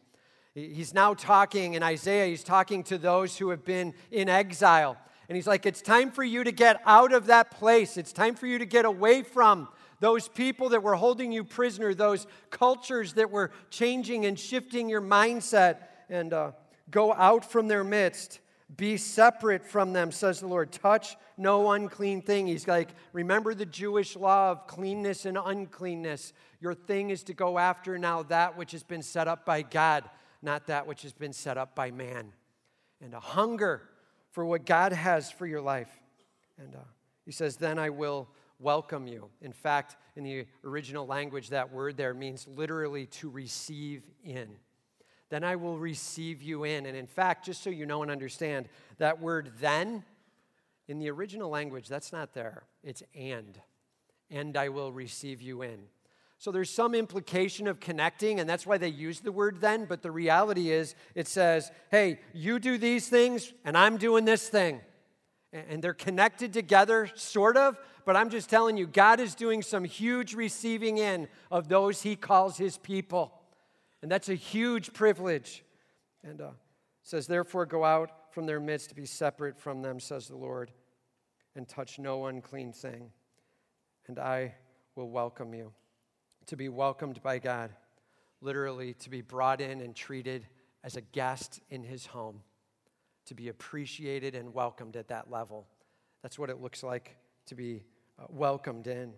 He's 0.54 0.94
now 0.94 1.16
talking 1.16 1.74
in 1.74 1.82
Isaiah, 1.82 2.28
he's 2.28 2.44
talking 2.44 2.84
to 2.84 2.98
those 2.98 3.38
who 3.38 3.50
have 3.50 3.66
been 3.66 3.94
in 4.12 4.30
exile. 4.30 4.98
And 5.30 5.36
he's 5.36 5.48
like, 5.48 5.66
It's 5.66 5.82
time 5.82 6.12
for 6.12 6.24
you 6.24 6.44
to 6.44 6.52
get 6.52 6.82
out 6.86 7.14
of 7.14 7.28
that 7.28 7.52
place. 7.52 7.98
It's 7.98 8.14
time 8.14 8.36
for 8.36 8.48
you 8.48 8.60
to 8.60 8.66
get 8.66 8.86
away 8.86 9.24
from 9.24 9.68
those 10.00 10.28
people 10.28 10.70
that 10.70 10.84
were 10.84 10.96
holding 10.96 11.32
you 11.32 11.46
prisoner, 11.46 11.94
those 11.94 12.28
cultures 12.50 13.14
that 13.14 13.32
were 13.32 13.52
changing 13.70 14.26
and 14.26 14.38
shifting 14.38 14.90
your 14.90 15.02
mindset, 15.02 15.78
and 16.10 16.34
uh, 16.34 16.52
go 16.92 17.14
out 17.14 17.50
from 17.50 17.68
their 17.68 17.86
midst. 17.86 18.40
Be 18.76 18.98
separate 18.98 19.66
from 19.66 19.94
them, 19.94 20.12
says 20.12 20.40
the 20.40 20.48
Lord. 20.48 20.72
Touch 20.72 21.16
no 21.38 21.72
unclean 21.72 22.22
thing. 22.22 22.48
He's 22.48 22.68
like, 22.68 22.90
remember 23.12 23.54
the 23.54 23.66
Jewish 23.66 24.16
law 24.16 24.52
of 24.52 24.68
cleanness 24.68 25.26
and 25.26 25.38
uncleanness. 25.38 26.34
Your 26.60 26.74
thing 26.74 27.10
is 27.10 27.24
to 27.24 27.34
go 27.34 27.58
after 27.58 27.98
now 27.98 28.24
that 28.24 28.58
which 28.58 28.72
has 28.72 28.84
been 28.84 29.04
set 29.04 29.28
up 29.28 29.46
by 29.46 29.62
God, 29.62 30.10
not 30.42 30.68
that 30.68 30.88
which 30.88 31.04
has 31.04 31.14
been 31.14 31.34
set 31.34 31.58
up 31.58 31.76
by 31.76 31.92
man. 31.92 32.34
And 33.02 33.14
a 33.14 33.20
hunger 33.20 33.84
for 34.34 34.46
what 34.46 34.66
God 34.66 34.92
has 34.92 35.32
for 35.32 35.48
your 35.48 35.62
life. 35.62 35.90
And 36.60 36.76
uh, 36.76 36.80
he 37.26 37.32
says, 37.32 37.56
Then 37.56 37.80
I 37.80 37.90
will 37.90 38.28
welcome 38.60 39.08
you. 39.08 39.30
In 39.42 39.54
fact, 39.54 39.96
in 40.18 40.26
the 40.26 40.46
original 40.66 41.08
language, 41.08 41.50
that 41.50 41.72
word 41.72 41.96
there 41.96 42.14
means 42.14 42.48
literally 42.48 43.06
to 43.08 43.30
receive 43.30 44.04
in 44.24 44.58
then 45.34 45.44
I 45.44 45.56
will 45.56 45.80
receive 45.80 46.44
you 46.44 46.64
in. 46.64 46.86
And 46.86 46.96
in 46.96 47.08
fact, 47.08 47.44
just 47.44 47.64
so 47.64 47.72
you 47.72 47.88
know 47.88 48.04
and 48.04 48.12
understand, 48.12 48.70
that 49.00 49.20
word 49.20 49.54
then, 49.60 50.04
in 50.88 51.00
the 51.00 51.10
original 51.10 51.50
language, 51.50 51.88
that's 51.88 52.14
not 52.14 52.36
there. 52.36 52.66
It's 52.84 53.02
and. 53.16 53.60
And 54.30 54.56
I 54.56 54.70
will 54.70 54.92
receive 54.92 55.42
you 55.42 55.64
in. 55.64 55.80
So 56.44 56.52
there's 56.52 56.70
some 56.70 56.94
implication 56.94 57.68
of 57.68 57.80
connecting, 57.80 58.42
and 58.42 58.50
that's 58.50 58.68
why 58.68 58.78
they 58.78 58.90
use 58.90 59.22
the 59.22 59.32
word 59.32 59.62
then. 59.62 59.86
But 59.86 60.02
the 60.02 60.12
reality 60.12 60.72
is, 60.72 60.94
it 61.16 61.30
says, 61.30 61.72
hey, 61.90 62.20
you 62.34 62.60
do 62.60 62.78
these 62.78 63.08
things, 63.08 63.54
and 63.64 63.78
I'm 63.78 63.96
doing 63.96 64.26
this 64.26 64.50
thing. 64.50 64.82
And 65.54 65.82
they're 65.82 65.94
connected 65.94 66.52
together, 66.52 67.10
sort 67.16 67.56
of, 67.56 67.78
but 68.06 68.18
I'm 68.18 68.30
just 68.30 68.50
telling 68.50 68.76
you, 68.76 68.88
God 68.88 69.22
is 69.22 69.36
doing 69.36 69.62
some 69.62 69.86
huge 69.86 70.34
receiving 70.34 70.98
in 70.98 71.30
of 71.50 71.70
those 71.70 72.02
he 72.02 72.18
calls 72.18 72.58
his 72.58 72.78
people. 72.78 73.40
And 74.02 74.12
that's 74.12 74.28
a 74.28 74.36
huge 74.36 74.92
privilege. 74.92 75.64
And 76.26 76.42
uh, 76.42 76.50
says, 77.04 77.26
Therefore, 77.26 77.66
go 77.66 77.86
out 77.86 78.34
from 78.34 78.48
their 78.48 78.60
midst 78.60 78.90
to 78.90 78.96
be 78.96 79.06
separate 79.06 79.58
from 79.58 79.82
them, 79.82 79.98
says 79.98 80.28
the 80.28 80.36
Lord, 80.36 80.72
and 81.56 81.70
touch 81.70 82.00
no 82.00 82.26
unclean 82.26 82.74
thing. 82.74 83.12
And 84.10 84.20
I 84.20 84.56
will 84.98 85.10
welcome 85.10 85.54
you. 85.54 85.72
To 86.48 86.58
be 86.58 86.70
welcomed 86.70 87.22
by 87.24 87.40
God, 87.40 87.72
literally, 88.42 88.94
to 88.96 89.10
be 89.10 89.22
brought 89.22 89.62
in 89.62 89.82
and 89.82 89.96
treated 89.96 90.46
as 90.84 90.98
a 90.98 91.02
guest 91.02 91.62
in 91.70 91.84
his 91.84 92.06
home, 92.06 92.42
to 93.28 93.34
be 93.34 93.48
appreciated 93.48 94.36
and 94.36 94.54
welcomed 94.54 94.96
at 94.96 95.08
that 95.08 95.32
level. 95.32 95.68
That's 96.22 96.38
what 96.38 96.50
it 96.50 96.62
looks 96.62 96.84
like 96.84 97.16
to 97.48 97.56
be 97.56 97.84
uh, 98.20 98.26
welcomed 98.30 98.88
in. 98.88 99.14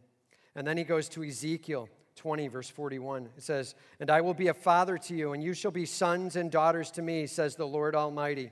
And 0.55 0.65
then 0.65 0.77
he 0.77 0.83
goes 0.83 1.09
to 1.09 1.23
Ezekiel 1.23 1.89
20, 2.15 2.47
verse 2.47 2.69
41. 2.69 3.29
It 3.37 3.43
says, 3.43 3.75
And 3.99 4.09
I 4.09 4.21
will 4.21 4.33
be 4.33 4.47
a 4.47 4.53
father 4.53 4.97
to 4.97 5.15
you, 5.15 5.33
and 5.33 5.43
you 5.43 5.53
shall 5.53 5.71
be 5.71 5.85
sons 5.85 6.35
and 6.35 6.49
daughters 6.49 6.91
to 6.91 7.01
me, 7.01 7.27
says 7.27 7.55
the 7.55 7.67
Lord 7.67 7.95
Almighty. 7.95 8.51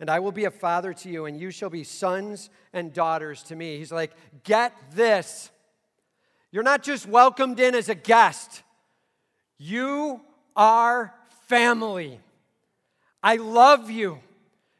And 0.00 0.10
I 0.10 0.20
will 0.20 0.32
be 0.32 0.44
a 0.44 0.50
father 0.50 0.92
to 0.92 1.08
you, 1.08 1.26
and 1.26 1.38
you 1.38 1.50
shall 1.50 1.70
be 1.70 1.84
sons 1.84 2.50
and 2.72 2.92
daughters 2.92 3.42
to 3.44 3.56
me. 3.56 3.78
He's 3.78 3.92
like, 3.92 4.12
Get 4.44 4.72
this. 4.92 5.50
You're 6.50 6.62
not 6.62 6.82
just 6.82 7.06
welcomed 7.06 7.60
in 7.60 7.74
as 7.74 7.88
a 7.88 7.94
guest, 7.94 8.62
you 9.58 10.20
are 10.56 11.14
family. 11.46 12.20
I 13.22 13.36
love 13.36 13.90
you. 13.90 14.20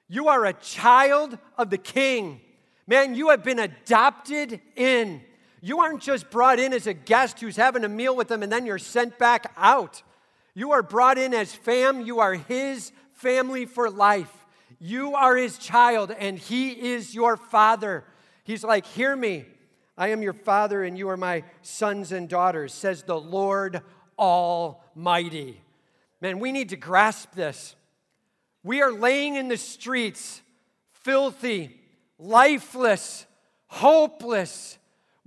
You 0.08 0.28
are 0.28 0.46
a 0.46 0.52
child 0.52 1.36
of 1.56 1.70
the 1.70 1.78
king. 1.78 2.40
Man, 2.86 3.14
you 3.14 3.28
have 3.30 3.44
been 3.44 3.58
adopted 3.58 4.60
in. 4.76 5.20
You 5.60 5.80
aren't 5.80 6.00
just 6.00 6.30
brought 6.30 6.58
in 6.58 6.72
as 6.72 6.86
a 6.86 6.94
guest 6.94 7.40
who's 7.40 7.56
having 7.56 7.84
a 7.84 7.88
meal 7.88 8.16
with 8.16 8.28
them 8.28 8.42
and 8.42 8.50
then 8.50 8.64
you're 8.64 8.78
sent 8.78 9.18
back 9.18 9.52
out. 9.56 10.02
You 10.54 10.72
are 10.72 10.82
brought 10.82 11.18
in 11.18 11.34
as 11.34 11.54
fam. 11.54 12.00
You 12.00 12.20
are 12.20 12.34
his 12.34 12.92
family 13.12 13.66
for 13.66 13.90
life. 13.90 14.32
You 14.78 15.14
are 15.14 15.36
his 15.36 15.58
child 15.58 16.12
and 16.12 16.38
he 16.38 16.92
is 16.92 17.14
your 17.14 17.36
father. 17.36 18.04
He's 18.44 18.64
like, 18.64 18.86
Hear 18.86 19.14
me. 19.14 19.44
I 19.98 20.08
am 20.08 20.22
your 20.22 20.32
father 20.32 20.82
and 20.82 20.96
you 20.96 21.10
are 21.10 21.18
my 21.18 21.44
sons 21.60 22.12
and 22.12 22.26
daughters, 22.28 22.72
says 22.72 23.02
the 23.02 23.20
Lord 23.20 23.82
Almighty. 24.18 25.60
Man, 26.22 26.38
we 26.38 26.52
need 26.52 26.70
to 26.70 26.76
grasp 26.76 27.34
this. 27.34 27.76
We 28.62 28.80
are 28.80 28.92
laying 28.92 29.34
in 29.34 29.48
the 29.48 29.58
streets, 29.58 30.40
filthy, 30.92 31.78
lifeless, 32.18 33.26
hopeless 33.66 34.78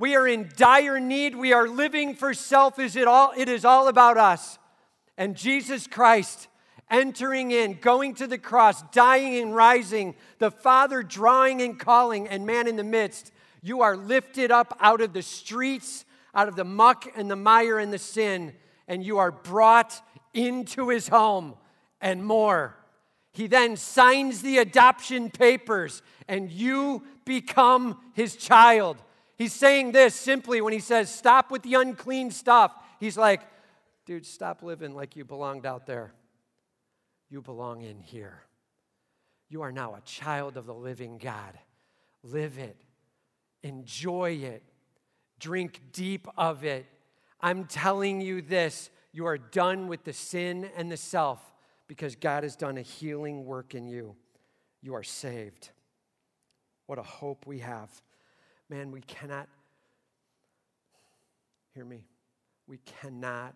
we 0.02 0.16
are 0.16 0.28
in 0.28 0.50
dire 0.58 1.00
need. 1.00 1.36
We 1.36 1.54
are 1.54 1.68
living 1.68 2.16
for 2.16 2.34
self. 2.34 2.80
Is 2.80 2.96
it 2.96 3.08
all? 3.08 3.34
It 3.38 3.48
is 3.48 3.64
all 3.64 3.88
about 3.88 4.18
us. 4.18 4.58
And 5.16 5.36
Jesus 5.36 5.86
Christ 5.86 6.48
entering 6.90 7.52
in, 7.52 7.78
going 7.80 8.16
to 8.16 8.26
the 8.26 8.40
cross, 8.40 8.82
dying 8.94 9.40
and 9.40 9.56
rising, 9.56 10.16
the 10.40 10.50
Father 10.50 11.04
drawing 11.04 11.62
and 11.62 11.80
calling, 11.80 12.28
and 12.28 12.48
man 12.48 12.68
in 12.68 12.78
the 12.78 12.84
midst. 12.84 13.32
You 13.62 13.82
are 13.82 13.96
lifted 13.96 14.52
up 14.52 14.76
out 14.80 15.02
of 15.02 15.14
the 15.14 15.22
streets, 15.22 16.06
out 16.34 16.48
of 16.48 16.56
the 16.56 16.64
muck 16.64 17.06
and 17.16 17.30
the 17.30 17.36
mire 17.36 17.80
and 17.80 17.94
the 17.94 18.00
sin, 18.00 18.54
and 18.88 19.04
you 19.04 19.20
are 19.20 19.32
brought 19.32 20.02
into 20.34 20.90
his 20.90 21.08
home 21.08 21.56
and 22.00 22.26
more. 22.26 22.76
He 23.34 23.48
then 23.48 23.78
signs 23.78 24.42
the 24.42 24.58
adoption 24.58 25.30
papers, 25.30 26.02
and 26.28 26.52
you 26.52 27.04
become 27.24 27.98
his 28.14 28.36
child. 28.36 28.98
He's 29.38 29.54
saying 29.54 29.94
this 29.94 30.16
simply 30.16 30.60
when 30.62 30.74
he 30.74 30.80
says, 30.80 31.14
Stop 31.14 31.52
with 31.52 31.64
the 31.64 31.76
unclean 31.76 32.32
stuff. 32.32 32.74
He's 33.00 33.18
like, 33.18 33.42
Dude, 34.06 34.26
stop 34.26 34.64
living 34.64 34.94
like 34.96 35.16
you 35.16 35.24
belonged 35.24 35.66
out 35.66 35.86
there. 35.86 36.14
You 37.30 37.42
belong 37.42 37.82
in 37.82 38.02
here. 38.02 38.42
You 39.48 39.62
are 39.62 39.72
now 39.72 39.96
a 39.96 40.02
child 40.02 40.58
of 40.58 40.66
the 40.66 40.74
living 40.74 41.18
God. 41.18 41.58
Live 42.24 42.58
it, 42.58 42.76
enjoy 43.64 44.32
it, 44.32 44.64
drink 45.40 45.82
deep 45.92 46.28
of 46.38 46.64
it. 46.64 46.86
I'm 47.40 47.66
telling 47.66 48.22
you 48.22 48.42
this 48.42 48.90
you 49.14 49.26
are 49.26 49.38
done 49.38 49.88
with 49.88 50.04
the 50.04 50.14
sin 50.14 50.70
and 50.78 50.92
the 50.92 50.98
self 50.98 51.40
because 51.88 52.16
God 52.16 52.44
has 52.44 52.56
done 52.56 52.78
a 52.78 52.82
healing 52.82 53.46
work 53.46 53.76
in 53.76 53.88
you. 53.88 54.16
You 54.82 54.96
are 54.96 55.04
saved. 55.04 55.70
What 56.86 56.98
a 56.98 57.04
hope 57.04 57.46
we 57.46 57.60
have. 57.60 57.90
Man, 58.70 58.92
we 58.92 59.02
cannot, 59.02 59.48
hear 61.74 61.86
me, 61.86 62.06
we 62.68 62.78
cannot 62.78 63.56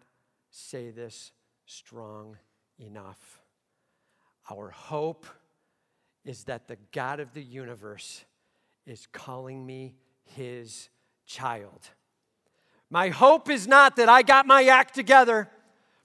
say 0.52 0.90
this 0.90 1.32
strong 1.66 2.38
enough. 2.80 3.42
Our 4.52 4.70
hope 4.70 5.26
is 6.24 6.44
that 6.46 6.68
the 6.68 6.78
God 6.92 7.20
of 7.20 7.34
the 7.34 7.42
universe 7.42 8.26
is 8.86 9.08
calling 9.12 9.66
me 9.66 9.96
his 10.24 10.90
child. 11.26 11.90
My 12.90 13.10
hope 13.10 13.50
is 13.50 13.68
not 13.68 13.96
that 13.96 14.10
I 14.10 14.22
got 14.22 14.46
my 14.46 14.66
act 14.66 14.94
together. 14.94 15.50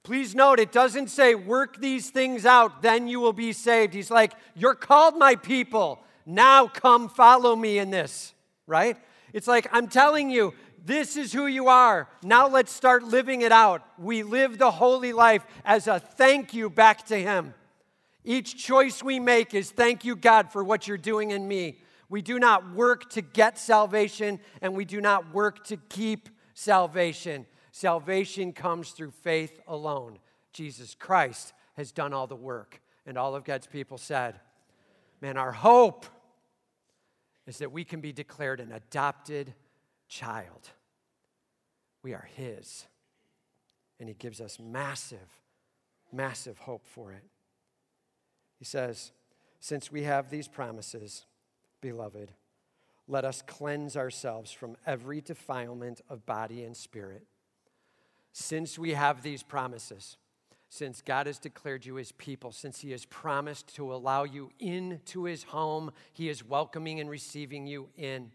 Please 0.03 0.33
note, 0.33 0.59
it 0.59 0.71
doesn't 0.71 1.09
say, 1.09 1.35
work 1.35 1.79
these 1.79 2.09
things 2.09 2.45
out, 2.45 2.81
then 2.81 3.07
you 3.07 3.19
will 3.19 3.33
be 3.33 3.53
saved. 3.53 3.93
He's 3.93 4.09
like, 4.09 4.33
You're 4.55 4.75
called 4.75 5.17
my 5.17 5.35
people. 5.35 6.03
Now 6.25 6.67
come 6.67 7.07
follow 7.07 7.55
me 7.55 7.77
in 7.77 7.91
this 7.91 8.33
right? 8.71 8.97
It's 9.33 9.47
like, 9.47 9.67
I'm 9.71 9.87
telling 9.87 10.29
you, 10.29 10.53
this 10.83 11.15
is 11.17 11.31
who 11.31 11.45
you 11.45 11.67
are. 11.67 12.07
Now 12.23 12.47
let's 12.47 12.71
start 12.71 13.03
living 13.03 13.41
it 13.41 13.51
out. 13.51 13.85
We 13.99 14.23
live 14.23 14.57
the 14.57 14.71
holy 14.71 15.13
life 15.13 15.45
as 15.63 15.87
a 15.87 15.99
thank 15.99 16.53
you 16.53 16.69
back 16.69 17.05
to 17.07 17.17
Him. 17.17 17.53
Each 18.23 18.55
choice 18.55 19.03
we 19.03 19.19
make 19.19 19.53
is 19.53 19.69
thank 19.69 20.05
you, 20.05 20.15
God, 20.15 20.51
for 20.51 20.63
what 20.63 20.87
you're 20.87 20.97
doing 20.97 21.31
in 21.31 21.47
me. 21.47 21.79
We 22.11 22.21
do 22.21 22.39
not 22.39 22.75
work 22.75 23.09
to 23.11 23.21
get 23.21 23.57
salvation, 23.57 24.41
and 24.61 24.75
we 24.75 24.83
do 24.83 24.99
not 24.99 25.33
work 25.33 25.63
to 25.67 25.77
keep 25.77 26.27
salvation. 26.53 27.45
Salvation 27.71 28.51
comes 28.51 28.91
through 28.91 29.11
faith 29.11 29.61
alone. 29.65 30.19
Jesus 30.51 30.93
Christ 30.93 31.53
has 31.77 31.93
done 31.93 32.11
all 32.11 32.27
the 32.27 32.35
work. 32.35 32.81
And 33.05 33.17
all 33.17 33.33
of 33.33 33.45
God's 33.45 33.65
people 33.65 33.97
said, 33.97 34.41
Man, 35.21 35.37
our 35.37 35.53
hope 35.53 36.05
is 37.47 37.59
that 37.59 37.71
we 37.71 37.85
can 37.85 38.01
be 38.01 38.11
declared 38.11 38.59
an 38.59 38.73
adopted 38.73 39.53
child. 40.09 40.69
We 42.03 42.13
are 42.13 42.27
His. 42.35 42.87
And 44.01 44.09
He 44.09 44.15
gives 44.15 44.41
us 44.41 44.59
massive, 44.59 45.39
massive 46.11 46.57
hope 46.57 46.85
for 46.85 47.13
it. 47.13 47.23
He 48.59 48.65
says, 48.65 49.13
Since 49.61 49.93
we 49.93 50.03
have 50.03 50.29
these 50.29 50.49
promises, 50.49 51.25
beloved, 51.81 52.31
let 53.07 53.25
us 53.25 53.41
cleanse 53.45 53.97
ourselves 53.97 54.51
from 54.51 54.77
every 54.85 55.19
defilement 55.19 56.01
of 56.09 56.25
body 56.25 56.63
and 56.63 56.77
spirit. 56.77 57.25
Since 58.31 58.79
we 58.79 58.91
have 58.91 59.21
these 59.21 59.43
promises, 59.43 60.17
since 60.69 61.01
God 61.01 61.27
has 61.27 61.37
declared 61.37 61.85
you 61.85 61.95
his 61.95 62.13
people, 62.13 62.53
since 62.53 62.79
he 62.79 62.91
has 62.91 63.03
promised 63.05 63.75
to 63.75 63.93
allow 63.93 64.23
you 64.23 64.51
into 64.59 65.25
his 65.25 65.43
home, 65.43 65.91
he 66.13 66.29
is 66.29 66.47
welcoming 66.47 67.01
and 67.01 67.09
receiving 67.09 67.67
you 67.67 67.89
in. 67.97 68.31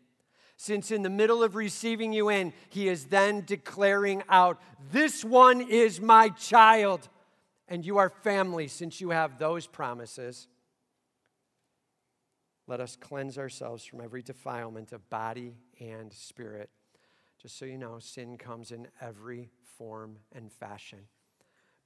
Since 0.58 0.90
in 0.90 1.02
the 1.02 1.08
middle 1.08 1.42
of 1.42 1.54
receiving 1.54 2.12
you 2.12 2.28
in, 2.28 2.52
he 2.68 2.88
is 2.88 3.06
then 3.06 3.44
declaring 3.46 4.22
out, 4.28 4.60
This 4.92 5.24
one 5.24 5.62
is 5.62 6.00
my 6.00 6.28
child, 6.28 7.08
and 7.68 7.86
you 7.86 7.96
are 7.96 8.10
family 8.10 8.68
since 8.68 9.00
you 9.00 9.10
have 9.10 9.38
those 9.38 9.66
promises. 9.66 10.46
Let 12.66 12.80
us 12.80 12.96
cleanse 12.96 13.38
ourselves 13.38 13.84
from 13.84 14.00
every 14.00 14.22
defilement 14.22 14.92
of 14.92 15.08
body 15.08 15.54
and 15.78 16.12
spirit. 16.12 16.70
Just 17.40 17.58
so 17.58 17.64
you 17.64 17.78
know, 17.78 17.98
sin 17.98 18.38
comes 18.38 18.72
in 18.72 18.88
every 19.00 19.50
form 19.78 20.16
and 20.32 20.50
fashion 20.52 21.00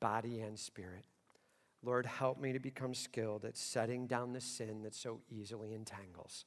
body 0.01 0.41
and 0.41 0.59
spirit. 0.59 1.05
Lord, 1.83 2.07
help 2.07 2.41
me 2.41 2.53
to 2.53 2.59
become 2.59 2.95
skilled 2.95 3.45
at 3.45 3.57
setting 3.57 4.07
down 4.07 4.33
the 4.33 4.41
sin 4.41 4.83
that 4.83 4.95
so 4.95 5.21
easily 5.31 5.73
entangles. 5.73 6.45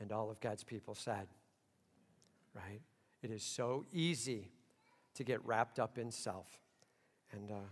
And 0.00 0.12
all 0.12 0.30
of 0.30 0.40
God's 0.40 0.64
people 0.64 0.94
said, 0.94 1.28
right? 2.54 2.80
It 3.22 3.30
is 3.30 3.42
so 3.42 3.84
easy 3.92 4.50
to 5.14 5.24
get 5.24 5.44
wrapped 5.46 5.78
up 5.78 5.98
in 5.98 6.10
self. 6.10 6.46
And 7.32 7.50
uh, 7.50 7.70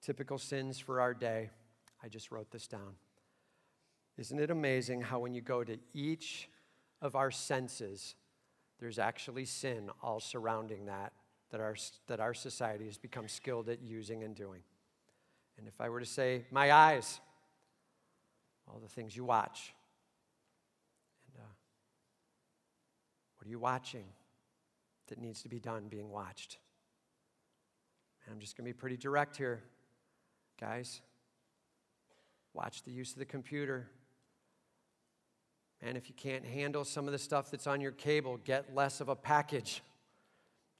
typical 0.00 0.38
sins 0.38 0.78
for 0.78 1.00
our 1.00 1.14
day, 1.14 1.50
I 2.02 2.08
just 2.08 2.30
wrote 2.30 2.50
this 2.50 2.66
down. 2.66 2.94
Isn't 4.16 4.38
it 4.38 4.50
amazing 4.50 5.02
how 5.02 5.18
when 5.18 5.34
you 5.34 5.40
go 5.40 5.64
to 5.64 5.78
each 5.92 6.48
of 7.02 7.16
our 7.16 7.30
senses, 7.30 8.14
there's 8.78 8.98
actually 8.98 9.44
sin 9.44 9.90
all 10.02 10.20
surrounding 10.20 10.86
that 10.86 11.12
that 11.54 11.60
our, 11.60 11.76
that 12.08 12.18
our 12.18 12.34
society 12.34 12.86
has 12.86 12.98
become 12.98 13.28
skilled 13.28 13.68
at 13.68 13.80
using 13.80 14.24
and 14.24 14.34
doing. 14.34 14.60
And 15.56 15.68
if 15.68 15.80
I 15.80 15.88
were 15.88 16.00
to 16.00 16.06
say, 16.06 16.46
my 16.50 16.72
eyes, 16.72 17.20
all 18.66 18.80
the 18.80 18.88
things 18.88 19.16
you 19.16 19.24
watch, 19.24 19.72
and 21.28 21.40
uh, 21.40 21.46
what 23.36 23.46
are 23.46 23.50
you 23.50 23.60
watching 23.60 24.04
that 25.06 25.20
needs 25.20 25.42
to 25.42 25.48
be 25.48 25.60
done 25.60 25.84
being 25.88 26.10
watched? 26.10 26.58
And 28.24 28.34
I'm 28.34 28.40
just 28.40 28.56
going 28.56 28.64
to 28.66 28.74
be 28.74 28.76
pretty 28.76 28.96
direct 28.96 29.36
here, 29.36 29.62
guys. 30.60 31.02
Watch 32.52 32.82
the 32.82 32.90
use 32.90 33.12
of 33.12 33.20
the 33.20 33.26
computer. 33.26 33.86
And 35.86 35.98
if 35.98 36.08
you 36.08 36.14
can't 36.16 36.46
handle 36.46 36.82
some 36.82 37.06
of 37.06 37.12
the 37.12 37.18
stuff 37.18 37.50
that's 37.50 37.66
on 37.66 37.78
your 37.78 37.92
cable, 37.92 38.38
get 38.38 38.74
less 38.74 39.02
of 39.02 39.10
a 39.10 39.14
package. 39.14 39.82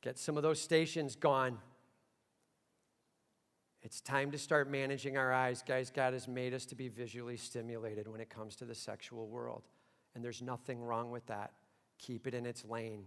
Get 0.01 0.19
some 0.19 0.39
of 0.39 0.43
those 0.43 0.61
stations 0.61 1.15
gone. 1.15 1.59
It's 3.83 4.01
time 4.01 4.31
to 4.31 4.39
start 4.39 4.71
managing 4.71 5.19
our 5.19 5.31
eyes. 5.31 5.63
Guys, 5.63 5.91
God 5.91 6.15
has 6.15 6.27
made 6.27 6.55
us 6.55 6.65
to 6.67 6.75
be 6.75 6.89
visually 6.89 7.37
stimulated 7.37 8.09
when 8.09 8.19
it 8.19 8.31
comes 8.31 8.57
to 8.57 8.65
the 8.65 8.75
sexual 8.75 9.29
world. 9.29 9.65
And 10.15 10.25
there's 10.25 10.41
nothing 10.41 10.83
wrong 10.83 11.11
with 11.11 11.27
that. 11.27 11.53
Keep 11.99 12.27
it 12.27 12.33
in 12.33 12.47
its 12.47 12.65
lane. 12.65 13.05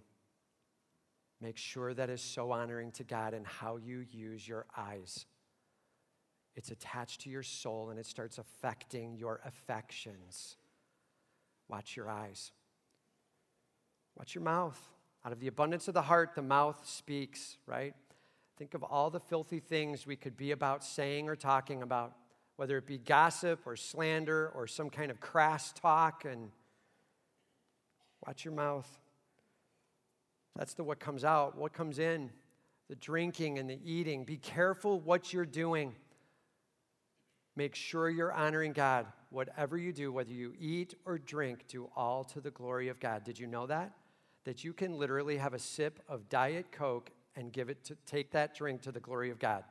Make 1.41 1.58
sure 1.58 1.95
that 1.95 2.12
is 2.12 2.22
so 2.22 2.52
honoring 2.52 2.91
to 2.93 3.04
God 3.04 3.34
and 3.34 3.45
how 3.45 3.78
you 3.78 4.06
use 4.12 4.48
your 4.48 4.68
eyes. 4.78 5.26
It's 6.56 6.70
attached 6.70 7.22
to 7.22 7.30
your 7.32 7.43
soul 7.43 7.89
and 7.89 8.00
it 8.00 8.06
starts 8.06 8.38
affecting 8.38 9.16
your 9.16 9.41
affections. 9.45 10.58
Watch 11.70 11.95
your 11.95 12.09
eyes. 12.09 12.51
Watch 14.18 14.36
your 14.36 14.43
mouth. 14.43 14.80
Out 15.26 15.32
of 15.32 15.39
the 15.39 15.47
abundance 15.47 15.88
of 15.88 15.93
the 15.93 16.01
heart, 16.01 16.36
the 16.36 16.41
mouth 16.41 16.88
speaks, 16.88 17.57
right? 17.65 17.93
Think 18.57 18.74
of 18.74 18.84
all 18.84 19.09
the 19.09 19.20
filthy 19.20 19.59
things 19.59 20.07
we 20.07 20.15
could 20.15 20.38
be 20.38 20.51
about 20.51 20.84
saying 20.84 21.30
or 21.30 21.36
talking 21.36 21.84
about, 21.84 22.13
whether 22.55 22.78
it 22.78 22.88
be 22.88 22.97
gossip 22.97 23.61
or 23.65 23.76
slander 23.76 24.49
or 24.55 24.65
some 24.68 24.89
kind 24.89 25.11
of 25.11 25.20
crass 25.20 25.74
talk. 25.74 26.26
And 26.26 26.51
watch 28.26 28.45
your 28.45 28.53
mouth. 28.53 28.88
That's 30.55 30.74
the 30.74 30.84
what 30.84 30.99
comes 30.99 31.24
out, 31.24 31.57
what 31.57 31.74
comes 31.74 31.99
in, 31.99 32.32
the 32.89 32.95
drinking 32.95 33.59
and 33.59 33.70
the 33.70 33.80
eating. 33.84 34.24
Be 34.24 34.38
careful 34.38 34.99
what 34.99 35.34
you're 35.34 35.45
doing. 35.45 35.93
Make 37.55 37.76
sure 37.76 38.09
you're 38.09 38.34
honoring 38.34 38.74
God. 38.74 39.05
Whatever 39.30 39.78
you 39.78 39.91
do, 39.91 40.11
whether 40.11 40.32
you 40.32 40.53
eat 40.59 40.95
or 41.05 41.17
drink, 41.17 41.65
do 41.67 41.89
all 41.95 42.23
to 42.25 42.41
the 42.41 42.51
glory 42.51 42.88
of 42.88 42.99
God. 42.99 43.23
Did 43.23 43.38
you 43.38 43.47
know 43.47 43.67
that? 43.67 43.91
that 44.47 44.63
you 44.63 44.71
can 44.71 44.97
literally 44.97 45.36
have 45.36 45.53
a 45.53 45.59
sip 45.59 45.99
of 46.07 46.30
Diet 46.30 46.71
Coke 46.71 47.11
and 47.36 47.51
give 47.51 47.67
it 47.67 47.84
to 47.84 47.97
take 48.05 48.32
that 48.32 48.55
drink 48.55 48.82
to 48.84 48.93
the 48.93 48.99
glory 49.01 49.30
of 49.30 49.39
God. 49.39 49.65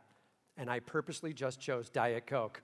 And 0.59 0.68
I 0.68 0.80
purposely 0.80 1.32
just 1.32 1.59
chose 1.59 1.88
Diet 1.88 2.26
Coke. 2.26 2.61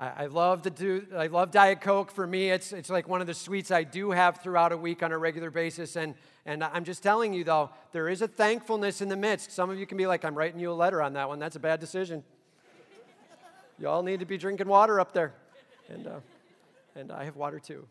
I, 0.00 0.26
love 0.26 0.62
to 0.62 0.70
do 0.70 1.06
I 1.16 1.28
love 1.28 1.52
Diet 1.52 1.80
Coke. 1.80 2.10
For 2.10 2.26
me, 2.26 2.50
it's 2.50 2.72
it's 2.72 2.90
like 2.90 3.08
one 3.08 3.20
of 3.20 3.28
the 3.28 3.34
sweets 3.34 3.70
I 3.70 3.84
do 3.84 4.10
have 4.10 4.38
throughout 4.42 4.72
a 4.72 4.76
week 4.76 5.04
on 5.04 5.12
a 5.12 5.18
regular 5.18 5.50
basis. 5.52 5.94
And 5.94 6.14
and 6.44 6.64
I'm 6.64 6.84
just 6.84 7.04
telling 7.04 7.32
you 7.32 7.44
though, 7.44 7.70
there 7.92 8.08
is 8.08 8.20
a 8.20 8.28
thankfulness 8.28 9.00
in 9.00 9.08
the 9.08 9.16
midst. 9.16 9.52
Some 9.52 9.70
of 9.70 9.78
you 9.78 9.86
can 9.86 9.96
be 9.96 10.08
like, 10.08 10.24
I'm 10.24 10.36
writing 10.36 10.58
you 10.58 10.72
a 10.72 10.74
letter 10.74 11.00
on 11.02 11.12
that 11.12 11.28
one. 11.28 11.38
That's 11.38 11.56
a 11.56 11.60
bad 11.60 11.78
decision. 11.78 12.24
You 13.78 13.88
all 13.88 14.02
need 14.02 14.20
to 14.20 14.26
be 14.26 14.38
drinking 14.38 14.68
water 14.68 15.00
up 15.00 15.12
there. 15.12 15.34
And 15.88 16.06
uh, 16.06 16.20
and 16.94 17.12
I 17.12 17.24
have 17.24 17.36
water 17.36 17.58
too. 17.60 17.86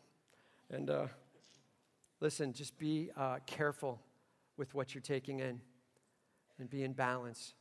And 0.69 0.89
uh, 0.89 1.07
Listen, 2.19 2.51
just 2.51 2.77
be 2.77 3.09
uh, 3.15 3.37
careful 3.45 4.01
with 4.57 4.73
what 4.73 4.95
you're 4.95 5.01
taking 5.01 5.39
in 5.39 5.61
and 6.59 6.69
be 6.69 6.83
in 6.83 6.93
balance. 6.93 7.53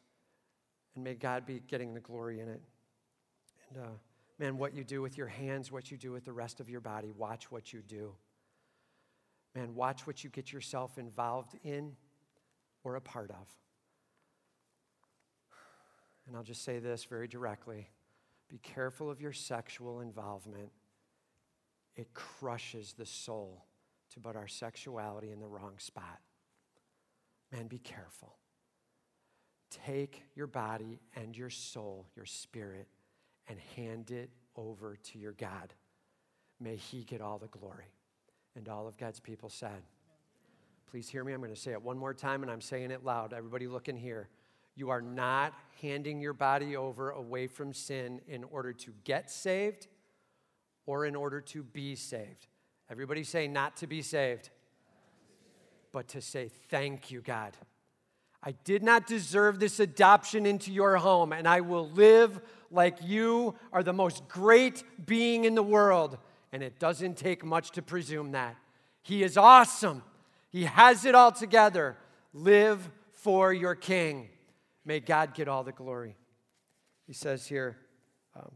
And 0.94 1.04
may 1.04 1.14
God 1.14 1.44
be 1.44 1.60
getting 1.66 1.92
the 1.92 2.00
glory 2.00 2.40
in 2.40 2.48
it. 2.48 2.62
And 3.70 3.84
uh, 3.84 3.88
man, 4.38 4.56
what 4.56 4.74
you 4.74 4.82
do 4.82 5.02
with 5.02 5.18
your 5.18 5.26
hands, 5.26 5.70
what 5.70 5.90
you 5.90 5.98
do 5.98 6.10
with 6.10 6.24
the 6.24 6.32
rest 6.32 6.58
of 6.60 6.70
your 6.70 6.80
body, 6.80 7.12
watch 7.16 7.50
what 7.50 7.72
you 7.72 7.82
do. 7.82 8.14
Man, 9.54 9.74
watch 9.74 10.06
what 10.06 10.24
you 10.24 10.30
get 10.30 10.52
yourself 10.52 10.96
involved 10.96 11.58
in 11.62 11.96
or 12.82 12.96
a 12.96 13.00
part 13.00 13.30
of. 13.30 13.46
And 16.26 16.36
I'll 16.36 16.42
just 16.42 16.64
say 16.64 16.78
this 16.78 17.04
very 17.04 17.28
directly 17.28 17.88
be 18.48 18.58
careful 18.58 19.10
of 19.10 19.20
your 19.20 19.32
sexual 19.32 20.00
involvement, 20.00 20.70
it 21.94 22.12
crushes 22.14 22.92
the 22.92 23.06
soul 23.06 23.64
to 24.12 24.20
put 24.20 24.36
our 24.36 24.46
sexuality 24.46 25.30
in 25.30 25.40
the 25.40 25.46
wrong 25.46 25.74
spot. 25.78 26.20
Man, 27.52 27.66
be 27.66 27.78
careful. 27.78 28.36
Take 29.70 30.22
your 30.34 30.46
body 30.46 31.00
and 31.14 31.36
your 31.36 31.50
soul, 31.50 32.06
your 32.14 32.26
spirit, 32.26 32.88
and 33.48 33.58
hand 33.76 34.10
it 34.10 34.30
over 34.56 34.96
to 34.96 35.18
your 35.18 35.32
God. 35.32 35.74
May 36.60 36.76
He 36.76 37.04
get 37.04 37.20
all 37.20 37.38
the 37.38 37.48
glory. 37.48 37.92
And 38.54 38.68
all 38.68 38.88
of 38.88 38.96
God's 38.96 39.20
people 39.20 39.48
said, 39.50 39.82
Please 40.90 41.08
hear 41.08 41.24
me. 41.24 41.32
I'm 41.32 41.40
going 41.40 41.52
to 41.52 41.60
say 41.60 41.72
it 41.72 41.82
one 41.82 41.98
more 41.98 42.14
time, 42.14 42.42
and 42.42 42.50
I'm 42.50 42.60
saying 42.60 42.90
it 42.90 43.04
loud. 43.04 43.32
Everybody, 43.32 43.66
look 43.66 43.88
in 43.88 43.96
here. 43.96 44.28
You 44.76 44.90
are 44.90 45.00
not 45.00 45.54
handing 45.80 46.20
your 46.20 46.34
body 46.34 46.76
over 46.76 47.10
away 47.10 47.46
from 47.46 47.72
sin 47.72 48.20
in 48.28 48.44
order 48.44 48.72
to 48.72 48.92
get 49.04 49.30
saved 49.30 49.88
or 50.84 51.06
in 51.06 51.16
order 51.16 51.40
to 51.40 51.62
be 51.62 51.96
saved. 51.96 52.46
Everybody 52.90 53.24
say, 53.24 53.48
not 53.48 53.76
to 53.78 53.86
be 53.86 54.02
saved, 54.02 54.50
but 55.92 56.08
to 56.08 56.20
say, 56.20 56.50
thank 56.68 57.10
you, 57.10 57.20
God. 57.20 57.56
I 58.42 58.52
did 58.64 58.84
not 58.84 59.06
deserve 59.06 59.58
this 59.58 59.80
adoption 59.80 60.46
into 60.46 60.70
your 60.72 60.98
home, 60.98 61.32
and 61.32 61.48
I 61.48 61.62
will 61.62 61.90
live 61.90 62.40
like 62.70 62.98
you 63.02 63.56
are 63.72 63.82
the 63.82 63.92
most 63.92 64.28
great 64.28 64.84
being 65.04 65.44
in 65.44 65.54
the 65.54 65.62
world. 65.62 66.18
And 66.52 66.62
it 66.62 66.78
doesn't 66.78 67.16
take 67.16 67.44
much 67.44 67.72
to 67.72 67.82
presume 67.82 68.32
that. 68.32 68.56
He 69.02 69.24
is 69.24 69.36
awesome. 69.36 70.02
He 70.50 70.64
has 70.64 71.04
it 71.04 71.14
all 71.14 71.32
together. 71.32 71.96
Live 72.32 72.88
for 73.14 73.52
your 73.52 73.74
King. 73.74 74.28
May 74.86 75.00
God 75.00 75.34
get 75.34 75.48
all 75.48 75.64
the 75.64 75.72
glory. 75.72 76.16
He 77.06 77.12
says 77.12 77.46
here, 77.46 77.76
um, 78.34 78.52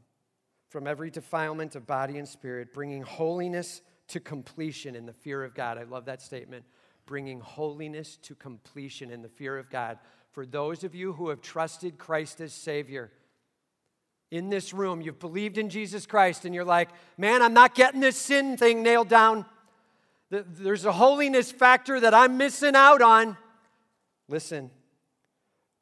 from 0.70 0.87
every 0.87 1.11
defilement 1.11 1.74
of 1.74 1.87
body 1.87 2.16
and 2.16 2.26
spirit, 2.28 2.72
bringing 2.72 3.03
holiness 3.03 3.83
to 4.09 4.20
completion 4.20 4.95
in 4.95 5.05
the 5.05 5.12
fear 5.12 5.45
of 5.45 5.55
God. 5.55 5.76
I 5.76 5.83
love 5.83 6.05
that 6.07 6.22
statement. 6.22 6.64
Bringing 7.05 7.41
holiness 7.41 8.16
to 8.22 8.37
completion 8.37 9.11
in 9.11 9.22
the 9.22 9.28
fear 9.28 9.59
of 9.59 9.68
God. 9.68 9.99
For 10.31 10.47
those 10.47 10.85
of 10.85 10.95
you 10.95 11.12
who 11.12 11.28
have 11.31 11.43
trusted 11.43 11.99
Christ 11.99 12.41
as 12.41 12.53
Savior, 12.53 13.11
in 14.31 14.49
this 14.49 14.72
room, 14.72 15.01
you've 15.01 15.18
believed 15.18 15.59
in 15.59 15.68
Jesus 15.68 16.07
Christ, 16.07 16.45
and 16.45 16.55
you're 16.55 16.64
like, 16.64 16.91
man, 17.18 17.43
I'm 17.43 17.53
not 17.53 17.74
getting 17.74 18.01
this 18.01 18.16
sin 18.16 18.57
thing 18.57 18.83
nailed 18.83 19.09
down. 19.09 19.45
There's 20.31 20.85
a 20.85 20.93
holiness 20.93 21.51
factor 21.51 21.99
that 21.99 22.14
I'm 22.14 22.37
missing 22.37 22.76
out 22.76 23.03
on. 23.03 23.37
Listen, 24.28 24.70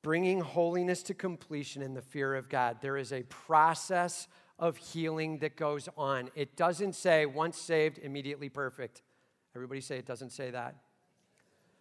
bringing 0.02 0.40
holiness 0.40 1.02
to 1.04 1.14
completion 1.14 1.82
in 1.82 1.94
the 1.94 2.02
fear 2.02 2.34
of 2.34 2.48
God. 2.48 2.78
There 2.80 2.96
is 2.96 3.12
a 3.12 3.22
process 3.24 4.28
of 4.58 4.76
healing 4.76 5.38
that 5.38 5.56
goes 5.56 5.88
on. 5.96 6.30
It 6.34 6.56
doesn't 6.56 6.94
say 6.94 7.26
once 7.26 7.58
saved, 7.58 7.98
immediately 7.98 8.48
perfect. 8.48 9.02
Everybody 9.54 9.80
say 9.80 9.98
it 9.98 10.06
doesn't 10.06 10.30
say 10.30 10.50
that. 10.50 10.76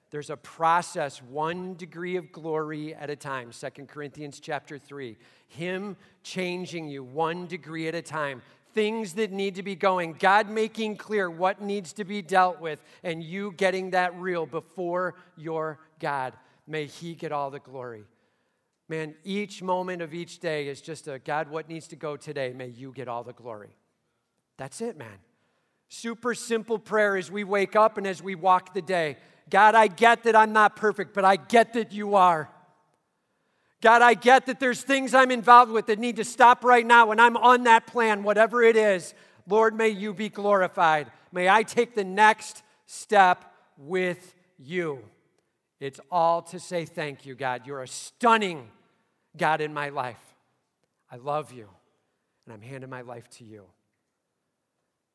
There's 0.09 0.29
a 0.29 0.37
process, 0.37 1.21
one 1.21 1.75
degree 1.75 2.15
of 2.15 2.31
glory 2.31 2.95
at 2.95 3.09
a 3.09 3.15
time. 3.15 3.51
Second 3.51 3.89
Corinthians 3.89 4.39
chapter 4.39 4.77
3. 4.77 5.17
Him 5.47 5.97
changing 6.23 6.87
you 6.87 7.03
one 7.03 7.45
degree 7.45 7.87
at 7.87 7.95
a 7.95 8.01
time. 8.01 8.41
Things 8.73 9.13
that 9.13 9.31
need 9.31 9.55
to 9.55 9.63
be 9.63 9.75
going. 9.75 10.13
God 10.13 10.49
making 10.49 10.95
clear 10.97 11.29
what 11.29 11.61
needs 11.61 11.93
to 11.93 12.05
be 12.05 12.21
dealt 12.21 12.61
with, 12.61 12.81
and 13.03 13.21
you 13.21 13.51
getting 13.57 13.89
that 13.91 14.15
real 14.15 14.45
before 14.45 15.15
your 15.35 15.79
God. 15.99 16.33
May 16.67 16.85
He 16.85 17.15
get 17.15 17.31
all 17.31 17.49
the 17.49 17.59
glory. 17.59 18.03
Man, 18.89 19.15
each 19.23 19.61
moment 19.61 20.01
of 20.01 20.13
each 20.13 20.39
day 20.39 20.67
is 20.67 20.81
just 20.81 21.07
a 21.07 21.19
God, 21.19 21.49
what 21.49 21.67
needs 21.67 21.87
to 21.87 21.95
go 21.95 22.15
today? 22.15 22.53
May 22.53 22.67
you 22.67 22.91
get 22.91 23.07
all 23.07 23.23
the 23.23 23.33
glory. 23.33 23.75
That's 24.57 24.81
it, 24.81 24.97
man. 24.97 25.19
Super 25.89 26.33
simple 26.33 26.79
prayer 26.79 27.17
as 27.17 27.31
we 27.31 27.43
wake 27.43 27.75
up 27.75 27.97
and 27.97 28.07
as 28.07 28.21
we 28.21 28.35
walk 28.35 28.73
the 28.73 28.81
day. 28.81 29.17
God, 29.49 29.75
I 29.75 29.87
get 29.87 30.23
that 30.23 30.35
I'm 30.35 30.51
not 30.51 30.75
perfect, 30.75 31.13
but 31.13 31.23
I 31.23 31.37
get 31.37 31.73
that 31.73 31.93
you 31.93 32.15
are. 32.15 32.49
God, 33.81 34.01
I 34.01 34.15
get 34.15 34.47
that 34.47 34.59
there's 34.59 34.81
things 34.81 35.13
I'm 35.13 35.31
involved 35.31 35.71
with 35.71 35.85
that 35.87 35.99
need 35.99 36.15
to 36.15 36.25
stop 36.25 36.63
right 36.63 36.85
now 36.85 37.11
and 37.11 37.21
I'm 37.21 37.37
on 37.37 37.63
that 37.63 37.87
plan, 37.87 38.23
whatever 38.23 38.63
it 38.63 38.75
is. 38.75 39.13
Lord, 39.47 39.75
may 39.75 39.89
you 39.89 40.13
be 40.13 40.29
glorified. 40.29 41.11
May 41.31 41.47
I 41.47 41.63
take 41.63 41.93
the 41.93 42.03
next 42.03 42.63
step 42.85 43.53
with 43.77 44.35
you. 44.57 45.03
It's 45.79 45.99
all 46.11 46.41
to 46.43 46.59
say 46.59 46.85
thank 46.85 47.25
you, 47.25 47.35
God. 47.35 47.67
You're 47.67 47.83
a 47.83 47.87
stunning 47.87 48.69
God 49.35 49.61
in 49.61 49.73
my 49.73 49.89
life. 49.89 50.35
I 51.11 51.17
love 51.17 51.53
you, 51.53 51.69
and 52.45 52.53
I'm 52.53 52.61
handing 52.61 52.89
my 52.89 53.01
life 53.01 53.29
to 53.37 53.43
you. 53.43 53.65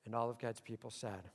And 0.04 0.14
all 0.14 0.30
of 0.30 0.38
God's 0.38 0.60
people 0.60 0.90
said, 0.90 1.30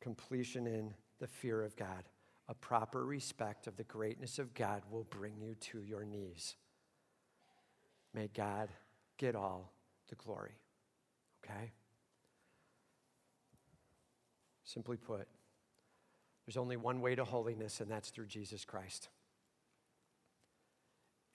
completion 0.00 0.66
in 0.66 0.94
the 1.20 1.26
fear 1.26 1.62
of 1.62 1.76
God, 1.76 2.04
a 2.48 2.54
proper 2.54 3.04
respect 3.04 3.66
of 3.66 3.76
the 3.76 3.84
greatness 3.84 4.38
of 4.38 4.54
God 4.54 4.82
will 4.90 5.06
bring 5.10 5.40
you 5.40 5.54
to 5.54 5.82
your 5.82 6.04
knees. 6.04 6.56
May 8.12 8.28
God 8.34 8.68
get 9.16 9.34
all 9.34 9.72
the 10.08 10.14
glory. 10.16 10.52
Okay? 11.44 11.72
Simply 14.64 14.96
put, 14.96 15.26
there's 16.46 16.56
only 16.56 16.76
one 16.76 17.00
way 17.00 17.14
to 17.14 17.24
holiness, 17.24 17.80
and 17.80 17.90
that's 17.90 18.10
through 18.10 18.26
Jesus 18.26 18.64
Christ 18.64 19.08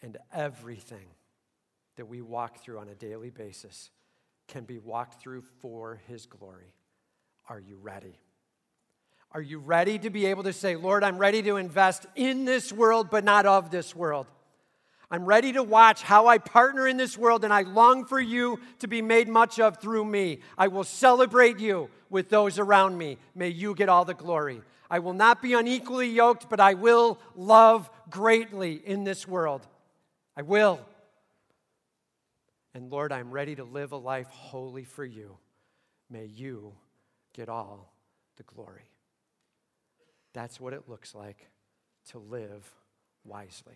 and 0.01 0.18
everything 0.34 1.05
that 1.97 2.07
we 2.07 2.22
walk 2.22 2.60
through 2.60 2.80
on 2.80 2.89
a 2.89 2.95
daily 2.95 3.30
basis 3.30 3.89
can 4.47 4.64
be 4.64 4.78
walked 4.78 5.22
through 5.22 5.43
for 5.62 6.01
His 6.07 6.26
glory. 6.26 6.74
Are 7.49 7.60
you 7.60 7.78
ready? 7.82 8.18
Are 9.32 9.41
you 9.41 9.60
ready 9.60 9.99
to 9.99 10.10
be 10.10 10.26
able 10.28 10.43
to 10.43 10.53
say, 10.53 10.76
Lord, 10.76 11.03
I'm 11.03 11.18
ready 11.18 11.41
to 11.43 11.57
invest 11.57 12.05
in 12.16 12.45
this 12.45 12.74
world, 12.74 13.10
but 13.12 13.24
not 13.24 13.45
of 13.45 13.70
this 13.70 13.95
world? 13.95 14.28
I'm 15.12 15.26
ready 15.26 15.53
to 15.53 15.64
watch 15.64 16.03
how 16.03 16.28
I 16.28 16.38
partner 16.38 16.88
in 16.88 16.97
this 16.97 17.18
world, 17.18 17.43
and 17.43 17.51
I 17.51 17.62
long 17.62 18.05
for 18.05 18.20
you 18.20 18.60
to 18.80 18.88
be 18.88 19.01
made 19.01 19.28
much 19.28 19.60
of 19.60 19.78
through 19.78 20.05
me. 20.05 20.39
I 20.57 20.68
will 20.68 20.84
celebrate 20.84 21.60
you 21.60 21.89
with 22.10 22.30
those 22.30 22.60
around 22.60 22.97
me. 22.97 23.18
May 23.36 23.49
you 23.49 23.74
get 23.76 23.89
all 23.89 24.05
the 24.05 24.14
glory. 24.14 24.62
I 24.90 25.00
will 25.00 25.14
not 25.14 25.42
be 25.42 25.54
unequally 25.54 26.10
yoked, 26.10 26.50
but 26.50 26.60
I 26.60 26.74
will 26.74 27.20
love 27.36 27.90
greatly 28.10 28.74
in 28.74 29.04
this 29.04 29.28
world. 29.28 29.66
I 30.36 30.42
will. 30.42 30.80
And 32.74 32.92
Lord, 32.92 33.12
I'm 33.12 33.32
ready 33.32 33.56
to 33.56 33.64
live 33.64 33.92
a 33.92 33.98
life 33.98 34.28
wholly 34.28 34.84
for 34.84 35.06
you. 35.06 35.38
May 36.10 36.26
you 36.26 36.74
get 37.34 37.50
all 37.50 37.94
the 38.38 38.44
glory. 38.44 38.90
That's 40.34 40.60
what 40.60 40.74
it 40.74 40.88
looks 40.88 41.14
like 41.14 41.50
to 42.10 42.20
live 42.20 42.70
wisely. 43.24 43.76